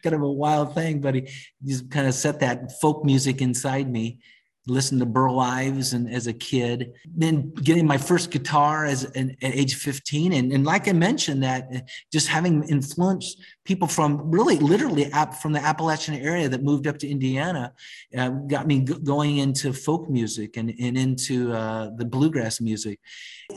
kind 0.04 0.16
of 0.16 0.22
a 0.22 0.32
wild 0.32 0.74
thing 0.74 1.02
but 1.02 1.16
he 1.16 1.30
just 1.64 1.90
kind 1.92 2.08
of 2.08 2.14
set 2.14 2.40
that 2.40 2.80
folk 2.82 3.06
music 3.06 3.42
inside 3.42 3.90
me 3.90 4.20
listened 4.68 5.02
to 5.02 5.06
Burl 5.06 5.40
Ives 5.40 5.94
and 5.94 6.10
as 6.10 6.28
a 6.28 6.34
kid, 6.34 6.94
then 7.06 7.52
getting 7.52 7.86
my 7.86 7.98
first 7.98 8.32
guitar 8.32 8.86
as 8.86 9.04
an, 9.04 9.36
at 9.42 9.54
age 9.56 9.76
15. 9.76 10.34
And, 10.34 10.54
and 10.54 10.66
like 10.66 10.88
I 10.88 10.94
mentioned 10.94 11.44
that 11.44 11.70
just 12.12 12.28
having 12.28 12.64
influenced 12.70 13.42
people 13.66 13.88
from 13.88 14.32
really 14.32 14.58
literally 14.58 15.10
from 15.42 15.54
the 15.54 15.60
Appalachian 15.60 16.16
area 16.16 16.48
that 16.50 16.64
moved 16.64 16.88
up 16.88 16.98
to 17.00 17.08
Indiana 17.08 17.74
uh, 18.18 18.30
got 18.30 18.68
me 18.68 18.82
g- 18.82 18.96
going 19.04 19.38
into 19.38 19.74
folk 19.74 20.10
music 20.10 20.58
and, 20.58 20.74
and 20.80 20.98
into 20.98 21.52
uh, 21.54 21.90
the 21.98 22.06
bluegrass 22.06 22.62
music. 22.62 23.00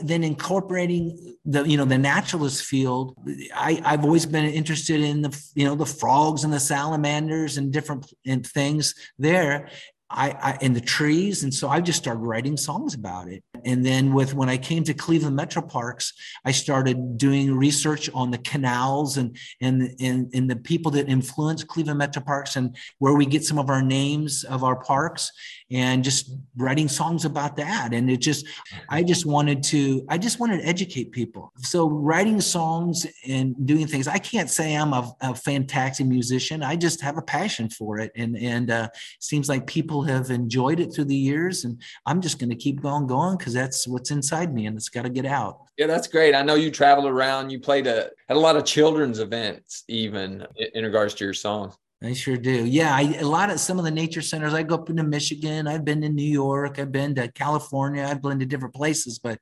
Then 0.01 0.23
incorporating 0.23 1.35
the, 1.45 1.63
you 1.63 1.77
know, 1.77 1.85
the 1.85 1.97
naturalist 1.97 2.65
field, 2.65 3.15
I, 3.53 3.81
I've 3.83 4.03
always 4.03 4.25
been 4.25 4.45
interested 4.45 4.99
in 5.01 5.21
the, 5.21 5.41
you 5.55 5.65
know, 5.65 5.75
the 5.75 5.85
frogs 5.85 6.43
and 6.43 6.51
the 6.51 6.59
salamanders 6.59 7.57
and 7.57 7.71
different 7.71 8.11
and 8.25 8.45
things 8.45 8.93
there. 9.17 9.69
I, 10.09 10.29
I 10.31 10.57
in 10.61 10.73
the 10.73 10.81
trees. 10.81 11.43
And 11.43 11.53
so 11.53 11.67
i 11.69 11.81
just 11.81 11.99
started 11.99 12.21
writing 12.21 12.57
songs 12.57 12.93
about 12.93 13.27
it. 13.27 13.43
And 13.65 13.85
then 13.85 14.13
with 14.13 14.33
when 14.33 14.49
i 14.49 14.57
came 14.57 14.83
to 14.85 14.93
cleveland 14.93 15.35
metro 15.35 15.61
parks 15.61 16.13
i 16.45 16.51
started 16.51 17.17
doing 17.17 17.55
research 17.55 18.09
on 18.13 18.31
the 18.31 18.37
canals 18.37 19.17
and 19.17 19.37
and 19.61 19.95
and, 19.99 20.29
and 20.33 20.49
the 20.49 20.55
people 20.55 20.91
that 20.91 21.09
influence 21.09 21.63
cleveland 21.63 21.99
metro 21.99 22.21
parks 22.21 22.55
and 22.55 22.75
where 22.99 23.13
we 23.13 23.25
get 23.25 23.43
some 23.43 23.59
of 23.59 23.69
our 23.69 23.81
names 23.81 24.43
of 24.43 24.63
our 24.63 24.77
parks 24.77 25.31
and 25.71 26.03
just 26.03 26.31
writing 26.55 26.87
songs 26.87 27.25
about 27.25 27.55
that. 27.57 27.93
And 27.93 28.09
it 28.09 28.17
just 28.17 28.45
i 28.89 29.03
just 29.03 29.25
wanted 29.25 29.63
to 29.63 30.05
i 30.09 30.17
just 30.17 30.39
wanted 30.39 30.61
to 30.61 30.67
educate 30.67 31.11
people. 31.11 31.51
So 31.57 31.89
writing 31.89 32.39
songs 32.41 33.05
and 33.27 33.55
doing 33.65 33.87
things 33.87 34.07
i 34.07 34.17
can't 34.17 34.49
say 34.49 34.75
i'm 34.75 34.93
a, 34.93 35.13
a 35.21 35.35
fantastic 35.35 36.05
musician. 36.05 36.63
I 36.63 36.75
just 36.75 37.01
have 37.01 37.17
a 37.17 37.21
passion 37.21 37.69
for 37.69 37.99
it. 37.99 38.11
And 38.15 38.37
and 38.37 38.71
uh, 38.71 38.89
seems 39.19 39.49
like 39.49 39.67
people 39.67 40.03
have 40.03 40.29
enjoyed 40.29 40.79
it 40.79 40.93
through 40.93 41.05
the 41.05 41.15
years. 41.15 41.65
And 41.65 41.81
i'm 42.05 42.21
just 42.21 42.39
going 42.39 42.49
to 42.49 42.55
keep 42.55 42.81
going 42.81 43.07
going 43.07 43.37
because 43.37 43.53
that's 43.53 43.87
what's 43.87 44.11
inside 44.11 44.53
me 44.53 44.65
and 44.65 44.77
it's 44.77 44.89
got 44.89 45.03
to 45.03 45.09
get 45.09 45.25
out. 45.25 45.61
Yeah 45.77 45.87
that's 45.87 46.07
great. 46.07 46.35
I 46.35 46.41
know 46.41 46.55
you 46.55 46.71
traveled 46.71 47.07
around. 47.07 47.49
You 47.49 47.59
played 47.59 47.87
a 47.87 48.09
had 48.27 48.37
a 48.37 48.39
lot 48.39 48.55
of 48.55 48.65
children's 48.65 49.19
events 49.19 49.83
even 49.87 50.45
in 50.73 50.83
regards 50.83 51.13
to 51.15 51.23
your 51.23 51.33
songs 51.33 51.77
I 52.03 52.13
sure 52.13 52.37
do. 52.37 52.65
Yeah, 52.65 52.95
I, 52.95 53.15
a 53.19 53.25
lot 53.25 53.49
of 53.49 53.59
some 53.59 53.79
of 53.79 53.85
the 53.85 53.91
nature 53.91 54.21
centers. 54.21 54.53
I 54.53 54.61
go 54.61 54.75
up 54.75 54.89
into 54.89 55.03
Michigan. 55.03 55.67
I've 55.67 55.83
been 55.83 56.01
to 56.01 56.09
New 56.09 56.29
York. 56.29 56.77
I've 56.77 56.91
been 56.91 57.15
to 57.15 57.31
California. 57.31 58.03
I've 58.03 58.21
been 58.21 58.37
to 58.39 58.45
different 58.45 58.75
places, 58.75 59.17
but 59.17 59.39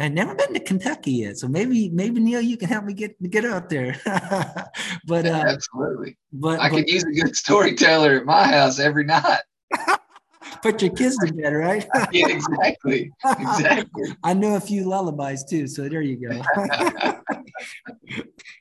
I've 0.00 0.12
never 0.12 0.34
been 0.34 0.54
to 0.54 0.60
Kentucky 0.60 1.12
yet. 1.12 1.36
So 1.36 1.48
maybe, 1.48 1.90
maybe 1.90 2.18
Neil, 2.20 2.40
you 2.40 2.56
can 2.56 2.68
help 2.68 2.86
me 2.86 2.94
get 2.94 3.30
get 3.30 3.44
out 3.44 3.68
there. 3.68 4.00
but 5.06 5.26
uh, 5.26 5.44
absolutely. 5.46 6.16
But 6.32 6.60
I 6.60 6.70
but, 6.70 6.76
could 6.76 6.88
use 6.88 7.04
a 7.04 7.12
good 7.12 7.36
storyteller 7.36 8.20
at 8.20 8.24
my 8.24 8.44
house 8.46 8.78
every 8.78 9.04
night. 9.04 9.40
Put 10.62 10.80
your 10.80 10.92
kids 10.92 11.16
to 11.18 11.32
bed, 11.32 11.50
right? 11.50 11.86
yeah, 12.12 12.28
exactly. 12.28 13.10
Exactly. 13.24 14.16
I 14.22 14.32
know 14.32 14.54
a 14.54 14.60
few 14.60 14.88
lullabies 14.88 15.44
too, 15.44 15.66
so 15.66 15.88
there 15.88 16.02
you 16.02 16.16
go. 16.16 16.40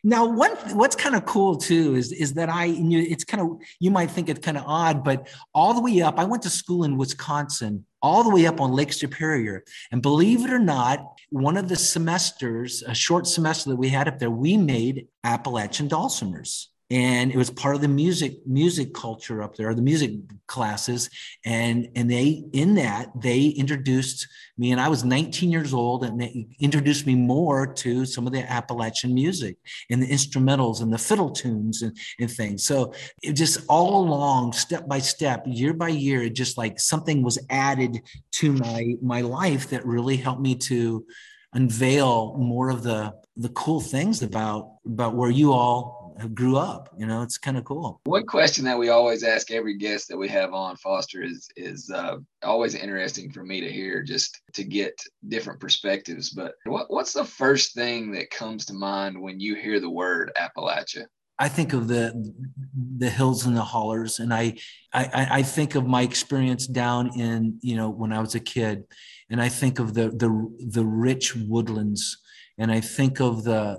Now, 0.03 0.25
one 0.25 0.51
what's 0.73 0.95
kind 0.95 1.15
of 1.15 1.25
cool 1.25 1.55
too 1.55 1.95
is 1.95 2.11
is 2.11 2.33
that 2.33 2.49
I 2.49 2.65
it's 2.65 3.23
kind 3.23 3.41
of 3.41 3.61
you 3.79 3.91
might 3.91 4.09
think 4.09 4.29
it's 4.29 4.39
kind 4.39 4.57
of 4.57 4.63
odd, 4.65 5.03
but 5.03 5.29
all 5.53 5.75
the 5.75 5.81
way 5.81 6.01
up, 6.01 6.17
I 6.17 6.23
went 6.23 6.41
to 6.43 6.49
school 6.49 6.83
in 6.83 6.97
Wisconsin, 6.97 7.85
all 8.01 8.23
the 8.23 8.31
way 8.31 8.47
up 8.47 8.59
on 8.59 8.71
Lake 8.71 8.93
Superior, 8.93 9.63
and 9.91 10.01
believe 10.01 10.43
it 10.43 10.51
or 10.51 10.59
not, 10.59 11.19
one 11.29 11.55
of 11.55 11.69
the 11.69 11.75
semesters, 11.75 12.81
a 12.81 12.95
short 12.95 13.27
semester 13.27 13.69
that 13.69 13.75
we 13.75 13.89
had 13.89 14.07
up 14.07 14.17
there, 14.17 14.31
we 14.31 14.57
made 14.57 15.07
Appalachian 15.23 15.87
dulcimers 15.87 16.70
and 16.91 17.31
it 17.31 17.37
was 17.37 17.49
part 17.49 17.73
of 17.73 17.81
the 17.81 17.87
music 17.87 18.45
music 18.45 18.93
culture 18.93 19.41
up 19.41 19.55
there 19.55 19.73
the 19.73 19.81
music 19.81 20.11
classes. 20.47 21.09
And 21.45 21.89
and 21.95 22.11
they 22.11 22.43
in 22.51 22.75
that 22.75 23.09
they 23.15 23.45
introduced 23.45 24.27
me 24.57 24.71
and 24.71 24.81
i 24.81 24.89
was 24.89 25.05
19 25.05 25.49
years 25.49 25.73
old 25.73 26.03
and 26.03 26.19
they 26.19 26.47
introduced 26.59 27.07
me 27.07 27.15
more 27.15 27.65
to 27.65 28.05
some 28.05 28.27
of 28.27 28.33
the 28.33 28.43
appalachian 28.51 29.13
music 29.13 29.57
and 29.89 30.03
the 30.03 30.07
instrumentals 30.07 30.81
and 30.81 30.91
the 30.91 30.97
fiddle 30.97 31.31
tunes 31.31 31.81
and, 31.81 31.97
and 32.19 32.29
things. 32.29 32.65
So 32.65 32.93
it 33.23 33.33
just 33.33 33.65
all 33.69 34.03
along 34.03 34.53
step 34.53 34.87
by 34.87 34.99
step 34.99 35.43
year 35.47 35.73
by 35.73 35.89
year 35.89 36.23
it 36.23 36.33
just 36.33 36.57
like 36.57 36.79
something 36.79 37.23
was 37.23 37.39
added 37.49 38.01
to 38.33 38.51
my 38.51 38.95
my 39.01 39.21
life 39.21 39.69
that 39.69 39.85
really 39.85 40.17
helped 40.17 40.41
me 40.41 40.55
to 40.55 41.05
unveil 41.53 42.35
more 42.37 42.69
of 42.69 42.83
the 42.83 43.13
the 43.37 43.49
cool 43.49 43.79
things 43.79 44.21
about 44.21 44.73
about 44.85 45.15
where 45.15 45.29
you 45.29 45.53
all 45.53 46.00
grew 46.33 46.57
up. 46.57 46.89
You 46.97 47.05
know, 47.05 47.21
it's 47.21 47.37
kind 47.37 47.57
of 47.57 47.65
cool. 47.65 48.01
One 48.05 48.25
question 48.25 48.65
that 48.65 48.77
we 48.77 48.89
always 48.89 49.23
ask 49.23 49.51
every 49.51 49.77
guest 49.77 50.07
that 50.09 50.17
we 50.17 50.27
have 50.29 50.53
on 50.53 50.75
Foster 50.77 51.23
is 51.23 51.47
is 51.55 51.89
uh, 51.89 52.17
always 52.43 52.75
interesting 52.75 53.31
for 53.31 53.43
me 53.43 53.61
to 53.61 53.71
hear, 53.71 54.03
just 54.03 54.41
to 54.53 54.63
get 54.63 54.93
different 55.27 55.59
perspectives. 55.59 56.29
But 56.29 56.53
what, 56.65 56.91
what's 56.91 57.13
the 57.13 57.25
first 57.25 57.73
thing 57.73 58.11
that 58.11 58.29
comes 58.29 58.65
to 58.65 58.73
mind 58.73 59.19
when 59.19 59.39
you 59.39 59.55
hear 59.55 59.79
the 59.79 59.89
word 59.89 60.31
Appalachia? 60.39 61.05
I 61.41 61.49
think 61.49 61.73
of 61.73 61.87
the 61.87 62.33
the 62.97 63.09
hills 63.09 63.47
and 63.47 63.57
the 63.57 63.63
hollers, 63.63 64.19
and 64.19 64.31
I, 64.31 64.57
I 64.93 65.27
I 65.31 65.41
think 65.41 65.73
of 65.73 65.87
my 65.87 66.03
experience 66.03 66.67
down 66.67 67.19
in 67.19 67.57
you 67.61 67.75
know 67.75 67.89
when 67.89 68.13
I 68.13 68.19
was 68.19 68.35
a 68.35 68.39
kid, 68.39 68.83
and 69.31 69.41
I 69.41 69.49
think 69.49 69.79
of 69.79 69.95
the 69.95 70.09
the 70.09 70.29
the 70.69 70.85
rich 70.85 71.35
woodlands, 71.35 72.21
and 72.57 72.71
I 72.71 72.79
think 72.79 73.19
of 73.19 73.43
the 73.43 73.77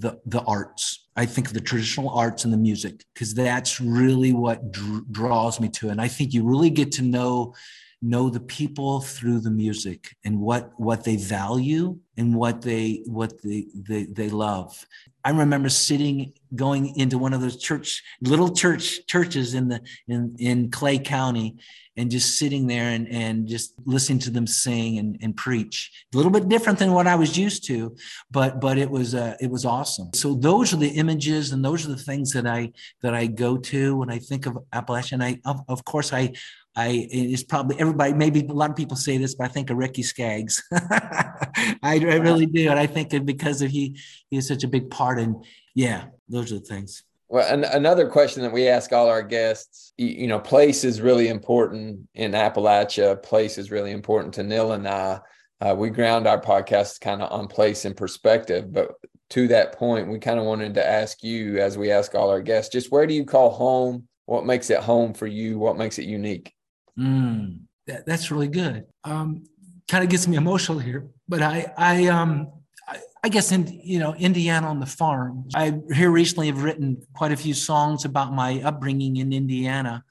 the 0.00 0.18
the 0.26 0.42
arts. 0.42 1.08
I 1.16 1.26
think 1.26 1.48
of 1.48 1.54
the 1.54 1.60
traditional 1.60 2.10
arts 2.10 2.44
and 2.44 2.52
the 2.52 2.58
music 2.58 3.04
because 3.12 3.34
that's 3.34 3.80
really 3.80 4.32
what 4.32 4.72
dr- 4.72 5.04
draws 5.12 5.60
me 5.60 5.68
to. 5.70 5.90
And 5.90 6.00
I 6.00 6.08
think 6.08 6.32
you 6.32 6.44
really 6.44 6.70
get 6.70 6.92
to 6.92 7.02
know 7.02 7.54
know 8.02 8.28
the 8.28 8.40
people 8.40 9.00
through 9.00 9.40
the 9.40 9.50
music 9.50 10.14
and 10.24 10.38
what 10.38 10.70
what 10.76 11.04
they 11.04 11.16
value 11.16 11.98
and 12.16 12.34
what 12.34 12.62
they 12.62 13.02
what 13.06 13.42
they 13.42 13.66
they, 13.74 14.04
they 14.04 14.28
love 14.28 14.86
i 15.24 15.30
remember 15.30 15.68
sitting 15.68 16.32
going 16.54 16.96
into 16.96 17.18
one 17.18 17.32
of 17.32 17.40
those 17.40 17.56
church 17.56 18.02
little 18.20 18.52
church 18.52 19.06
churches 19.06 19.54
in 19.54 19.68
the 19.68 19.80
in 20.08 20.34
in 20.38 20.70
clay 20.70 20.98
county 20.98 21.56
and 21.96 22.10
just 22.10 22.38
sitting 22.38 22.66
there 22.66 22.88
and, 22.88 23.08
and 23.08 23.46
just 23.46 23.74
listening 23.84 24.18
to 24.18 24.30
them 24.30 24.46
sing 24.46 24.98
and, 24.98 25.16
and 25.22 25.36
preach. 25.36 25.92
A 26.12 26.16
little 26.16 26.32
bit 26.32 26.48
different 26.48 26.78
than 26.78 26.92
what 26.92 27.06
i 27.06 27.14
was 27.14 27.36
used 27.36 27.66
to 27.66 27.96
but 28.30 28.60
but 28.60 28.78
it 28.78 28.90
was 28.90 29.14
uh, 29.14 29.36
it 29.40 29.50
was 29.50 29.64
awesome. 29.64 30.10
So 30.14 30.34
those 30.34 30.72
are 30.72 30.78
the 30.78 30.88
images 30.88 31.52
and 31.52 31.64
those 31.64 31.86
are 31.86 31.90
the 31.90 31.96
things 31.96 32.32
that 32.32 32.46
i 32.46 32.72
that 33.02 33.14
i 33.14 33.26
go 33.26 33.56
to 33.56 33.96
when 33.96 34.10
i 34.10 34.18
think 34.18 34.46
of 34.46 34.58
appalachian. 34.72 35.22
I 35.22 35.40
of, 35.44 35.60
of 35.68 35.84
course 35.84 36.12
i 36.12 36.32
I 36.76 37.08
it's 37.10 37.44
probably 37.44 37.78
everybody. 37.78 38.12
Maybe 38.12 38.40
a 38.40 38.52
lot 38.52 38.70
of 38.70 38.76
people 38.76 38.96
say 38.96 39.16
this, 39.16 39.34
but 39.34 39.44
I 39.44 39.48
think 39.48 39.70
of 39.70 39.76
Ricky 39.76 40.02
Skaggs. 40.02 40.62
I, 40.72 41.76
I, 41.82 42.16
really 42.16 42.46
do, 42.46 42.68
and 42.68 42.78
I 42.78 42.86
think 42.86 43.24
because 43.24 43.62
of 43.62 43.70
he 43.70 43.96
he 44.28 44.38
is 44.38 44.48
such 44.48 44.64
a 44.64 44.68
big 44.68 44.90
part. 44.90 45.18
And 45.18 45.44
yeah, 45.74 46.06
those 46.28 46.50
are 46.52 46.56
the 46.56 46.60
things. 46.62 47.04
Well, 47.28 47.64
another 47.72 48.08
question 48.08 48.42
that 48.42 48.52
we 48.52 48.68
ask 48.68 48.92
all 48.92 49.08
our 49.08 49.22
guests, 49.22 49.92
you, 49.96 50.08
you, 50.08 50.26
know, 50.26 50.38
place 50.38 50.84
is 50.84 51.00
really 51.00 51.28
important 51.28 52.08
in 52.14 52.32
Appalachia. 52.32 53.22
Place 53.22 53.58
is 53.58 53.70
really 53.70 53.92
important 53.92 54.34
to 54.34 54.44
Neil 54.44 54.72
and 54.72 54.86
I. 54.86 55.20
Uh, 55.60 55.74
we 55.76 55.90
ground 55.90 56.26
our 56.26 56.40
podcast 56.40 57.00
kind 57.00 57.22
of 57.22 57.32
on 57.32 57.48
place 57.48 57.86
and 57.86 57.96
perspective, 57.96 58.72
but 58.72 58.92
to 59.30 59.48
that 59.48 59.72
point, 59.72 60.08
we 60.08 60.18
kind 60.18 60.38
of 60.38 60.44
wanted 60.44 60.74
to 60.74 60.86
ask 60.86 61.22
you, 61.22 61.58
as 61.58 61.78
we 61.78 61.90
ask 61.90 62.14
all 62.14 62.30
our 62.30 62.42
guests, 62.42 62.72
just 62.72 62.92
where 62.92 63.06
do 63.06 63.14
you 63.14 63.24
call 63.24 63.50
home? 63.50 64.06
What 64.26 64.46
makes 64.46 64.70
it 64.70 64.80
home 64.80 65.14
for 65.14 65.26
you? 65.26 65.58
What 65.58 65.76
makes 65.76 65.98
it 65.98 66.04
unique? 66.04 66.52
Mm, 66.98 67.60
that, 67.86 68.06
that's 68.06 68.30
really 68.30 68.48
good. 68.48 68.86
Um, 69.04 69.44
kind 69.88 70.04
of 70.04 70.10
gets 70.10 70.26
me 70.26 70.36
emotional 70.36 70.78
here, 70.78 71.08
but 71.28 71.42
I, 71.42 71.72
I, 71.76 72.06
um, 72.06 72.50
I, 72.88 72.98
I 73.24 73.28
guess 73.28 73.52
in 73.52 73.80
you 73.82 73.98
know 73.98 74.14
Indiana 74.14 74.68
on 74.68 74.80
the 74.80 74.86
farm. 74.86 75.48
I 75.54 75.74
here 75.92 76.10
recently 76.10 76.46
have 76.48 76.62
written 76.62 77.02
quite 77.14 77.32
a 77.32 77.36
few 77.36 77.54
songs 77.54 78.04
about 78.04 78.32
my 78.32 78.60
upbringing 78.62 79.16
in 79.16 79.32
Indiana, 79.32 80.04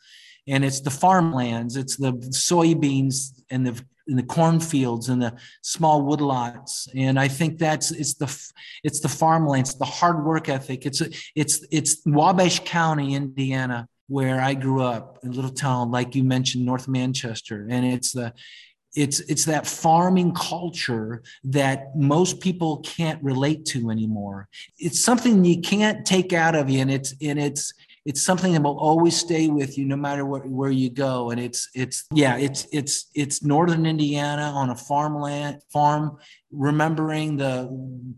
and 0.48 0.66
it's 0.66 0.82
the 0.82 0.92
farmlands, 0.92 1.78
it's 1.78 1.98
the 1.98 2.14
soybeans 2.14 3.42
and 3.50 3.66
the 3.66 3.84
in 4.08 4.18
the 4.18 4.24
cornfields 4.24 5.10
and 5.10 5.22
the 5.22 5.34
small 5.62 6.04
woodlots 6.04 6.90
and 6.96 7.18
i 7.18 7.28
think 7.28 7.58
that's 7.58 7.92
it's 7.92 8.16
the 8.16 8.52
it's 8.84 9.00
the 9.00 9.08
farmlands 9.08 9.76
the 9.76 9.86
hard 9.86 10.26
work 10.26 10.50
ethic 10.50 10.86
it's 10.86 11.02
it's 11.36 11.66
it's 11.72 12.02
wabash 12.06 12.60
county 12.66 13.16
indiana 13.16 13.88
where 14.08 14.42
I 14.42 14.54
grew 14.54 14.82
up, 14.82 15.20
a 15.24 15.28
little 15.28 15.52
town 15.52 15.92
like 15.92 16.16
you 16.16 16.24
mentioned, 16.24 16.66
North 16.66 16.88
Manchester, 16.88 17.68
and 17.70 17.86
it's 17.86 18.12
the 18.12 18.34
it's 18.96 19.22
it's 19.22 19.46
that 19.46 19.66
farming 19.66 20.34
culture 20.36 21.24
that 21.46 21.96
most 21.96 22.40
people 22.40 22.78
can't 22.82 23.22
relate 23.24 23.66
to 23.66 23.90
anymore. 23.90 24.48
It's 24.78 25.04
something 25.04 25.44
you 25.44 25.62
can't 25.62 26.06
take 26.06 26.32
out 26.32 26.56
of 26.56 26.70
you, 26.70 26.80
and 26.80 26.92
it's 26.92 27.16
and 27.22 27.40
it's 27.40 27.74
it's 28.06 28.22
something 28.22 28.52
that 28.52 28.62
will 28.62 28.78
always 28.80 29.16
stay 29.16 29.48
with 29.48 29.78
you 29.78 29.86
no 29.86 29.96
matter 29.96 30.26
what, 30.26 30.46
where 30.46 30.72
you 30.72 30.90
go. 30.90 31.32
And 31.32 31.40
it's 31.40 31.70
it's 31.74 32.06
yeah 32.12 32.38
it's 32.38 32.68
it's 32.72 33.10
it's 33.16 33.44
northern 33.44 33.86
indiana 33.86 34.44
on 34.44 34.70
a 34.70 34.76
farmland 34.76 35.62
farm 35.72 36.18
remembering 36.52 37.38
the 37.38 37.70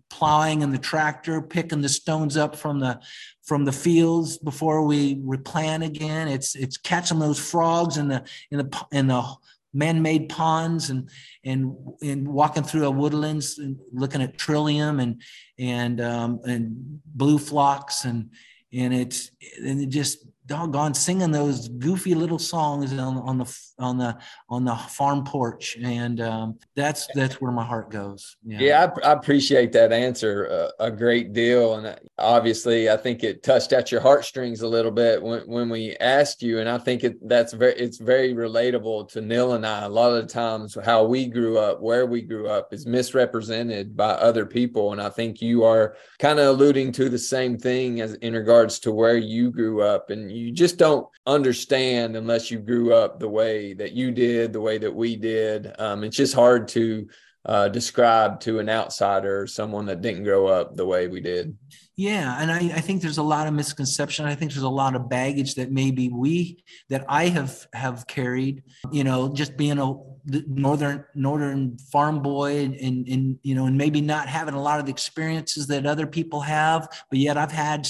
plowing 0.09 0.63
and 0.63 0.73
the 0.73 0.79
tractor 0.79 1.41
picking 1.41 1.81
the 1.81 1.89
stones 1.89 2.35
up 2.35 2.55
from 2.55 2.79
the 2.79 2.99
from 3.43 3.63
the 3.63 3.71
fields 3.71 4.37
before 4.39 4.85
we 4.85 5.19
replant 5.23 5.83
again. 5.83 6.27
It's 6.27 6.55
it's 6.55 6.77
catching 6.77 7.19
those 7.19 7.39
frogs 7.39 7.97
in 7.97 8.07
the 8.07 8.23
in 8.49 8.57
the 8.57 8.85
in 8.91 9.07
the 9.07 9.35
man-made 9.73 10.29
ponds 10.29 10.89
and 10.89 11.09
and 11.43 11.75
and 12.01 12.27
walking 12.27 12.63
through 12.63 12.85
a 12.85 12.91
woodlands 12.91 13.59
and 13.59 13.77
looking 13.91 14.21
at 14.21 14.37
trillium 14.37 14.99
and 14.99 15.21
and 15.59 16.01
um, 16.01 16.39
and 16.45 17.01
blue 17.05 17.37
phlox 17.37 18.05
and 18.05 18.31
and 18.75 18.93
it's 18.93 19.31
and 19.63 19.81
it 19.81 19.89
just 19.89 20.25
doggone 20.47 20.93
singing 20.93 21.31
those 21.31 21.67
goofy 21.67 22.13
little 22.13 22.37
songs 22.37 22.93
on, 22.93 23.17
on 23.17 23.37
the 23.37 23.59
on 23.79 23.97
the 23.97 24.17
on 24.49 24.63
the 24.65 24.75
farm 24.75 25.23
porch. 25.23 25.77
And 25.81 26.21
um, 26.21 26.59
that's 26.75 27.07
that's 27.15 27.41
where 27.41 27.51
my 27.51 27.63
heart 27.63 27.89
goes. 27.89 28.37
Yeah, 28.45 28.59
yeah 28.59 28.91
I, 29.03 29.09
I, 29.09 29.11
appreciate 29.13 29.71
that 29.73 29.91
answer 29.91 30.71
uh, 30.79 30.85
a 30.85 30.91
great 30.91 31.33
deal. 31.33 31.75
And 31.75 31.99
obviously 32.17 32.89
i 32.89 32.95
think 32.95 33.23
it 33.23 33.43
touched 33.43 33.73
at 33.73 33.91
your 33.91 33.99
heartstrings 33.99 34.61
a 34.61 34.67
little 34.67 34.91
bit 34.91 35.21
when, 35.21 35.41
when 35.41 35.69
we 35.69 35.95
asked 35.97 36.41
you 36.41 36.59
and 36.59 36.69
i 36.69 36.77
think 36.77 37.03
it, 37.03 37.17
that's 37.27 37.53
very 37.53 37.73
it's 37.73 37.97
very 37.97 38.33
relatable 38.33 39.07
to 39.09 39.21
neil 39.21 39.53
and 39.53 39.65
i 39.65 39.81
a 39.81 39.89
lot 39.89 40.13
of 40.13 40.27
times 40.27 40.77
how 40.85 41.03
we 41.03 41.25
grew 41.25 41.57
up 41.57 41.81
where 41.81 42.05
we 42.05 42.21
grew 42.21 42.47
up 42.47 42.73
is 42.73 42.85
misrepresented 42.85 43.97
by 43.97 44.11
other 44.11 44.45
people 44.45 44.93
and 44.93 45.01
i 45.01 45.09
think 45.09 45.41
you 45.41 45.63
are 45.63 45.95
kind 46.19 46.39
of 46.39 46.47
alluding 46.47 46.91
to 46.91 47.09
the 47.09 47.19
same 47.19 47.57
thing 47.57 47.99
as 48.01 48.13
in 48.15 48.33
regards 48.33 48.79
to 48.79 48.91
where 48.91 49.17
you 49.17 49.51
grew 49.51 49.81
up 49.81 50.09
and 50.09 50.31
you 50.31 50.51
just 50.51 50.77
don't 50.77 51.07
understand 51.27 52.15
unless 52.15 52.51
you 52.51 52.59
grew 52.59 52.93
up 52.93 53.19
the 53.19 53.29
way 53.29 53.73
that 53.73 53.93
you 53.93 54.11
did, 54.11 54.53
the 54.53 54.61
way 54.61 54.77
that 54.77 54.93
we 54.93 55.15
did. 55.15 55.73
Um, 55.79 56.03
it's 56.03 56.17
just 56.17 56.33
hard 56.33 56.67
to 56.69 57.07
uh, 57.45 57.69
describe 57.69 58.39
to 58.41 58.59
an 58.59 58.69
outsider, 58.69 59.45
someone 59.47 59.85
that 59.85 60.01
didn't 60.01 60.23
grow 60.23 60.47
up 60.47 60.75
the 60.75 60.85
way 60.85 61.07
we 61.07 61.21
did. 61.21 61.55
Yeah, 61.97 62.41
and 62.41 62.51
I, 62.51 62.57
I, 62.57 62.81
think 62.81 63.01
there's 63.01 63.19
a 63.19 63.23
lot 63.23 63.47
of 63.47 63.53
misconception. 63.53 64.25
I 64.25 64.35
think 64.35 64.51
there's 64.51 64.63
a 64.63 64.69
lot 64.69 64.95
of 64.95 65.07
baggage 65.07 65.55
that 65.55 65.71
maybe 65.71 66.09
we 66.09 66.63
that 66.89 67.05
I 67.07 67.27
have 67.27 67.67
have 67.71 68.05
carried. 68.07 68.63
You 68.91 69.05
know, 69.05 69.33
just 69.33 69.55
being 69.55 69.79
a 69.79 69.93
northern 70.25 71.05
northern 71.13 71.77
farm 71.77 72.21
boy, 72.21 72.63
and, 72.63 72.75
and, 72.75 73.07
and 73.07 73.39
you 73.43 73.55
know, 73.55 73.67
and 73.67 73.77
maybe 73.77 74.01
not 74.01 74.27
having 74.27 74.55
a 74.55 74.61
lot 74.61 74.81
of 74.81 74.87
the 74.87 74.91
experiences 74.91 75.67
that 75.67 75.85
other 75.85 76.05
people 76.05 76.41
have, 76.41 76.89
but 77.09 77.19
yet 77.19 77.37
I've 77.37 77.51
had 77.51 77.87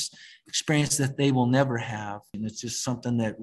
experience 0.47 0.97
that 0.97 1.18
they 1.18 1.32
will 1.32 1.47
never 1.47 1.78
have. 1.78 2.22
And 2.34 2.45
it's 2.45 2.62
just 2.62 2.84
something 2.84 3.18
that 3.18 3.36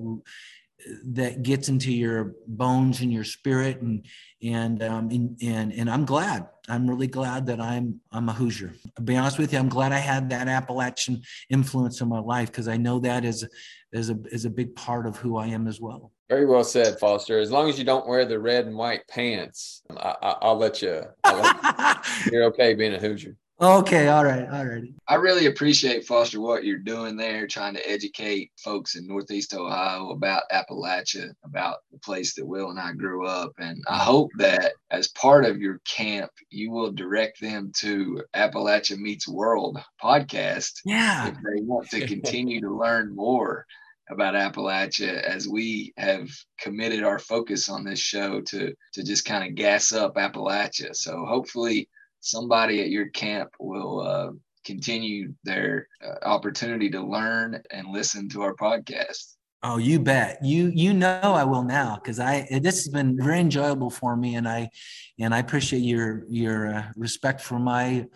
that 1.04 1.42
gets 1.42 1.68
into 1.68 1.92
your 1.92 2.34
bones 2.46 3.00
and 3.00 3.12
your 3.12 3.24
spirit 3.24 3.80
and 3.80 4.06
and 4.42 4.82
um 4.82 5.10
and, 5.10 5.38
and 5.42 5.72
and 5.72 5.90
I'm 5.90 6.04
glad 6.04 6.48
I'm 6.68 6.88
really 6.88 7.06
glad 7.06 7.46
that 7.46 7.60
I'm 7.60 8.00
I'm 8.12 8.28
a 8.28 8.32
Hoosier. 8.32 8.72
To 8.96 9.02
be 9.02 9.16
honest 9.16 9.38
with 9.38 9.52
you, 9.52 9.58
I'm 9.58 9.68
glad 9.68 9.92
I 9.92 9.98
had 9.98 10.30
that 10.30 10.48
Appalachian 10.48 11.22
influence 11.50 12.00
in 12.00 12.08
my 12.08 12.20
life 12.20 12.48
because 12.48 12.68
I 12.68 12.76
know 12.76 13.00
that 13.00 13.24
is 13.24 13.46
is 13.92 14.10
a 14.10 14.18
is 14.30 14.44
a 14.44 14.50
big 14.50 14.74
part 14.74 15.06
of 15.06 15.16
who 15.16 15.36
I 15.36 15.48
am 15.48 15.66
as 15.66 15.80
well. 15.80 16.12
Very 16.28 16.46
well 16.46 16.64
said, 16.64 16.98
Foster. 16.98 17.38
As 17.38 17.50
long 17.50 17.68
as 17.68 17.78
you 17.78 17.84
don't 17.84 18.06
wear 18.06 18.24
the 18.24 18.38
red 18.38 18.66
and 18.66 18.76
white 18.76 19.06
pants, 19.08 19.82
I, 19.94 20.36
will 20.42 20.56
let 20.56 20.80
you. 20.80 21.02
I'll 21.24 21.40
let 21.42 22.04
you. 22.26 22.32
You're 22.32 22.44
okay 22.44 22.74
being 22.74 22.94
a 22.94 22.98
Hoosier. 22.98 23.36
Okay, 23.62 24.08
all 24.08 24.24
right, 24.24 24.48
all 24.50 24.66
right. 24.66 24.82
I 25.06 25.14
really 25.14 25.46
appreciate 25.46 26.04
Foster 26.04 26.40
what 26.40 26.64
you're 26.64 26.78
doing 26.78 27.16
there, 27.16 27.46
trying 27.46 27.74
to 27.74 27.88
educate 27.88 28.50
folks 28.58 28.96
in 28.96 29.06
Northeast 29.06 29.54
Ohio 29.54 30.10
about 30.10 30.42
Appalachia, 30.52 31.32
about 31.44 31.76
the 31.92 31.98
place 32.00 32.34
that 32.34 32.44
Will 32.44 32.70
and 32.70 32.80
I 32.80 32.90
grew 32.92 33.24
up. 33.24 33.52
And 33.58 33.80
I 33.88 33.98
hope 33.98 34.30
that 34.38 34.72
as 34.90 35.08
part 35.08 35.44
of 35.44 35.60
your 35.60 35.80
camp, 35.86 36.32
you 36.50 36.72
will 36.72 36.90
direct 36.90 37.40
them 37.40 37.70
to 37.76 38.24
Appalachia 38.34 38.98
Meets 38.98 39.28
World 39.28 39.78
podcast. 40.02 40.80
Yeah. 40.84 41.28
If 41.28 41.34
they 41.36 41.62
want 41.62 41.88
to 41.90 42.04
continue 42.04 42.60
to 42.62 42.76
learn 42.76 43.14
more 43.14 43.64
about 44.10 44.34
Appalachia 44.34 45.22
as 45.22 45.46
we 45.46 45.92
have 45.96 46.28
committed 46.58 47.04
our 47.04 47.20
focus 47.20 47.68
on 47.68 47.84
this 47.84 48.00
show 48.00 48.40
to 48.40 48.74
to 48.94 49.02
just 49.04 49.24
kind 49.24 49.48
of 49.48 49.54
gas 49.54 49.92
up 49.92 50.16
Appalachia. 50.16 50.96
So 50.96 51.24
hopefully 51.24 51.88
somebody 52.22 52.80
at 52.80 52.88
your 52.88 53.08
camp 53.08 53.50
will 53.60 54.00
uh, 54.00 54.30
continue 54.64 55.34
their 55.44 55.88
uh, 56.02 56.24
opportunity 56.24 56.88
to 56.88 57.02
learn 57.02 57.60
and 57.70 57.88
listen 57.88 58.28
to 58.30 58.42
our 58.42 58.54
podcast. 58.54 59.34
Oh, 59.64 59.76
you 59.76 60.00
bet. 60.00 60.38
You 60.42 60.72
you 60.74 60.92
know 60.92 61.20
I 61.22 61.44
will 61.44 61.62
now 61.62 61.96
because 62.02 62.18
I 62.18 62.48
this 62.50 62.84
has 62.84 62.88
been 62.88 63.16
very 63.16 63.38
enjoyable 63.38 63.90
for 63.90 64.16
me, 64.16 64.34
and 64.34 64.48
I 64.48 64.70
and 65.20 65.32
I 65.32 65.38
appreciate 65.38 65.82
your 65.82 66.24
your 66.28 66.74
uh, 66.74 66.84
respect 66.96 67.40
for 67.40 67.60
my 67.60 68.06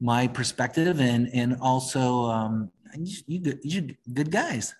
my 0.00 0.26
perspective 0.26 1.00
and 1.00 1.28
and 1.32 1.56
also 1.60 2.24
um, 2.24 2.72
you, 2.96 3.16
you 3.26 3.38
good 3.38 3.60
you 3.62 3.94
good 4.12 4.32
guys. 4.32 4.74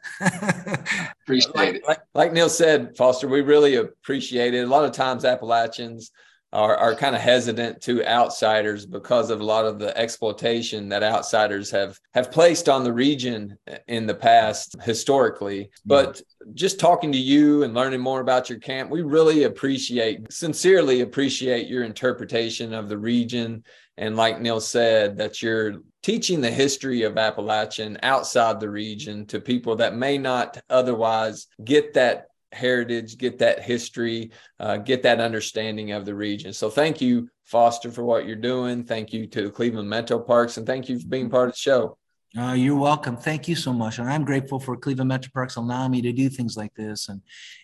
appreciate 1.23 1.55
like, 1.55 1.75
it. 1.77 1.83
Like, 1.87 2.01
like 2.15 2.33
Neil 2.33 2.49
said, 2.49 2.97
Foster, 2.97 3.29
we 3.29 3.41
really 3.43 3.77
appreciate 3.77 4.55
it. 4.55 4.65
A 4.65 4.67
lot 4.67 4.85
of 4.85 4.93
times 4.93 5.25
Appalachians 5.25 6.11
are, 6.53 6.77
are 6.77 6.95
kind 6.95 7.15
of 7.15 7.21
hesitant 7.21 7.81
to 7.83 8.05
outsiders 8.07 8.87
because 8.87 9.31
of 9.31 9.41
a 9.41 9.45
lot 9.45 9.67
of 9.67 9.79
the 9.79 9.97
exploitation 9.99 10.89
that 10.89 11.03
outsiders 11.03 11.71
have 11.71 11.99
have 12.15 12.33
placed 12.33 12.69
on 12.69 12.85
the 12.85 12.93
region 12.93 13.57
in 13.87 14.07
the 14.07 14.15
past 14.15 14.77
historically. 14.83 15.65
Mm-hmm. 15.65 15.89
But 15.89 16.23
just 16.55 16.81
talking 16.81 17.13
to 17.13 17.19
you 17.19 17.65
and 17.65 17.75
learning 17.75 18.01
more 18.01 18.21
about 18.21 18.49
your 18.49 18.59
camp 18.59 18.91
we 18.91 19.03
really 19.03 19.45
appreciate 19.45 20.33
sincerely 20.33 21.03
appreciate 21.03 21.69
your 21.69 21.85
interpretation 21.85 22.73
of 22.73 22.89
the 22.89 22.99
region. 22.99 23.63
And 23.99 24.17
like 24.17 24.41
neil 24.41 24.61
said 24.61 25.19
that 25.19 25.43
you're 25.43 25.75
teaching 26.03 26.41
the 26.41 26.51
history 26.51 27.03
of 27.03 27.19
appalachian 27.19 27.99
outside 28.03 28.61
the 28.61 28.71
region 28.71 29.27
to 29.27 29.41
people 29.41 29.77
that 29.77 29.97
may 29.97 30.17
not 30.17 30.59
otherwise 30.71 31.49
get 31.65 31.93
that 31.95 32.28
heritage, 32.53 33.19
get 33.19 33.39
that 33.39 33.63
history, 33.63 34.31
uh, 34.61 34.79
get 34.79 35.03
that 35.03 35.21
understanding 35.21 35.93
of 35.93 36.05
the 36.05 36.15
region. 36.15 36.53
So 36.53 36.71
thank 36.71 37.01
you, 37.01 37.29
Foster, 37.45 37.91
for 37.91 38.05
what 38.05 38.27
you're 38.27 38.37
doing. 38.37 38.85
Thank 38.85 39.13
you 39.13 39.27
to 39.29 39.43
the 39.43 39.51
Cleveland 39.51 39.89
Metro 39.89 40.19
Parks, 40.19 40.57
and 40.57 40.67
thank 40.67 40.89
you 40.89 40.99
for 40.99 41.07
being 41.09 41.31
part 41.31 41.49
of 41.49 41.55
the 41.55 41.59
show. 41.59 41.99
Uh, 42.39 42.53
you're 42.53 42.77
welcome. 42.77 43.17
Thank 43.17 43.49
you 43.49 43.57
so 43.57 43.73
much, 43.73 43.99
and 43.99 44.09
I'm 44.09 44.25
grateful 44.25 44.61
for 44.61 44.77
Cleveland 44.77 45.09
Metro 45.09 45.31
Parks 45.33 45.57
allowing 45.57 45.91
me 45.91 46.03
to 46.03 46.13
do 46.13 46.29
things 46.29 46.57
like 46.57 46.75
this 46.75 47.09
and 47.09 47.23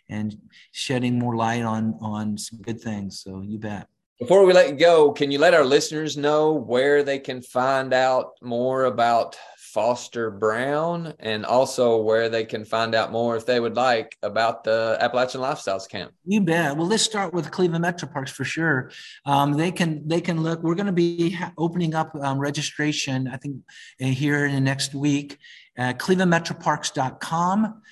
and 0.09 0.37
shedding 0.73 1.19
more 1.19 1.37
light 1.37 1.63
on 1.63 1.99
on 2.01 2.39
some 2.39 2.61
good 2.61 2.81
things. 2.81 3.21
So 3.21 3.43
you 3.43 3.59
bet. 3.59 3.89
Before 4.21 4.47
we 4.47 4.53
let 4.53 4.69
you 4.69 4.77
go, 4.77 5.13
can 5.13 5.31
you 5.31 5.39
let 5.39 5.55
our 5.55 5.65
listeners 5.65 6.17
know 6.17 6.53
where 6.53 7.03
they 7.03 7.19
can 7.19 7.43
find 7.43 7.93
out 7.93 8.31
more 8.41 8.85
about 8.85 9.37
Foster 9.75 10.31
Brown 10.31 11.15
and 11.19 11.45
also 11.45 12.01
where 12.01 12.29
they 12.29 12.45
can 12.45 12.65
find 12.65 12.95
out 12.95 13.11
more 13.11 13.37
if 13.37 13.45
they 13.45 13.59
would 13.59 13.75
like 13.75 14.17
about 14.23 14.63
the 14.63 14.97
Appalachian 15.01 15.41
Lifestyles 15.41 15.89
Camp. 15.89 16.13
You 16.25 16.43
bet. 16.43 16.77
Well, 16.77 16.87
let's 16.87 17.03
start 17.03 17.35
with 17.35 17.51
Cleveland 17.51 17.83
Metro 17.83 18.09
Parks 18.09 18.31
for 18.31 18.45
sure. 18.45 18.93
Um, 19.27 19.55
they 19.55 19.73
can 19.73 20.07
they 20.07 20.21
can 20.21 20.45
look. 20.45 20.63
We're 20.63 20.77
going 20.77 20.87
to 20.87 20.93
be 20.93 21.37
opening 21.59 21.93
up 21.93 22.15
um, 22.15 22.39
registration. 22.39 23.27
I 23.27 23.37
think 23.37 23.57
uh, 24.01 24.07
here 24.07 24.47
in 24.47 24.55
the 24.55 24.61
next 24.61 24.95
week. 24.95 25.39
at 25.77 25.99
ClevelandMetroParks.com 25.99 27.83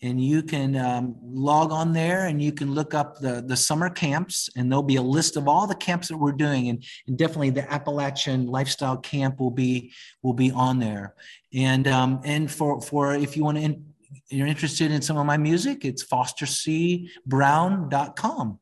and 0.00 0.22
you 0.22 0.42
can 0.42 0.76
um, 0.76 1.16
log 1.22 1.72
on 1.72 1.92
there 1.92 2.26
and 2.26 2.40
you 2.40 2.52
can 2.52 2.72
look 2.72 2.94
up 2.94 3.18
the, 3.18 3.42
the 3.46 3.56
summer 3.56 3.90
camps 3.90 4.48
and 4.56 4.70
there'll 4.70 4.82
be 4.82 4.94
a 4.96 5.02
list 5.02 5.36
of 5.36 5.46
all 5.48 5.66
the 5.66 5.74
camps 5.74 6.08
that 6.08 6.16
we're 6.16 6.32
doing 6.32 6.68
and, 6.68 6.84
and 7.06 7.18
definitely 7.18 7.50
the 7.50 7.70
appalachian 7.72 8.46
lifestyle 8.46 8.96
camp 8.96 9.40
will 9.40 9.50
be 9.50 9.92
will 10.22 10.34
be 10.34 10.50
on 10.52 10.78
there 10.78 11.14
and 11.52 11.88
um, 11.88 12.20
and 12.24 12.50
for 12.50 12.80
for 12.80 13.14
if 13.14 13.36
you 13.36 13.44
want 13.44 13.58
to 13.58 13.64
in, 13.64 13.84
you're 14.30 14.46
interested 14.46 14.90
in 14.90 15.02
some 15.02 15.16
of 15.16 15.26
my 15.26 15.36
music 15.36 15.84
it's 15.84 16.04
fostercbrown.com 16.04 18.58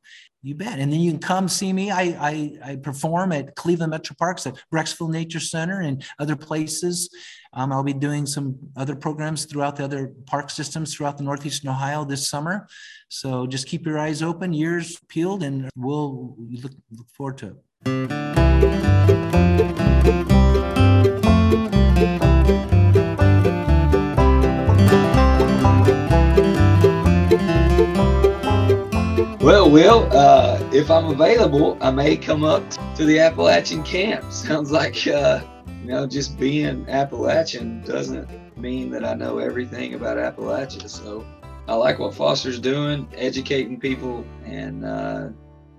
you 0.46 0.54
bet. 0.54 0.78
And 0.78 0.92
then 0.92 1.00
you 1.00 1.10
can 1.10 1.18
come 1.18 1.48
see 1.48 1.72
me. 1.72 1.90
I, 1.90 2.02
I, 2.02 2.58
I 2.64 2.76
perform 2.76 3.32
at 3.32 3.56
Cleveland 3.56 3.90
Metro 3.90 4.14
Parks, 4.16 4.46
at 4.46 4.54
Brecksville 4.72 5.10
Nature 5.10 5.40
Center, 5.40 5.80
and 5.80 6.04
other 6.20 6.36
places. 6.36 7.10
Um, 7.56 7.72
I'll 7.72 7.82
be 7.82 7.94
doing 7.94 8.26
some 8.26 8.58
other 8.76 8.94
programs 8.94 9.46
throughout 9.46 9.76
the 9.76 9.84
other 9.84 10.12
park 10.26 10.50
systems 10.50 10.94
throughout 10.94 11.16
the 11.16 11.24
Northeastern 11.24 11.70
Ohio 11.70 12.04
this 12.04 12.28
summer. 12.28 12.68
So 13.08 13.46
just 13.46 13.66
keep 13.66 13.86
your 13.86 13.98
eyes 13.98 14.22
open, 14.22 14.52
ears 14.52 15.00
peeled, 15.08 15.42
and 15.42 15.70
we'll 15.74 16.36
look, 16.38 16.72
look 16.92 17.08
forward 17.16 17.38
to 17.38 17.46
it. 17.46 17.56
Well, 29.40 29.70
Will, 29.70 30.08
uh, 30.12 30.58
if 30.74 30.90
I'm 30.90 31.06
available, 31.06 31.78
I 31.80 31.90
may 31.90 32.18
come 32.18 32.44
up 32.44 32.68
to 32.96 33.06
the 33.06 33.18
Appalachian 33.20 33.82
camp. 33.82 34.24
Sounds 34.30 34.70
like, 34.70 35.06
uh, 35.06 35.40
you 35.86 35.92
know, 35.92 36.04
just 36.04 36.36
being 36.36 36.84
Appalachian 36.88 37.80
doesn't 37.82 38.28
mean 38.58 38.90
that 38.90 39.04
I 39.04 39.14
know 39.14 39.38
everything 39.38 39.94
about 39.94 40.16
Appalachia. 40.16 40.90
So 40.90 41.24
I 41.68 41.74
like 41.74 42.00
what 42.00 42.12
Foster's 42.12 42.58
doing, 42.58 43.06
educating 43.14 43.78
people 43.78 44.26
and 44.44 44.84
uh, 44.84 45.28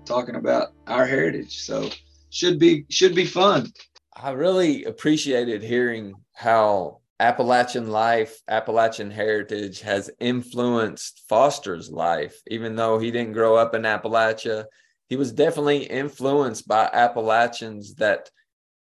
talking 0.06 0.36
about 0.36 0.68
our 0.86 1.04
heritage. 1.04 1.60
So 1.60 1.90
should 2.30 2.58
be 2.58 2.86
should 2.88 3.14
be 3.14 3.26
fun. 3.26 3.70
I 4.16 4.30
really 4.30 4.84
appreciated 4.84 5.62
hearing 5.62 6.14
how 6.32 7.00
Appalachian 7.20 7.90
life, 7.90 8.40
Appalachian 8.48 9.10
heritage 9.10 9.82
has 9.82 10.10
influenced 10.20 11.24
Foster's 11.28 11.90
life. 11.90 12.40
Even 12.46 12.76
though 12.76 12.98
he 12.98 13.10
didn't 13.10 13.34
grow 13.34 13.56
up 13.56 13.74
in 13.74 13.82
Appalachia, 13.82 14.64
he 15.10 15.16
was 15.16 15.32
definitely 15.32 15.82
influenced 15.82 16.66
by 16.66 16.88
Appalachians 16.94 17.96
that 17.96 18.30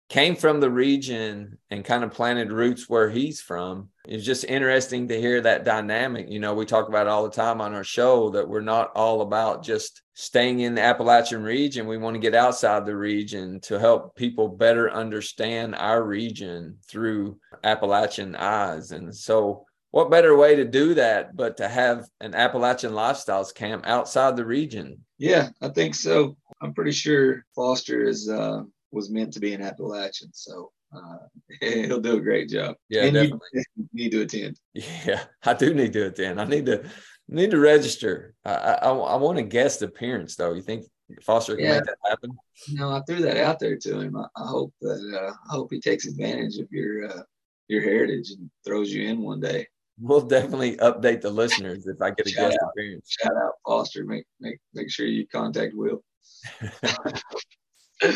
came 0.09 0.37
from 0.37 0.61
the 0.61 0.71
region 0.71 1.59
and 1.71 1.85
kind 1.85 2.05
of 2.05 2.13
planted 2.13 2.53
roots 2.53 2.89
where 2.89 3.11
he's 3.11 3.41
from. 3.41 3.89
It's 4.07 4.25
just 4.25 4.45
interesting 4.45 5.09
to 5.09 5.21
hear 5.21 5.41
that 5.41 5.65
dynamic. 5.65 6.27
You 6.29 6.39
know, 6.39 6.55
we 6.55 6.65
talk 6.65 6.89
about 6.89 7.09
all 7.09 7.25
the 7.25 7.31
time 7.31 7.61
on 7.61 7.75
our 7.75 7.83
show 7.83 8.31
that 8.31 8.49
we're 8.49 8.61
not 8.61 8.93
all 8.95 9.23
about 9.23 9.65
just 9.65 10.03
staying 10.15 10.61
in 10.61 10.77
the 10.77 10.83
Appalachian 10.83 11.43
region. 11.43 11.89
We 11.89 11.99
want 11.99 12.15
to 12.15 12.21
get 12.21 12.37
outside 12.37 12.87
the 12.87 12.97
region 12.97 13.61
to 13.63 13.81
help 13.81 14.15
people 14.15 14.49
better 14.49 14.91
understand 14.93 15.75
our 15.75 16.05
region 16.05 16.79
through 16.89 17.39
Appalachian 17.65 18.37
eyes. 18.37 18.93
And 18.93 19.15
so, 19.15 19.65
what 19.91 20.11
better 20.11 20.37
way 20.37 20.57
to 20.57 20.65
do 20.65 20.95
that 20.95 21.35
but 21.35 21.57
to 21.57 21.69
have 21.69 22.07
an 22.21 22.35
Appalachian 22.35 22.93
lifestyles 22.93 23.53
camp 23.53 23.87
outside 23.87 24.37
the 24.37 24.45
region? 24.45 25.05
Yeah, 25.19 25.49
I 25.61 25.69
think 25.69 25.95
so. 25.95 26.37
I'm 26.61 26.75
pretty 26.75 26.93
sure 26.93 27.45
Foster 27.55 28.03
is 28.05 28.29
uh, 28.29 28.63
was 28.97 29.11
meant 29.11 29.33
to 29.35 29.41
be 29.41 29.53
an 29.53 29.63
Appalachian. 29.63 30.31
So 30.33 30.73
uh, 30.93 31.19
he'll 31.61 32.01
do 32.01 32.17
a 32.17 32.21
great 32.21 32.49
job. 32.49 32.75
Yeah, 32.89 33.05
and 33.05 33.15
definitely. 33.15 33.49
You 33.53 33.89
need 33.93 34.11
to 34.13 34.23
attend. 34.23 34.59
Yeah, 34.75 35.23
I 35.45 35.55
do 35.55 35.75
need 35.75 35.93
to 35.93 36.07
attend. 36.07 36.41
I 36.41 36.45
need 36.45 36.67
to 36.67 36.89
need 37.29 37.53
to 37.53 37.61
register. 37.61 38.35
I 38.45 38.55
I, 38.55 38.89
I 38.91 39.17
want 39.17 39.39
a 39.39 39.43
guest 39.43 39.83
appearance 39.83 40.35
though. 40.35 40.55
You 40.55 40.63
think 40.63 40.87
Foster 41.23 41.55
can 41.55 41.65
yeah. 41.65 41.75
make 41.75 41.85
that 41.85 41.99
happen? 42.09 42.31
No, 42.73 42.91
I 42.91 43.03
threw 43.07 43.21
that 43.23 43.37
out 43.37 43.61
there 43.61 43.77
to 43.77 44.01
him. 44.01 44.17
I, 44.17 44.25
I 44.35 44.47
hope 44.47 44.73
that 44.81 45.21
uh, 45.23 45.33
I 45.33 45.55
hope 45.55 45.71
he 45.71 45.81
takes 45.81 46.07
advantage 46.07 46.59
of 46.59 46.67
your 46.73 47.09
uh, 47.09 47.23
your 47.69 47.83
heritage 47.83 48.31
and 48.31 48.51
throws 48.65 48.93
you 48.93 49.09
in 49.09 49.23
one 49.23 49.41
day. 49.41 49.69
We'll 49.99 50.21
definitely 50.21 50.77
update 50.79 51.21
the 51.21 51.31
listeners 51.31 51.87
if 51.87 52.03
I 52.03 52.11
get 52.11 52.27
a 52.27 52.31
shout 52.31 52.51
guest 52.51 52.59
out, 52.63 52.71
appearance. 52.71 53.17
Shout 53.21 53.37
out 53.37 53.53
Foster. 53.67 54.05
Make 54.05 54.25
make 54.41 54.59
make 54.73 54.91
sure 54.91 55.07
you 55.07 55.27
contact 55.29 55.75
Will. 55.75 56.03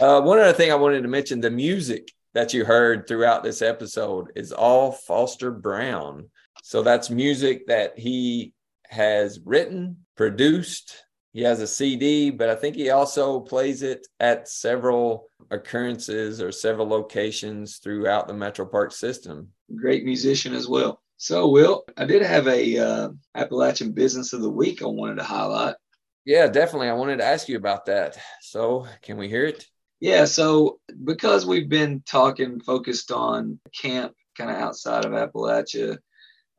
Uh, 0.00 0.20
one 0.20 0.38
other 0.38 0.52
thing 0.52 0.72
I 0.72 0.76
wanted 0.76 1.02
to 1.02 1.08
mention 1.08 1.40
the 1.40 1.50
music 1.50 2.10
that 2.34 2.52
you 2.52 2.64
heard 2.64 3.06
throughout 3.06 3.42
this 3.42 3.62
episode 3.62 4.32
is 4.34 4.52
all 4.52 4.92
Foster 4.92 5.50
Brown. 5.50 6.28
So 6.62 6.82
that's 6.82 7.10
music 7.10 7.66
that 7.68 7.98
he 7.98 8.52
has 8.88 9.40
written, 9.44 9.98
produced. 10.16 11.04
He 11.32 11.42
has 11.42 11.60
a 11.60 11.66
CD, 11.66 12.30
but 12.30 12.48
I 12.48 12.54
think 12.54 12.76
he 12.76 12.90
also 12.90 13.40
plays 13.40 13.82
it 13.82 14.06
at 14.20 14.48
several 14.48 15.28
occurrences 15.50 16.40
or 16.40 16.52
several 16.52 16.88
locations 16.88 17.78
throughout 17.78 18.28
the 18.28 18.34
Metro 18.34 18.66
Park 18.66 18.92
system. 18.92 19.48
Great 19.74 20.04
musician 20.04 20.54
as 20.54 20.68
well. 20.68 21.00
So, 21.16 21.48
Will, 21.48 21.84
I 21.96 22.04
did 22.04 22.22
have 22.22 22.46
a 22.48 22.78
uh, 22.78 23.08
Appalachian 23.34 23.92
Business 23.92 24.32
of 24.32 24.42
the 24.42 24.50
Week 24.50 24.82
I 24.82 24.86
wanted 24.86 25.16
to 25.16 25.24
highlight. 25.24 25.76
Yeah, 26.24 26.48
definitely. 26.48 26.88
I 26.88 26.94
wanted 26.94 27.18
to 27.18 27.24
ask 27.24 27.48
you 27.48 27.56
about 27.56 27.86
that. 27.86 28.16
So, 28.40 28.86
can 29.02 29.16
we 29.16 29.28
hear 29.28 29.44
it? 29.44 29.66
Yeah, 30.04 30.26
so 30.26 30.80
because 31.04 31.46
we've 31.46 31.70
been 31.70 32.02
talking 32.02 32.60
focused 32.60 33.10
on 33.10 33.58
camp 33.74 34.12
kind 34.36 34.50
of 34.50 34.56
outside 34.56 35.06
of 35.06 35.12
Appalachia, 35.12 35.96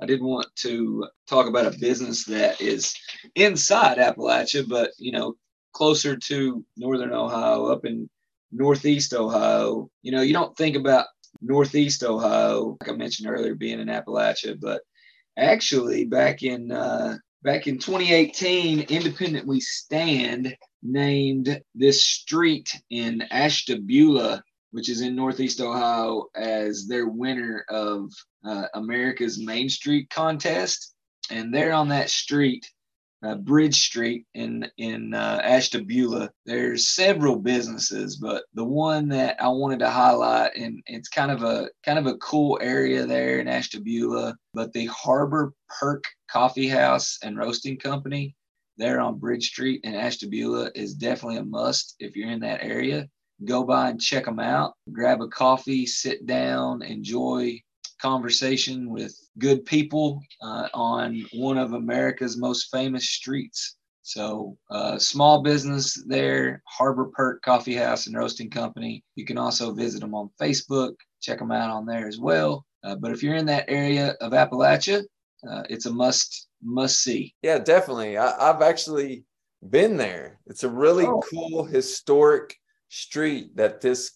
I 0.01 0.07
did 0.07 0.19
want 0.19 0.47
to 0.61 1.07
talk 1.29 1.45
about 1.47 1.71
a 1.71 1.77
business 1.77 2.25
that 2.25 2.59
is 2.59 2.95
inside 3.35 3.99
Appalachia, 3.99 4.67
but 4.67 4.93
you 4.97 5.11
know, 5.11 5.35
closer 5.73 6.15
to 6.15 6.65
northern 6.75 7.13
Ohio, 7.13 7.67
up 7.67 7.85
in 7.85 8.09
northeast 8.51 9.13
Ohio. 9.13 9.91
You 10.01 10.13
know, 10.13 10.23
you 10.23 10.33
don't 10.33 10.57
think 10.57 10.75
about 10.75 11.05
northeast 11.39 12.03
Ohio, 12.03 12.77
like 12.81 12.89
I 12.89 12.93
mentioned 12.93 13.29
earlier, 13.29 13.53
being 13.53 13.79
in 13.79 13.89
Appalachia, 13.89 14.59
but 14.59 14.81
actually 15.37 16.05
back 16.05 16.41
in 16.41 16.71
uh, 16.71 17.19
back 17.45 17.67
in 17.67 17.77
2018, 17.77 18.81
Independent 18.89 19.45
We 19.45 19.59
Stand 19.59 20.57
named 20.81 21.61
this 21.75 22.03
street 22.03 22.75
in 22.89 23.21
Ashtabula, 23.29 24.43
which 24.71 24.89
is 24.89 25.01
in 25.01 25.15
Northeast 25.15 25.61
Ohio, 25.61 26.25
as 26.35 26.87
their 26.87 27.07
winner 27.07 27.63
of 27.69 28.11
uh, 28.43 28.65
America's 28.73 29.39
Main 29.39 29.69
Street 29.69 30.09
contest. 30.09 30.95
And 31.29 31.53
there 31.53 31.71
on 31.71 31.87
that 31.89 32.09
street, 32.09 32.67
uh, 33.25 33.35
Bridge 33.35 33.79
Street 33.79 34.25
in 34.33 34.69
in 34.77 35.13
uh, 35.13 35.41
Ashtabula. 35.43 36.29
There's 36.45 36.89
several 36.89 37.37
businesses, 37.37 38.17
but 38.17 38.43
the 38.53 38.63
one 38.63 39.09
that 39.09 39.41
I 39.41 39.47
wanted 39.49 39.79
to 39.79 39.89
highlight, 39.89 40.55
and 40.55 40.81
it's 40.85 41.09
kind 41.09 41.31
of 41.31 41.43
a 41.43 41.69
kind 41.83 41.97
of 41.97 42.05
a 42.05 42.17
cool 42.17 42.59
area 42.61 43.05
there 43.05 43.39
in 43.39 43.47
Ashtabula, 43.47 44.35
but 44.53 44.71
the 44.73 44.85
Harbor 44.87 45.53
Perk 45.79 46.03
Coffee 46.29 46.67
House 46.67 47.17
and 47.23 47.37
Roasting 47.37 47.77
Company 47.77 48.35
there 48.77 48.99
on 48.99 49.19
Bridge 49.19 49.47
Street 49.47 49.81
in 49.83 49.95
Ashtabula 49.95 50.69
is 50.75 50.93
definitely 50.93 51.37
a 51.37 51.43
must 51.43 51.95
if 51.99 52.15
you're 52.15 52.29
in 52.29 52.41
that 52.41 52.63
area. 52.63 53.07
Go 53.43 53.63
by 53.63 53.89
and 53.89 53.99
check 53.99 54.25
them 54.25 54.39
out. 54.39 54.73
Grab 54.91 55.21
a 55.21 55.27
coffee, 55.27 55.85
sit 55.85 56.25
down, 56.25 56.81
enjoy 56.81 57.59
conversation 58.01 58.89
with 58.89 59.17
good 59.39 59.65
people 59.65 60.21
uh, 60.41 60.67
on 60.73 61.25
one 61.33 61.57
of 61.57 61.73
America's 61.73 62.37
most 62.37 62.69
famous 62.71 63.09
streets. 63.09 63.75
So, 64.03 64.55
uh, 64.69 64.99
small 64.99 65.41
business 65.41 66.03
there, 66.07 66.61
Harbor 66.67 67.05
Perk 67.13 67.41
Coffee 67.41 67.73
House 67.75 68.05
and 68.05 68.15
Roasting 68.15 68.51
Company. 68.51 69.03
You 69.15 69.25
can 69.25 69.37
also 69.37 69.73
visit 69.73 70.01
them 70.01 70.13
on 70.13 70.29
Facebook, 70.39 70.93
check 71.21 71.39
them 71.39 71.51
out 71.51 71.71
on 71.71 71.87
there 71.87 72.07
as 72.07 72.19
well. 72.19 72.65
Uh, 72.83 72.95
but 72.95 73.11
if 73.11 73.23
you're 73.23 73.33
in 73.35 73.47
that 73.47 73.65
area 73.67 74.15
of 74.21 74.31
Appalachia, 74.33 75.01
uh, 75.49 75.63
it's 75.69 75.87
a 75.87 75.91
must 75.91 76.47
must 76.63 77.01
see. 77.01 77.33
Yeah, 77.41 77.57
definitely. 77.57 78.15
I, 78.17 78.49
I've 78.49 78.61
actually 78.61 79.25
been 79.71 79.97
there. 79.97 80.39
It's 80.45 80.63
a 80.63 80.69
really 80.69 81.05
Oh. 81.05 81.23
cool 81.31 81.63
historic 81.63 82.55
street 82.89 83.55
that 83.55 83.81
this 83.81 84.11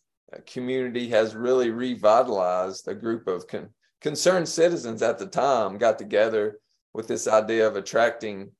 community 0.45 1.09
has 1.09 1.35
really 1.35 1.71
revitalized. 1.71 2.87
A 2.87 2.95
group 2.95 3.27
of 3.27 3.47
con- 3.47 3.69
concerned 4.01 4.47
citizens 4.47 5.01
at 5.01 5.17
the 5.17 5.27
time 5.27 5.77
got 5.77 5.97
together 5.97 6.59
with 6.93 7.07
this 7.07 7.27
idea 7.27 7.67
of 7.67 7.75
attracting 7.75 8.51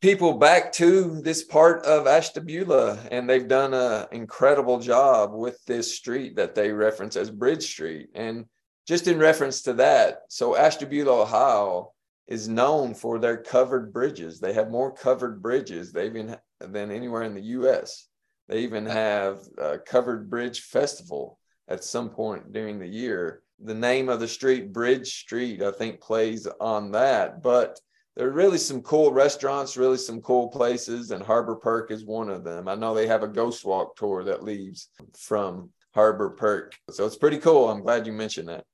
people 0.00 0.34
back 0.34 0.72
to 0.72 1.20
this 1.22 1.44
part 1.44 1.84
of 1.86 2.06
Ashtabula, 2.06 2.98
and 3.10 3.28
they've 3.28 3.48
done 3.48 3.72
an 3.72 4.06
incredible 4.10 4.80
job 4.80 5.32
with 5.32 5.64
this 5.64 5.96
street 5.96 6.36
that 6.36 6.54
they 6.54 6.72
reference 6.72 7.16
as 7.16 7.30
Bridge 7.30 7.64
Street. 7.64 8.08
And 8.14 8.46
just 8.86 9.06
in 9.06 9.18
reference 9.18 9.62
to 9.62 9.74
that, 9.74 10.22
so 10.28 10.56
Ashtabula, 10.56 11.22
Ohio 11.22 11.92
is 12.26 12.48
known 12.48 12.94
for 12.94 13.18
their 13.18 13.36
covered 13.36 13.92
bridges. 13.92 14.40
They 14.40 14.52
have 14.54 14.70
more 14.70 14.92
covered 14.92 15.40
bridges 15.40 15.92
they 15.92 16.06
even 16.06 16.36
than 16.60 16.90
anywhere 16.90 17.22
in 17.22 17.34
the 17.34 17.42
U.S. 17.42 18.08
They 18.52 18.64
even 18.64 18.84
have 18.84 19.48
a 19.56 19.78
covered 19.78 20.28
bridge 20.28 20.60
festival 20.60 21.38
at 21.68 21.84
some 21.84 22.10
point 22.10 22.52
during 22.52 22.78
the 22.78 22.86
year. 22.86 23.44
The 23.64 23.72
name 23.72 24.10
of 24.10 24.20
the 24.20 24.28
street, 24.28 24.74
Bridge 24.74 25.20
Street, 25.20 25.62
I 25.62 25.70
think 25.70 26.02
plays 26.02 26.46
on 26.60 26.92
that. 26.92 27.42
But 27.42 27.80
there 28.14 28.28
are 28.28 28.32
really 28.32 28.58
some 28.58 28.82
cool 28.82 29.10
restaurants, 29.10 29.78
really 29.78 29.96
some 29.96 30.20
cool 30.20 30.48
places, 30.48 31.12
and 31.12 31.22
Harbor 31.22 31.56
Perk 31.56 31.90
is 31.90 32.04
one 32.04 32.28
of 32.28 32.44
them. 32.44 32.68
I 32.68 32.74
know 32.74 32.92
they 32.92 33.06
have 33.06 33.22
a 33.22 33.28
ghost 33.28 33.64
walk 33.64 33.96
tour 33.96 34.22
that 34.24 34.44
leaves 34.44 34.90
from 35.18 35.70
Harbor 35.94 36.28
Perk. 36.28 36.74
So 36.90 37.06
it's 37.06 37.16
pretty 37.16 37.38
cool. 37.38 37.70
I'm 37.70 37.80
glad 37.80 38.06
you 38.06 38.12
mentioned 38.12 38.50
that. 38.50 38.66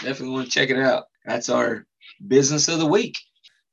Definitely 0.00 0.34
want 0.34 0.44
to 0.44 0.52
check 0.52 0.68
it 0.68 0.78
out. 0.78 1.04
That's 1.24 1.48
our 1.48 1.86
business 2.28 2.68
of 2.68 2.80
the 2.80 2.86
week. 2.86 3.16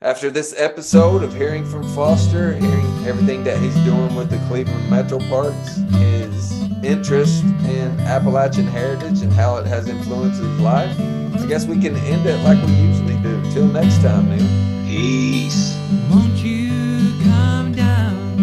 After 0.02 0.30
this 0.30 0.56
episode 0.58 1.24
of 1.24 1.36
hearing 1.36 1.66
from 1.66 1.84
Foster, 1.94 2.54
hearing 2.54 3.06
everything 3.06 3.44
that 3.44 3.58
he's 3.60 3.76
doing 3.84 4.16
with 4.16 4.30
the 4.30 4.38
Cleveland 4.48 4.90
Metro 4.90 5.20
Parks, 5.28 5.76
his 5.92 6.54
interest 6.86 7.44
in 7.44 8.00
Appalachian 8.00 8.66
heritage 8.66 9.24
and 9.24 9.34
how 9.34 9.58
it 9.58 9.66
has 9.66 9.90
influenced 9.90 10.40
his 10.40 10.60
life, 10.62 10.98
I 11.36 11.46
guess 11.48 11.66
we 11.66 11.82
can 11.82 11.98
end 11.98 12.26
it 12.26 12.38
like 12.46 12.66
we 12.66 12.72
usually 12.76 13.22
do. 13.22 13.42
Till 13.52 13.68
next 13.68 14.02
time, 14.02 14.30
Neil. 14.30 14.88
Peace. 14.88 15.78
Won't 16.10 16.38
you 16.38 16.70
come 17.26 17.74
down 17.74 18.38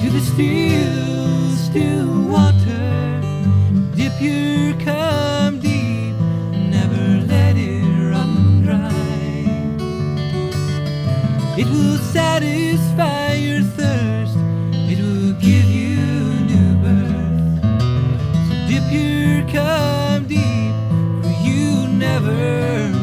to 0.00 0.08
the 0.08 0.20
still, 0.20 1.50
still 1.58 2.22
water? 2.22 3.20
Dip 3.94 4.18
your 4.18 4.51
It 11.62 11.68
will 11.68 11.98
satisfy 11.98 13.34
your 13.34 13.62
thirst, 13.62 14.36
it 14.90 14.98
will 14.98 15.32
give 15.34 15.66
you 15.70 15.94
new 16.50 16.74
birth. 16.82 17.62
So 18.48 18.52
dip 18.66 18.86
your 18.90 19.46
cum 19.48 20.26
deep, 20.26 20.74
for 21.22 21.30
you 21.46 21.86
never 21.86 23.01